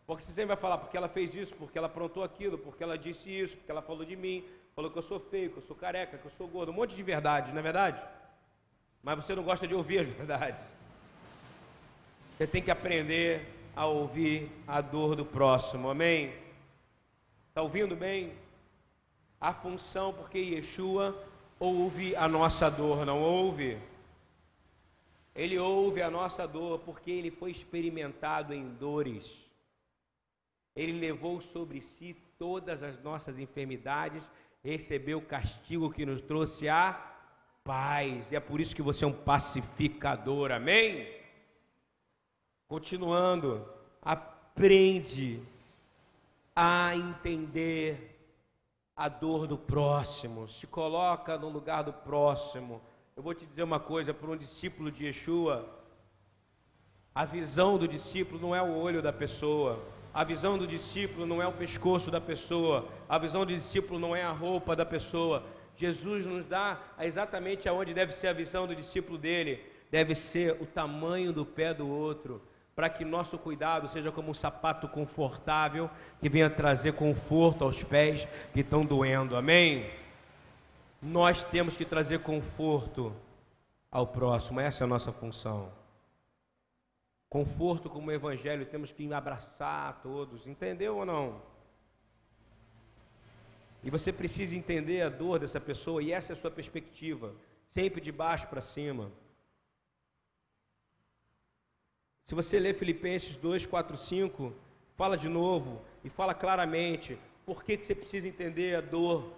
Porque 0.06 0.24
você 0.24 0.32
sempre 0.32 0.48
vai 0.48 0.58
falar 0.58 0.78
porque 0.78 0.98
ela 0.98 1.08
fez 1.08 1.34
isso, 1.34 1.54
porque 1.56 1.78
ela 1.78 1.88
aprontou 1.88 2.24
aquilo, 2.24 2.58
porque 2.58 2.84
ela 2.84 2.98
disse 2.98 3.30
isso, 3.30 3.56
porque 3.58 3.72
ela 3.72 3.82
falou 3.82 4.04
de 4.04 4.16
mim, 4.16 4.44
falou 4.76 4.92
que 4.92 4.98
eu 4.98 5.04
sou 5.04 5.20
feio, 5.20 5.52
que 5.52 5.58
eu 5.58 5.64
sou 5.64 5.76
careca, 5.76 6.18
que 6.18 6.26
eu 6.26 6.32
sou 6.38 6.48
gordo, 6.48 6.72
um 6.72 6.76
monte 6.76 6.96
de 6.96 7.04
verdade, 7.04 7.52
não 7.52 7.60
é 7.60 7.62
verdade? 7.62 8.02
Mas 9.02 9.18
você 9.18 9.36
não 9.36 9.44
gosta 9.44 9.68
de 9.68 9.76
ouvir 9.76 10.00
as 10.00 10.08
verdades. 10.18 10.62
Você 12.36 12.48
tem 12.48 12.64
que 12.64 12.72
aprender 12.72 13.48
a 13.76 13.86
ouvir 13.86 14.50
a 14.68 14.82
dor 14.82 15.16
do 15.16 15.24
próximo, 15.24 15.88
amém? 15.88 16.34
Está 17.50 17.62
ouvindo 17.62 17.96
bem? 17.96 18.34
A 19.40 19.54
função, 19.54 20.12
porque 20.12 20.40
Yeshua 20.40 21.16
ouve 21.60 22.16
a 22.16 22.28
nossa 22.28 22.72
dor, 22.72 23.06
não 23.06 23.22
ouve? 23.22 23.78
Ele 25.36 25.60
ouve 25.60 26.02
a 26.02 26.10
nossa 26.10 26.48
dor 26.48 26.80
porque 26.80 27.12
ele 27.12 27.30
foi 27.30 27.52
experimentado 27.52 28.52
em 28.52 28.68
dores. 28.68 29.30
Ele 30.76 31.00
levou 31.00 31.40
sobre 31.40 31.82
si 31.82 32.18
todas 32.40 32.82
as 32.82 33.00
nossas 33.04 33.38
enfermidades, 33.38 34.28
recebeu 34.64 35.20
o 35.20 35.26
castigo 35.26 35.92
que 35.92 36.04
nos 36.04 36.20
trouxe 36.22 36.68
a 36.68 37.00
paz. 37.64 38.32
E 38.32 38.36
é 38.36 38.40
por 38.40 38.60
isso 38.60 38.76
que 38.76 38.82
você 38.82 39.06
é 39.06 39.08
um 39.08 39.14
pacificador, 39.14 40.52
amém? 40.52 41.23
Continuando, 42.68 43.68
aprende 44.01 45.41
a 46.55 46.95
entender 46.95 48.14
a 48.95 49.09
dor 49.09 49.47
do 49.47 49.57
próximo, 49.57 50.47
se 50.47 50.68
coloca 50.68 51.38
no 51.38 51.49
lugar 51.49 51.84
do 51.84 51.91
próximo. 51.91 52.82
Eu 53.16 53.24
vou 53.24 53.34
te 53.34 53.45
dizer 53.45 53.64
uma 53.64 53.80
coisa: 53.80 54.14
para 54.14 54.30
um 54.30 54.38
discípulo 54.38 54.91
de 54.91 55.05
Yeshua, 55.05 55.68
a 57.14 57.26
visão 57.26 57.78
do 57.78 57.88
discípulo 57.88 58.39
não 58.39 58.55
é 58.55 58.61
o 58.61 58.74
olho 58.74 59.01
da 59.01 59.11
pessoa, 59.11 59.84
a 60.14 60.24
visão 60.24 60.57
do 60.57 60.66
discípulo 60.66 61.26
não 61.26 61.41
é 61.41 61.47
o 61.47 61.53
pescoço 61.53 62.09
da 62.09 62.22
pessoa, 62.22 62.88
a 63.09 63.18
visão 63.18 63.45
do 63.45 63.53
discípulo 63.53 63.99
não 63.99 64.16
é 64.16 64.24
a 64.24 64.32
roupa 64.32 64.76
da 64.76 64.86
pessoa. 64.86 65.43
Jesus 65.76 66.26
nos 66.26 66.45
dá 66.45 66.80
exatamente 66.99 67.68
aonde 67.68 67.93
deve 67.93 68.14
ser 68.14 68.28
a 68.28 68.34
visão 68.34 68.68
do 68.68 68.76
discípulo 68.76 69.18
dele, 69.18 69.59
deve 69.91 70.16
ser 70.16 70.61
o 70.61 70.66
tamanho 70.66 71.34
do 71.34 71.45
pé 71.45 71.74
do 71.74 71.88
outro 71.88 72.41
para 72.76 72.90
que 72.90 73.06
nosso 73.06 73.38
cuidado 73.38 73.88
seja 73.88 74.12
como 74.12 74.32
um 74.32 74.34
sapato 74.34 74.88
confortável 74.88 75.90
que 76.20 76.30
venha 76.30 76.50
trazer 76.50 76.94
conforto 76.94 77.64
aos 77.64 77.84
pés 77.84 78.28
que 78.52 78.62
estão 78.62 78.86
doendo. 78.86 79.36
Amém? 79.36 79.90
Nós 81.02 81.44
temos 81.44 81.78
que 81.78 81.86
trazer 81.86 82.20
conforto 82.20 83.16
ao 83.92 84.08
próximo, 84.08 84.60
essa 84.60 84.84
é 84.84 84.86
a 84.86 84.88
nossa 84.88 85.12
função. 85.12 85.72
Conforto 87.30 87.90
como 87.90 88.12
evangelho, 88.12 88.66
temos 88.66 88.92
que 88.92 89.12
abraçar 89.14 90.00
todos, 90.02 90.48
entendeu 90.48 90.98
ou 90.98 91.06
não? 91.06 91.42
E 93.84 93.90
você 93.90 94.12
precisa 94.12 94.56
entender 94.56 95.02
a 95.02 95.10
dor 95.10 95.40
dessa 95.40 95.60
pessoa, 95.60 96.02
e 96.02 96.12
essa 96.12 96.32
é 96.32 96.36
a 96.36 96.40
sua 96.40 96.50
perspectiva, 96.50 97.34
sempre 97.70 98.00
de 98.00 98.12
baixo 98.12 98.48
para 98.48 98.62
cima. 98.62 99.12
Se 102.26 102.34
você 102.34 102.58
ler 102.58 102.76
Filipenses 102.76 103.36
2, 103.36 103.66
4, 103.66 103.98
5, 103.98 104.54
fala 104.96 105.18
de 105.18 105.28
novo 105.28 105.82
e 106.06 106.10
fala 106.10 106.34
claramente 106.34 107.18
por 107.46 107.64
que, 107.64 107.76
que 107.76 107.86
você 107.86 107.94
precisa 107.94 108.28
entender 108.28 108.76
a 108.76 108.82
dor. 108.82 109.34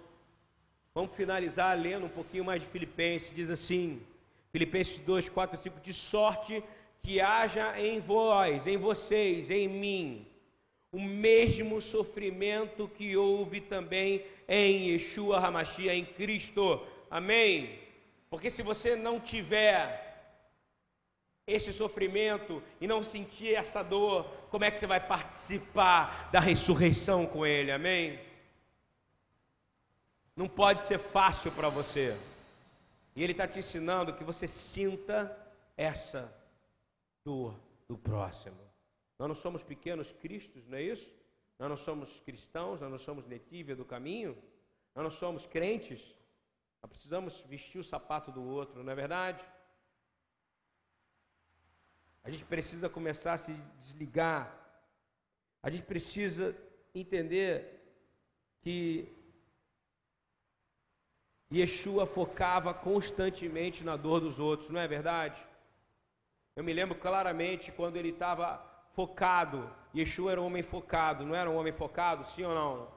Vamos 0.94 1.14
finalizar 1.16 1.76
lendo 1.76 2.06
um 2.06 2.08
pouquinho 2.08 2.44
mais 2.44 2.62
de 2.62 2.68
Filipenses. 2.68 3.34
Diz 3.34 3.50
assim, 3.50 4.00
Filipenses 4.52 4.98
2, 4.98 5.28
4, 5.28 5.60
5, 5.60 5.80
de 5.80 5.92
sorte 5.92 6.62
que 7.02 7.20
haja 7.20 7.78
em 7.78 8.00
vós, 8.00 8.66
em 8.66 8.76
vocês, 8.76 9.50
em 9.50 9.68
mim, 9.68 10.26
o 10.92 11.00
mesmo 11.00 11.80
sofrimento 11.82 12.88
que 12.88 13.16
houve 13.16 13.60
também 13.60 14.24
em 14.48 14.90
Yeshua 14.90 15.38
Hamashia, 15.38 15.94
em 15.94 16.04
Cristo. 16.04 16.80
Amém? 17.10 17.78
Porque 18.30 18.48
se 18.48 18.62
você 18.62 18.96
não 18.96 19.20
tiver 19.20 20.05
esse 21.46 21.72
sofrimento 21.72 22.62
e 22.80 22.88
não 22.88 23.04
sentir 23.04 23.54
essa 23.54 23.82
dor, 23.82 24.24
como 24.50 24.64
é 24.64 24.70
que 24.70 24.78
você 24.78 24.86
vai 24.86 25.06
participar 25.06 26.30
da 26.32 26.40
ressurreição 26.40 27.24
com 27.26 27.46
Ele? 27.46 27.70
Amém? 27.70 28.18
Não 30.34 30.48
pode 30.48 30.82
ser 30.82 30.98
fácil 30.98 31.52
para 31.52 31.68
você. 31.68 32.18
E 33.14 33.22
Ele 33.22 33.32
está 33.32 33.46
te 33.46 33.60
ensinando 33.60 34.12
que 34.12 34.24
você 34.24 34.48
sinta 34.48 35.36
essa 35.76 36.32
dor 37.24 37.54
do 37.88 37.96
próximo. 37.96 38.58
Nós 39.18 39.28
não 39.28 39.34
somos 39.34 39.62
pequenos 39.62 40.12
cristos, 40.20 40.66
não 40.66 40.78
é 40.78 40.82
isso? 40.82 41.08
Nós 41.58 41.68
não 41.68 41.76
somos 41.76 42.20
cristãos, 42.20 42.80
nós 42.80 42.90
não 42.90 42.98
somos 42.98 43.26
netívia 43.26 43.74
do 43.74 43.84
caminho, 43.84 44.36
nós 44.94 45.04
não 45.04 45.10
somos 45.10 45.46
crentes. 45.46 46.02
Nós 46.82 46.90
precisamos 46.90 47.40
vestir 47.42 47.78
o 47.78 47.84
sapato 47.84 48.30
do 48.30 48.42
outro, 48.42 48.82
não 48.82 48.92
é 48.92 48.96
verdade? 48.96 49.42
A 52.26 52.30
gente 52.30 52.44
precisa 52.44 52.88
começar 52.88 53.34
a 53.34 53.38
se 53.38 53.52
desligar. 53.78 54.52
A 55.62 55.70
gente 55.70 55.84
precisa 55.84 56.56
entender 56.92 57.52
que 58.62 59.08
Yeshua 61.54 62.04
focava 62.04 62.74
constantemente 62.74 63.84
na 63.84 63.96
dor 63.96 64.18
dos 64.18 64.40
outros, 64.40 64.70
não 64.70 64.80
é 64.80 64.88
verdade? 64.88 65.40
Eu 66.56 66.64
me 66.64 66.72
lembro 66.72 66.96
claramente 66.96 67.70
quando 67.70 67.96
ele 67.96 68.08
estava 68.08 68.60
focado. 68.92 69.70
Yeshua 69.94 70.32
era 70.32 70.40
um 70.40 70.46
homem 70.46 70.64
focado, 70.64 71.24
não 71.24 71.34
era 71.34 71.48
um 71.48 71.56
homem 71.56 71.72
focado, 71.72 72.26
sim 72.30 72.42
ou 72.42 72.54
não? 72.54 72.88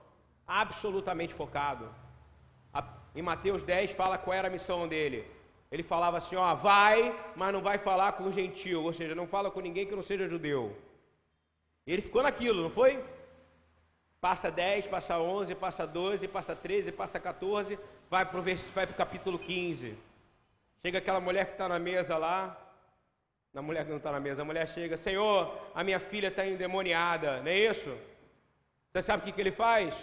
Absolutamente 0.47 1.35
focado. 1.35 1.87
Em 3.13 3.21
Mateus 3.21 3.61
10 3.61 3.91
fala 3.91 4.17
qual 4.17 4.33
era 4.35 4.47
a 4.47 4.51
missão 4.51 4.87
dele. 4.87 5.38
Ele 5.71 5.83
falava 5.83 6.17
assim: 6.17 6.35
ó, 6.35 6.55
vai, 6.55 7.15
mas 7.35 7.53
não 7.53 7.61
vai 7.61 7.77
falar 7.77 8.13
com 8.13 8.25
o 8.25 8.31
gentil, 8.31 8.83
ou 8.83 8.93
seja, 8.93 9.13
não 9.13 9.27
fala 9.27 9.51
com 9.51 9.59
ninguém 9.59 9.85
que 9.85 9.95
não 9.95 10.03
seja 10.03 10.27
judeu. 10.27 10.75
E 11.85 11.93
ele 11.93 12.01
ficou 12.01 12.23
naquilo, 12.23 12.63
não 12.63 12.69
foi? 12.69 13.03
Passa 14.19 14.51
10, 14.51 14.87
passa 14.87 15.17
11, 15.19 15.55
passa 15.55 15.87
12, 15.87 16.27
passa 16.27 16.55
13, 16.55 16.91
passa 16.91 17.19
14, 17.19 17.79
vai 18.09 18.25
para 18.25 18.39
o 18.39 18.43
vai 18.43 18.85
o 18.85 18.93
capítulo 18.93 19.39
15. 19.39 19.95
Chega 20.81 20.97
aquela 20.97 21.19
mulher 21.19 21.45
que 21.45 21.51
está 21.53 21.69
na 21.69 21.79
mesa 21.79 22.17
lá, 22.17 22.57
na 23.53 23.61
mulher 23.61 23.83
que 23.83 23.89
não 23.89 23.97
está 23.97 24.11
na 24.11 24.19
mesa, 24.19 24.41
a 24.41 24.45
mulher 24.45 24.67
chega, 24.67 24.97
Senhor, 24.97 25.57
a 25.73 25.83
minha 25.83 25.99
filha 25.99 26.27
está 26.27 26.45
endemoniada, 26.45 27.37
não 27.41 27.47
é 27.47 27.57
isso? 27.57 27.95
Você 28.91 29.01
sabe 29.01 29.21
o 29.21 29.25
que, 29.25 29.31
que 29.31 29.41
ele 29.41 29.51
faz? 29.51 29.93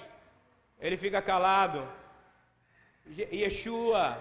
Ele 0.81 0.97
fica 0.97 1.21
calado. 1.21 1.87
Yeshua 3.33 4.19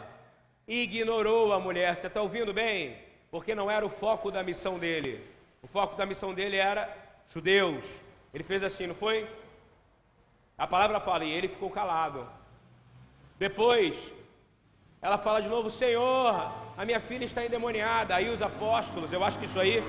ignorou 0.68 1.54
a 1.54 1.60
mulher, 1.60 1.96
você 1.96 2.08
está 2.08 2.22
ouvindo 2.22 2.54
bem? 2.54 2.98
Porque 3.30 3.54
não 3.54 3.70
era 3.70 3.86
o 3.86 3.90
foco 3.90 4.32
da 4.32 4.44
missão 4.44 4.80
dele. 4.80 5.24
O 5.62 5.68
foco 5.68 5.96
da 5.96 6.06
missão 6.06 6.34
dele 6.34 6.58
era 6.58 6.96
judeus. 7.34 7.84
Ele 8.34 8.44
fez 8.44 8.64
assim, 8.64 8.88
não 8.88 8.96
foi? 8.96 9.28
A 10.58 10.66
palavra 10.66 11.00
fala, 11.00 11.26
e 11.26 11.32
ele 11.32 11.48
ficou 11.48 11.70
calado. 11.70 12.28
Depois, 13.38 13.96
ela 15.02 15.18
fala 15.18 15.42
de 15.42 15.48
novo: 15.48 15.70
Senhor, 15.70 16.34
a 16.78 16.86
minha 16.86 17.00
filha 17.00 17.26
está 17.26 17.46
endemoniada. 17.46 18.16
Aí 18.16 18.30
os 18.30 18.42
apóstolos, 18.42 19.12
eu 19.12 19.24
acho 19.24 19.38
que 19.38 19.46
isso 19.46 19.60
aí, 19.60 19.84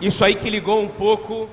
isso 0.00 0.24
aí 0.24 0.34
que 0.34 0.50
ligou 0.50 0.82
um 0.82 0.88
pouco 0.88 1.48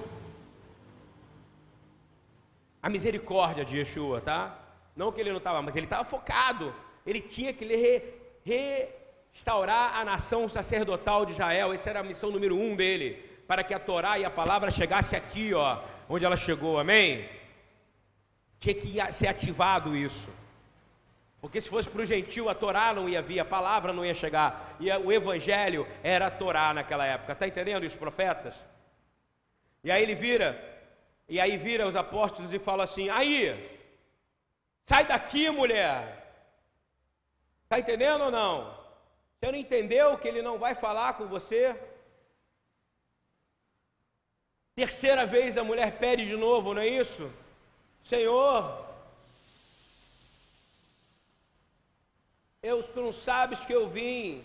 a 2.82 2.89
misericórdia 2.89 3.64
de 3.64 3.78
Yeshua, 3.78 4.20
tá? 4.20 4.60
Não 4.95 5.12
que 5.12 5.22
ele 5.22 5.30
não 5.30 5.38
estava, 5.38 5.62
mas 5.62 5.76
ele 5.76 5.86
estava 5.86 6.04
focado. 6.04 6.74
Ele 7.06 7.22
tinha 7.22 7.54
que 7.54 7.66
re, 7.66 8.01
restaurar 9.34 9.97
a 9.97 10.06
nação 10.06 10.47
sacerdotal 10.47 11.26
de 11.26 11.34
Israel. 11.34 11.74
Essa 11.74 11.89
era 11.89 11.99
a 11.99 12.04
missão 12.04 12.32
número 12.32 12.56
um 12.56 12.76
dele, 12.76 13.24
para 13.47 13.64
que 13.64 13.74
a 13.74 13.80
Torá 13.80 14.18
e 14.18 14.26
a 14.26 14.30
palavra 14.30 14.72
chegasse 14.72 15.16
aqui, 15.16 15.54
ó, 15.54 15.80
onde 16.08 16.24
ela 16.26 16.38
chegou. 16.38 16.80
Amém? 16.80 17.30
Tinha 18.60 18.76
que 18.76 19.14
ser 19.14 19.28
ativado 19.28 19.95
isso. 19.95 20.30
Porque 21.41 21.60
se 21.60 21.68
fosse 21.68 21.89
para 21.89 22.01
o 22.01 22.06
gentil, 22.06 22.47
a 22.47 22.56
Torá 22.56 22.93
não 22.93 23.10
ia 23.10 23.22
vir, 23.22 23.38
a 23.38 23.43
palavra 23.43 23.91
não 23.91 24.06
ia 24.06 24.14
chegar. 24.14 24.78
E 24.80 24.89
o 24.89 25.12
evangelho 25.12 25.86
era 26.01 26.28
a 26.28 26.32
Torá 26.32 26.74
naquela 26.74 27.06
época. 27.06 27.34
Está 27.34 27.45
entendendo 27.45 27.84
os 27.84 27.95
profetas? 27.95 28.56
E 29.84 29.91
aí 29.91 30.01
ele 30.01 30.16
vira, 30.16 30.58
e 31.28 31.41
aí 31.41 31.58
vira 31.58 31.86
os 31.86 31.97
apóstolos 31.97 32.54
e 32.54 32.60
fala 32.60 32.86
assim: 32.86 33.10
aí, 33.10 33.82
sai 34.86 35.06
daqui, 35.06 35.49
mulher. 35.49 36.22
Está 37.74 37.80
entendendo 37.80 38.26
ou 38.26 38.30
não? 38.30 38.71
Você 39.39 39.51
não 39.51 39.57
entendeu 39.57 40.15
que 40.15 40.28
ele 40.28 40.43
não 40.43 40.59
vai 40.59 40.76
falar 40.76 41.13
com 41.13 41.26
você? 41.26 41.76
Terceira 44.76 45.26
vez 45.26 45.57
a 45.57 45.63
mulher 45.63 45.97
pede 45.97 46.28
de 46.28 46.36
novo, 46.36 46.76
não 46.76 46.84
é 46.84 46.88
isso? 46.88 47.32
Senhor, 48.03 48.86
eu, 52.61 52.84
tu 52.84 53.01
não 53.01 53.11
sabes 53.11 53.61
que 53.61 53.74
eu 53.74 53.89
vim 53.89 54.43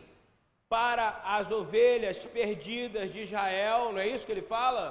para 0.66 1.20
as 1.22 1.50
ovelhas 1.50 2.16
perdidas 2.24 3.12
de 3.12 3.24
Israel, 3.24 3.92
não 3.92 4.00
é 4.00 4.08
isso 4.08 4.24
que 4.24 4.32
ele 4.32 4.40
fala? 4.40 4.82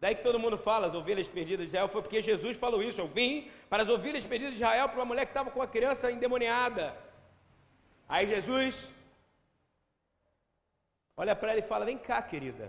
Daí 0.00 0.14
que 0.14 0.22
todo 0.22 0.38
mundo 0.38 0.56
fala, 0.56 0.86
as 0.86 0.94
ovelhas 0.94 1.28
perdidas 1.28 1.66
de 1.66 1.72
Israel, 1.72 1.88
foi 1.90 2.00
porque 2.00 2.22
Jesus 2.22 2.56
falou 2.56 2.82
isso. 2.82 3.02
Eu 3.02 3.08
vim 3.08 3.50
para 3.68 3.82
as 3.82 3.88
ovelhas 3.90 4.24
perdidas 4.24 4.54
de 4.54 4.62
Israel, 4.62 4.88
para 4.88 4.98
uma 5.00 5.04
mulher 5.04 5.26
que 5.26 5.32
estava 5.32 5.50
com 5.50 5.60
uma 5.60 5.66
criança 5.66 6.10
endemoniada. 6.10 7.09
Aí 8.14 8.26
Jesus 8.26 8.88
olha 11.16 11.34
para 11.36 11.52
ela 11.52 11.60
e 11.60 11.70
fala: 11.72 11.84
Vem 11.84 11.96
cá, 11.96 12.20
querida. 12.20 12.68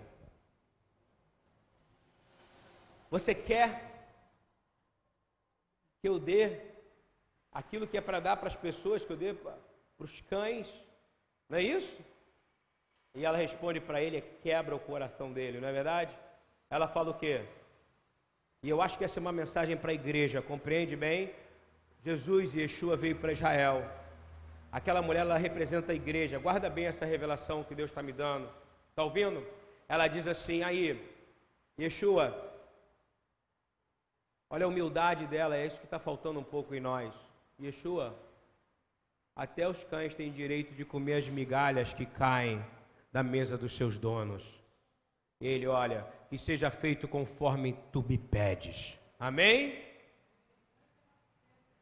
Você 3.10 3.34
quer 3.34 3.68
que 6.00 6.08
eu 6.08 6.20
dê 6.20 6.60
aquilo 7.50 7.88
que 7.88 7.98
é 7.98 8.00
para 8.00 8.20
dar 8.20 8.36
para 8.36 8.48
as 8.48 8.54
pessoas, 8.54 9.04
que 9.04 9.12
eu 9.12 9.16
dê 9.16 9.34
para 9.34 9.56
os 9.98 10.20
cães, 10.22 10.68
não 11.48 11.58
é 11.58 11.62
isso? 11.62 12.00
E 13.16 13.24
ela 13.24 13.36
responde 13.36 13.80
para 13.80 14.00
ele, 14.00 14.22
quebra 14.42 14.76
o 14.76 14.80
coração 14.80 15.32
dele, 15.32 15.60
não 15.60 15.68
é 15.68 15.72
verdade? 15.72 16.16
Ela 16.70 16.86
fala 16.86 17.10
o 17.10 17.18
quê? 17.18 17.44
E 18.62 18.68
eu 18.68 18.80
acho 18.80 18.96
que 18.96 19.04
essa 19.04 19.18
é 19.18 19.20
uma 19.20 19.32
mensagem 19.32 19.76
para 19.76 19.90
a 19.90 19.94
igreja, 19.94 20.40
compreende 20.40 20.94
bem? 20.94 21.34
Jesus 22.04 22.54
e 22.54 22.60
Yeshua 22.60 22.96
veio 22.96 23.16
para 23.16 23.32
Israel. 23.32 24.01
Aquela 24.72 25.02
mulher, 25.02 25.20
ela 25.20 25.36
representa 25.36 25.92
a 25.92 25.94
igreja. 25.94 26.38
Guarda 26.38 26.68
bem 26.68 26.86
essa 26.86 27.04
revelação 27.04 27.62
que 27.62 27.74
Deus 27.74 27.90
está 27.90 28.02
me 28.02 28.12
dando. 28.12 28.48
Está 28.88 29.04
ouvindo? 29.04 29.46
Ela 29.88 30.08
diz 30.08 30.26
assim, 30.26 30.62
aí, 30.62 31.00
Yeshua, 31.78 32.52
Olha 34.54 34.66
a 34.66 34.68
humildade 34.68 35.26
dela, 35.28 35.56
é 35.56 35.64
isso 35.66 35.78
que 35.78 35.86
está 35.86 35.98
faltando 35.98 36.38
um 36.38 36.44
pouco 36.44 36.74
em 36.74 36.80
nós. 36.80 37.10
Yeshua, 37.58 38.14
até 39.34 39.66
os 39.66 39.82
cães 39.84 40.14
têm 40.14 40.30
direito 40.30 40.74
de 40.74 40.84
comer 40.84 41.14
as 41.14 41.26
migalhas 41.26 41.94
que 41.94 42.04
caem 42.04 42.62
da 43.10 43.22
mesa 43.22 43.56
dos 43.56 43.74
seus 43.74 43.96
donos. 43.96 44.44
Ele, 45.40 45.66
olha, 45.66 46.06
que 46.28 46.36
seja 46.36 46.70
feito 46.70 47.08
conforme 47.08 47.74
tu 47.90 48.04
me 48.06 48.18
pedes. 48.18 48.92
Amém? 49.18 49.82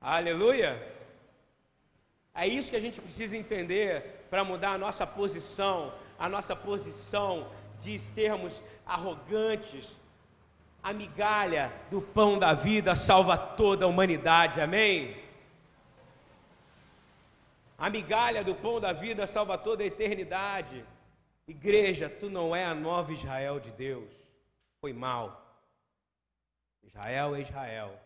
Aleluia! 0.00 0.89
É 2.34 2.46
isso 2.46 2.70
que 2.70 2.76
a 2.76 2.80
gente 2.80 3.00
precisa 3.00 3.36
entender 3.36 4.26
para 4.30 4.44
mudar 4.44 4.72
a 4.72 4.78
nossa 4.78 5.06
posição, 5.06 5.92
a 6.18 6.28
nossa 6.28 6.54
posição 6.54 7.50
de 7.82 7.98
sermos 7.98 8.52
arrogantes, 8.86 9.86
a 10.82 10.92
migalha 10.92 11.72
do 11.90 12.00
pão 12.00 12.38
da 12.38 12.54
vida 12.54 12.94
salva 12.96 13.36
toda 13.36 13.84
a 13.84 13.88
humanidade, 13.88 14.60
amém? 14.60 15.16
A 17.76 17.90
migalha 17.90 18.44
do 18.44 18.54
pão 18.54 18.80
da 18.80 18.92
vida 18.92 19.26
salva 19.26 19.58
toda 19.58 19.82
a 19.82 19.86
eternidade. 19.86 20.84
Igreja, 21.48 22.08
tu 22.08 22.30
não 22.30 22.54
é 22.54 22.64
a 22.64 22.74
nova 22.74 23.12
Israel 23.12 23.58
de 23.58 23.70
Deus. 23.72 24.10
Foi 24.80 24.92
mal. 24.92 25.24
Israel 26.82 27.34
é 27.34 27.40
Israel. 27.40 28.00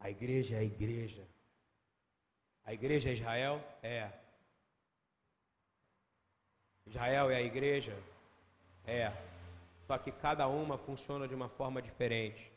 A 0.00 0.10
igreja 0.10 0.56
é 0.56 0.58
a 0.58 0.64
igreja. 0.64 1.22
A 2.66 2.74
igreja 2.74 3.10
é 3.10 3.12
Israel? 3.12 3.64
É. 3.80 4.10
Israel 6.84 7.30
é 7.30 7.36
a 7.36 7.42
igreja? 7.42 7.96
É. 8.84 9.12
Só 9.86 9.96
que 9.96 10.10
cada 10.10 10.48
uma 10.48 10.76
funciona 10.76 11.28
de 11.28 11.34
uma 11.34 11.48
forma 11.48 11.80
diferente. 11.80 12.50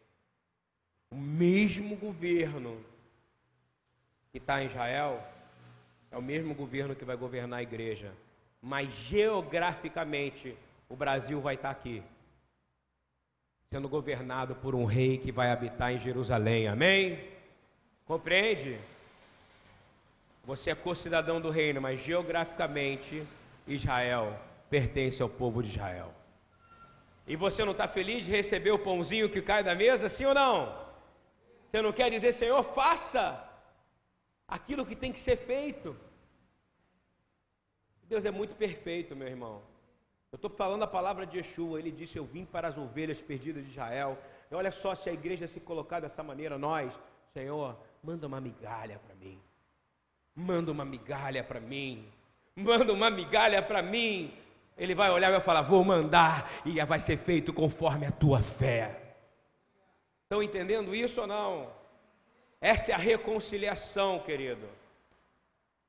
O 1.11 1.15
mesmo 1.15 1.95
governo 1.95 2.83
que 4.31 4.39
está 4.39 4.63
em 4.63 4.65
Israel 4.65 5.23
é 6.11 6.17
o 6.17 6.21
mesmo 6.21 6.55
governo 6.55 6.95
que 6.95 7.05
vai 7.05 7.15
governar 7.15 7.59
a 7.59 7.63
igreja. 7.63 8.11
Mas 8.59 8.91
geograficamente 8.91 10.57
o 10.89 10.95
Brasil 10.95 11.39
vai 11.39 11.53
estar 11.53 11.73
tá 11.73 11.79
aqui, 11.79 12.03
sendo 13.69 13.87
governado 13.87 14.55
por 14.55 14.73
um 14.73 14.85
rei 14.85 15.19
que 15.19 15.31
vai 15.31 15.51
habitar 15.51 15.93
em 15.93 15.99
Jerusalém. 15.99 16.67
Amém? 16.67 17.29
Compreende? 18.05 18.79
Você 20.49 20.71
é 20.71 20.75
co-cidadão 20.75 21.39
do 21.39 21.51
reino, 21.51 21.79
mas 21.79 21.99
geograficamente 21.99 23.23
Israel 23.67 24.35
pertence 24.67 25.21
ao 25.21 25.29
povo 25.29 25.61
de 25.61 25.69
Israel. 25.69 26.11
E 27.27 27.35
você 27.35 27.63
não 27.63 27.73
está 27.73 27.87
feliz 27.87 28.25
de 28.25 28.31
receber 28.31 28.71
o 28.71 28.79
pãozinho 28.79 29.29
que 29.29 29.43
cai 29.43 29.63
da 29.63 29.75
mesa, 29.75 30.09
sim 30.09 30.25
ou 30.25 30.33
não? 30.33 30.75
Você 31.69 31.83
não 31.83 31.93
quer 31.93 32.09
dizer, 32.09 32.31
Senhor, 32.33 32.63
faça 32.63 33.23
aquilo 34.47 34.87
que 34.87 34.95
tem 34.95 35.13
que 35.13 35.19
ser 35.19 35.35
feito. 35.35 35.95
Deus 38.05 38.25
é 38.25 38.31
muito 38.31 38.55
perfeito, 38.55 39.15
meu 39.15 39.27
irmão. 39.27 39.61
Eu 40.31 40.37
estou 40.37 40.49
falando 40.49 40.81
a 40.81 40.87
palavra 40.87 41.27
de 41.27 41.37
Yeshua, 41.37 41.77
ele 41.77 41.91
disse: 41.91 42.17
Eu 42.17 42.25
vim 42.25 42.43
para 42.43 42.69
as 42.69 42.75
ovelhas 42.75 43.21
perdidas 43.21 43.63
de 43.65 43.69
Israel. 43.69 44.17
E 44.49 44.55
olha 44.55 44.71
só 44.71 44.95
se 44.95 45.11
a 45.11 45.13
igreja 45.13 45.45
se 45.47 45.59
colocar 45.59 45.99
dessa 45.99 46.23
maneira, 46.23 46.57
nós, 46.57 46.91
Senhor, 47.35 47.77
manda 48.03 48.25
uma 48.25 48.41
migalha 48.41 48.97
para 49.05 49.13
mim. 49.13 49.39
Manda 50.39 50.71
uma 50.71 50.85
migalha 50.85 51.43
para 51.43 51.59
mim. 51.59 52.05
Manda 52.55 52.93
uma 52.93 53.09
migalha 53.09 53.61
para 53.61 53.81
mim. 53.81 54.33
Ele 54.77 54.95
vai 54.95 55.11
olhar 55.11 55.27
e 55.27 55.31
vai 55.33 55.41
falar: 55.41 55.63
Vou 55.63 55.83
mandar, 55.83 56.49
e 56.65 56.81
vai 56.85 56.97
ser 56.97 57.17
feito 57.17 57.51
conforme 57.51 58.05
a 58.05 58.11
tua 58.11 58.41
fé. 58.41 59.15
Estão 60.23 60.41
entendendo 60.41 60.95
isso 60.95 61.19
ou 61.19 61.27
não? 61.27 61.69
Essa 62.61 62.91
é 62.91 62.95
a 62.95 62.97
reconciliação, 62.97 64.19
querido. 64.19 64.65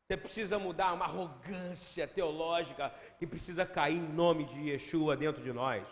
Você 0.03 0.17
precisa 0.17 0.59
mudar 0.59 0.95
uma 0.95 1.05
arrogância 1.05 2.09
teológica 2.09 2.93
que 3.21 3.27
precisa 3.29 3.65
cair 3.65 3.99
em 3.99 4.13
nome 4.13 4.47
de 4.47 4.71
Yeshua 4.71 5.17
dentro 5.17 5.41
de 5.41 5.53
nós. 5.53 5.87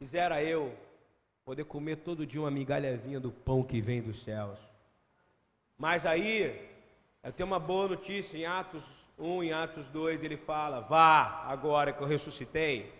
Quisera 0.00 0.42
eu 0.42 0.74
poder 1.44 1.64
comer 1.64 1.96
todo 1.96 2.26
dia 2.26 2.40
uma 2.40 2.50
migalhazinha 2.50 3.20
do 3.20 3.30
pão 3.30 3.62
que 3.62 3.82
vem 3.82 4.00
dos 4.00 4.22
céus. 4.22 4.71
Mas 5.82 6.06
aí, 6.06 6.64
eu 7.24 7.32
tenho 7.32 7.48
uma 7.48 7.58
boa 7.58 7.88
notícia 7.88 8.38
em 8.38 8.46
Atos 8.46 8.84
1, 9.18 9.42
em 9.42 9.52
Atos 9.52 9.88
2, 9.88 10.22
ele 10.22 10.36
fala: 10.36 10.78
Vá 10.78 11.42
agora 11.48 11.92
que 11.92 12.00
eu 12.00 12.06
ressuscitei, 12.06 12.94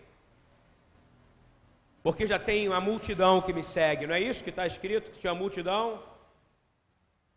porque 2.03 2.27
já 2.27 2.37
tem 2.37 2.67
uma 2.67 2.81
multidão 2.81 3.41
que 3.41 3.53
me 3.53 3.63
segue, 3.63 4.05
não 4.05 4.13
é 4.13 4.19
isso 4.19 4.43
que 4.43 4.49
está 4.49 4.67
escrito? 4.67 5.11
Que 5.11 5.19
tinha 5.19 5.33
multidão? 5.33 6.03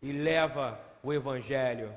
E 0.01 0.11
leva 0.11 0.77
o 1.01 1.13
Evangelho 1.13 1.95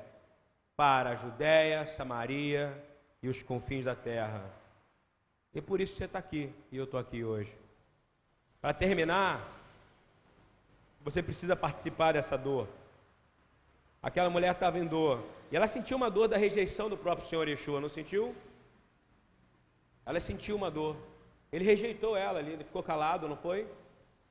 para 0.77 1.09
a 1.09 1.15
Judéia, 1.15 1.85
Samaria 1.85 2.81
e 3.21 3.27
os 3.27 3.43
confins 3.43 3.83
da 3.83 3.95
terra. 3.95 4.45
E 5.53 5.59
por 5.59 5.81
isso 5.81 5.97
você 5.97 6.05
está 6.05 6.19
aqui 6.19 6.49
e 6.71 6.77
eu 6.77 6.85
estou 6.85 6.97
aqui 6.97 7.21
hoje. 7.21 7.53
Para 8.61 8.73
terminar, 8.73 9.45
você 11.01 11.21
precisa 11.21 11.53
participar 11.53 12.13
dessa 12.13 12.37
dor. 12.37 12.79
Aquela 14.01 14.29
mulher 14.29 14.53
estava 14.53 14.79
em 14.79 14.85
dor. 14.85 15.23
E 15.51 15.55
ela 15.55 15.67
sentiu 15.67 15.95
uma 15.97 16.09
dor 16.09 16.27
da 16.27 16.37
rejeição 16.37 16.89
do 16.89 16.97
próprio 16.97 17.27
Senhor 17.27 17.47
Yeshua, 17.47 17.79
não 17.79 17.89
sentiu? 17.89 18.35
Ela 20.05 20.19
sentiu 20.19 20.55
uma 20.55 20.71
dor. 20.71 20.95
Ele 21.51 21.63
rejeitou 21.63 22.15
ela 22.15 22.39
ali, 22.39 22.53
ele 22.53 22.63
ficou 22.63 22.81
calado, 22.81 23.27
não 23.27 23.35
foi? 23.35 23.67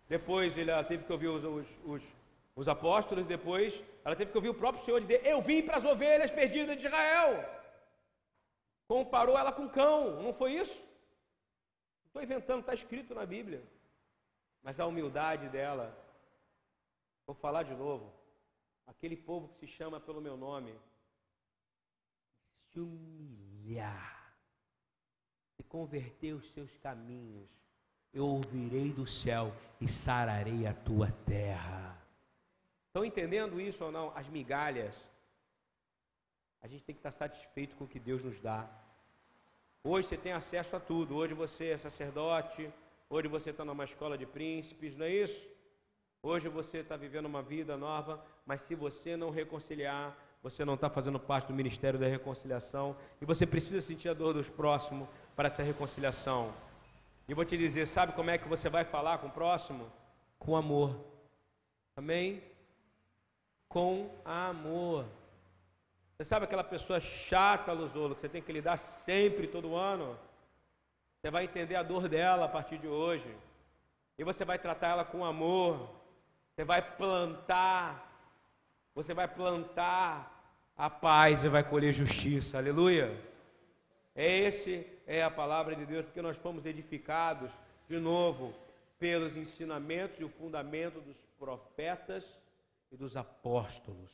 Depois 0.09 0.57
ela 0.59 0.83
teve 0.83 1.05
que 1.05 1.13
ouvir 1.13 1.29
os, 1.29 1.45
os, 1.45 1.67
os, 1.85 2.03
os 2.57 2.69
apóstolos, 2.69 3.27
depois 3.27 3.81
ela 4.05 4.17
teve 4.17 4.33
que 4.33 4.39
ouvir 4.39 4.49
o 4.49 4.55
próprio 4.55 4.85
Senhor 4.85 5.01
dizer: 5.01 5.25
Eu 5.25 5.41
vim 5.41 5.63
para 5.63 5.77
as 5.77 5.85
ovelhas 5.85 6.31
perdidas 6.31 6.79
de 6.79 6.87
Israel. 6.87 7.49
Comparou 8.89 9.39
ela 9.39 9.53
com 9.53 9.69
cão, 9.69 10.21
não 10.21 10.35
foi 10.35 10.55
isso? 10.55 10.83
Estou 12.07 12.23
inventando, 12.23 12.61
está 12.61 12.75
escrito 12.75 13.15
na 13.15 13.25
Bíblia. 13.25 13.63
Mas 14.65 14.81
a 14.81 14.87
humildade 14.87 15.49
dela, 15.49 15.97
vou 17.25 17.37
falar 17.37 17.63
de 17.63 17.75
novo, 17.75 18.13
aquele 18.91 19.17
povo 19.17 19.49
que 19.49 19.61
se 19.61 19.73
chama 19.73 20.01
pelo 20.01 20.21
meu 20.21 20.37
nome, 20.37 20.75
se 22.69 22.81
humilhar, 22.81 24.35
se 25.57 25.63
converter 25.63 26.33
os 26.35 26.51
seus 26.53 26.71
caminhos, 26.79 27.49
eu 28.13 28.27
ouvirei 28.27 28.93
do 28.93 29.07
céu 29.07 29.55
e 29.81 29.87
sararei 29.89 30.67
a 30.67 30.75
tua 30.75 31.11
terra. 31.25 31.97
Estão 32.89 33.05
entendendo 33.05 33.61
isso 33.61 33.85
ou 33.85 33.93
não? 33.93 34.13
As 34.17 34.29
migalhas. 34.29 34.97
A 36.61 36.67
gente 36.67 36.85
tem 36.85 36.95
que 36.95 36.99
estar 36.99 37.13
satisfeito 37.13 37.77
com 37.77 37.85
o 37.85 37.89
que 37.89 38.01
Deus 38.01 38.23
nos 38.25 38.41
dá. 38.41 38.69
Hoje 39.85 40.09
você 40.09 40.17
tem 40.17 40.33
acesso 40.33 40.75
a 40.75 40.81
tudo. 40.81 41.15
Hoje 41.15 41.33
você 41.33 41.69
é 41.69 41.79
sacerdote. 41.79 42.69
Hoje 43.09 43.29
você 43.29 43.51
está 43.51 43.65
numa 43.65 43.85
escola 43.85 44.19
de 44.19 44.27
príncipes, 44.27 44.97
não 44.97 45.07
é 45.07 45.15
isso? 45.15 45.49
Hoje 46.23 46.49
você 46.49 46.79
está 46.79 46.97
vivendo 46.97 47.25
uma 47.25 47.43
vida 47.43 47.79
nova, 47.79 48.23
mas 48.45 48.61
se 48.61 48.75
você 48.75 49.17
não 49.17 49.31
reconciliar, 49.31 50.15
você 50.43 50.67
não 50.67 50.75
está 50.75 50.91
fazendo 50.91 51.19
parte 51.19 51.49
do 51.49 51.55
ministério 51.55 51.99
da 51.99 52.07
reconciliação 52.07 52.95
e 53.23 53.25
você 53.25 53.47
precisa 53.47 53.81
sentir 53.81 54.11
a 54.11 54.15
dor 54.15 54.35
dos 54.35 54.49
próximos 54.49 55.09
para 55.35 55.47
essa 55.47 55.63
reconciliação. 55.63 56.53
E 57.27 57.33
vou 57.33 57.45
te 57.45 57.57
dizer, 57.57 57.87
sabe 57.87 58.13
como 58.13 58.29
é 58.29 58.37
que 58.37 58.49
você 58.49 58.69
vai 58.69 58.85
falar 58.85 59.19
com 59.19 59.29
o 59.29 59.31
próximo? 59.31 59.91
Com 60.39 60.57
amor. 60.57 60.95
Amém? 61.97 62.43
Com 63.69 64.11
amor. 64.23 65.07
Você 66.17 66.25
sabe 66.25 66.45
aquela 66.45 66.65
pessoa 66.65 67.01
chata, 67.01 67.73
Luzolo, 67.73 68.15
que 68.15 68.21
você 68.21 68.29
tem 68.29 68.43
que 68.43 68.53
lidar 68.53 68.77
sempre, 68.77 69.47
todo 69.47 69.75
ano? 69.75 70.19
Você 71.17 71.31
vai 71.31 71.45
entender 71.45 71.77
a 71.77 71.83
dor 71.83 72.09
dela 72.09 72.45
a 72.45 72.49
partir 72.49 72.77
de 72.77 72.89
hoje. 72.89 73.35
E 74.19 74.25
você 74.25 74.45
vai 74.45 74.59
tratar 74.59 74.89
ela 74.89 75.05
com 75.05 75.25
amor. 75.25 76.00
Você 76.61 76.65
vai 76.67 76.83
plantar. 76.83 78.07
Você 78.95 79.15
vai 79.15 79.27
plantar 79.27 80.71
a 80.77 80.91
paz 80.91 81.43
e 81.43 81.49
vai 81.49 81.65
colher 81.65 81.95
justiça. 81.95 82.59
Aleluia. 82.59 83.19
Esse 84.15 84.87
é 85.07 85.23
a 85.23 85.31
palavra 85.31 85.75
de 85.75 85.87
Deus, 85.87 86.05
porque 86.05 86.21
nós 86.21 86.37
fomos 86.37 86.67
edificados 86.67 87.51
de 87.89 87.99
novo 87.99 88.53
pelos 88.99 89.39
ensinamentos 89.39 90.21
e 90.21 90.25
o 90.25 90.29
fundamento 90.29 91.01
dos 91.01 91.17
profetas 91.39 92.27
e 92.93 92.97
dos 92.99 93.17
apóstolos, 93.17 94.11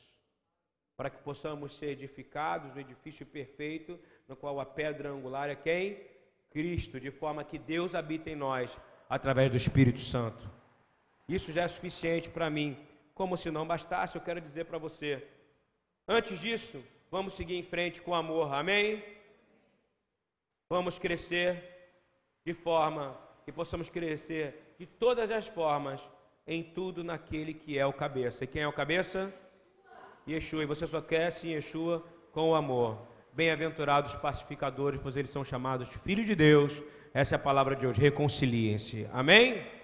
para 0.95 1.09
que 1.09 1.21
possamos 1.23 1.75
ser 1.77 1.87
edificados 1.87 2.73
no 2.73 2.79
edifício 2.79 3.25
perfeito, 3.25 3.99
no 4.25 4.37
qual 4.37 4.61
a 4.61 4.65
pedra 4.65 5.09
angular 5.09 5.49
é 5.49 5.55
quem? 5.55 6.01
Cristo, 6.49 6.97
de 6.97 7.11
forma 7.11 7.43
que 7.43 7.57
Deus 7.57 7.93
habita 7.93 8.29
em 8.29 8.37
nós 8.37 8.71
através 9.09 9.51
do 9.51 9.57
Espírito 9.57 9.99
Santo. 9.99 10.55
Isso 11.27 11.51
já 11.51 11.63
é 11.63 11.67
suficiente 11.67 12.29
para 12.29 12.49
mim. 12.49 12.77
Como 13.13 13.35
se 13.35 13.51
não 13.51 13.67
bastasse, 13.67 14.15
eu 14.15 14.21
quero 14.21 14.39
dizer 14.39 14.65
para 14.65 14.77
você. 14.77 15.27
Antes 16.07 16.39
disso, 16.39 16.81
vamos 17.11 17.33
seguir 17.33 17.55
em 17.55 17.63
frente 17.63 18.01
com 18.01 18.15
amor. 18.15 18.53
Amém? 18.53 19.03
Vamos 20.69 20.97
crescer 20.97 21.63
de 22.45 22.53
forma 22.53 23.17
que 23.43 23.51
possamos 23.51 23.89
crescer 23.89 24.75
de 24.79 24.85
todas 24.85 25.29
as 25.29 25.47
formas 25.47 25.99
em 26.45 26.63
tudo 26.63 27.03
naquele 27.03 27.53
que 27.53 27.77
é 27.77 27.85
o 27.85 27.91
cabeça. 27.91 28.45
E 28.45 28.47
quem 28.47 28.61
é 28.61 28.67
o 28.67 28.71
cabeça? 28.71 29.33
Yeshua. 30.25 30.63
E 30.63 30.65
você 30.65 30.87
só 30.87 31.01
cresce 31.01 31.47
em 31.47 31.51
Yeshua 31.51 32.05
com 32.31 32.51
o 32.51 32.55
amor. 32.55 33.05
Bem-aventurados 33.33 34.15
pacificadores, 34.15 34.99
pois 35.03 35.17
eles 35.17 35.29
são 35.29 35.43
chamados 35.43 35.89
filhos 36.05 36.25
de 36.25 36.35
Deus. 36.35 36.81
Essa 37.13 37.35
é 37.35 37.37
a 37.37 37.39
palavra 37.39 37.75
de 37.75 37.85
hoje. 37.85 37.99
Reconciliem-se. 37.99 39.07
Amém? 39.11 39.76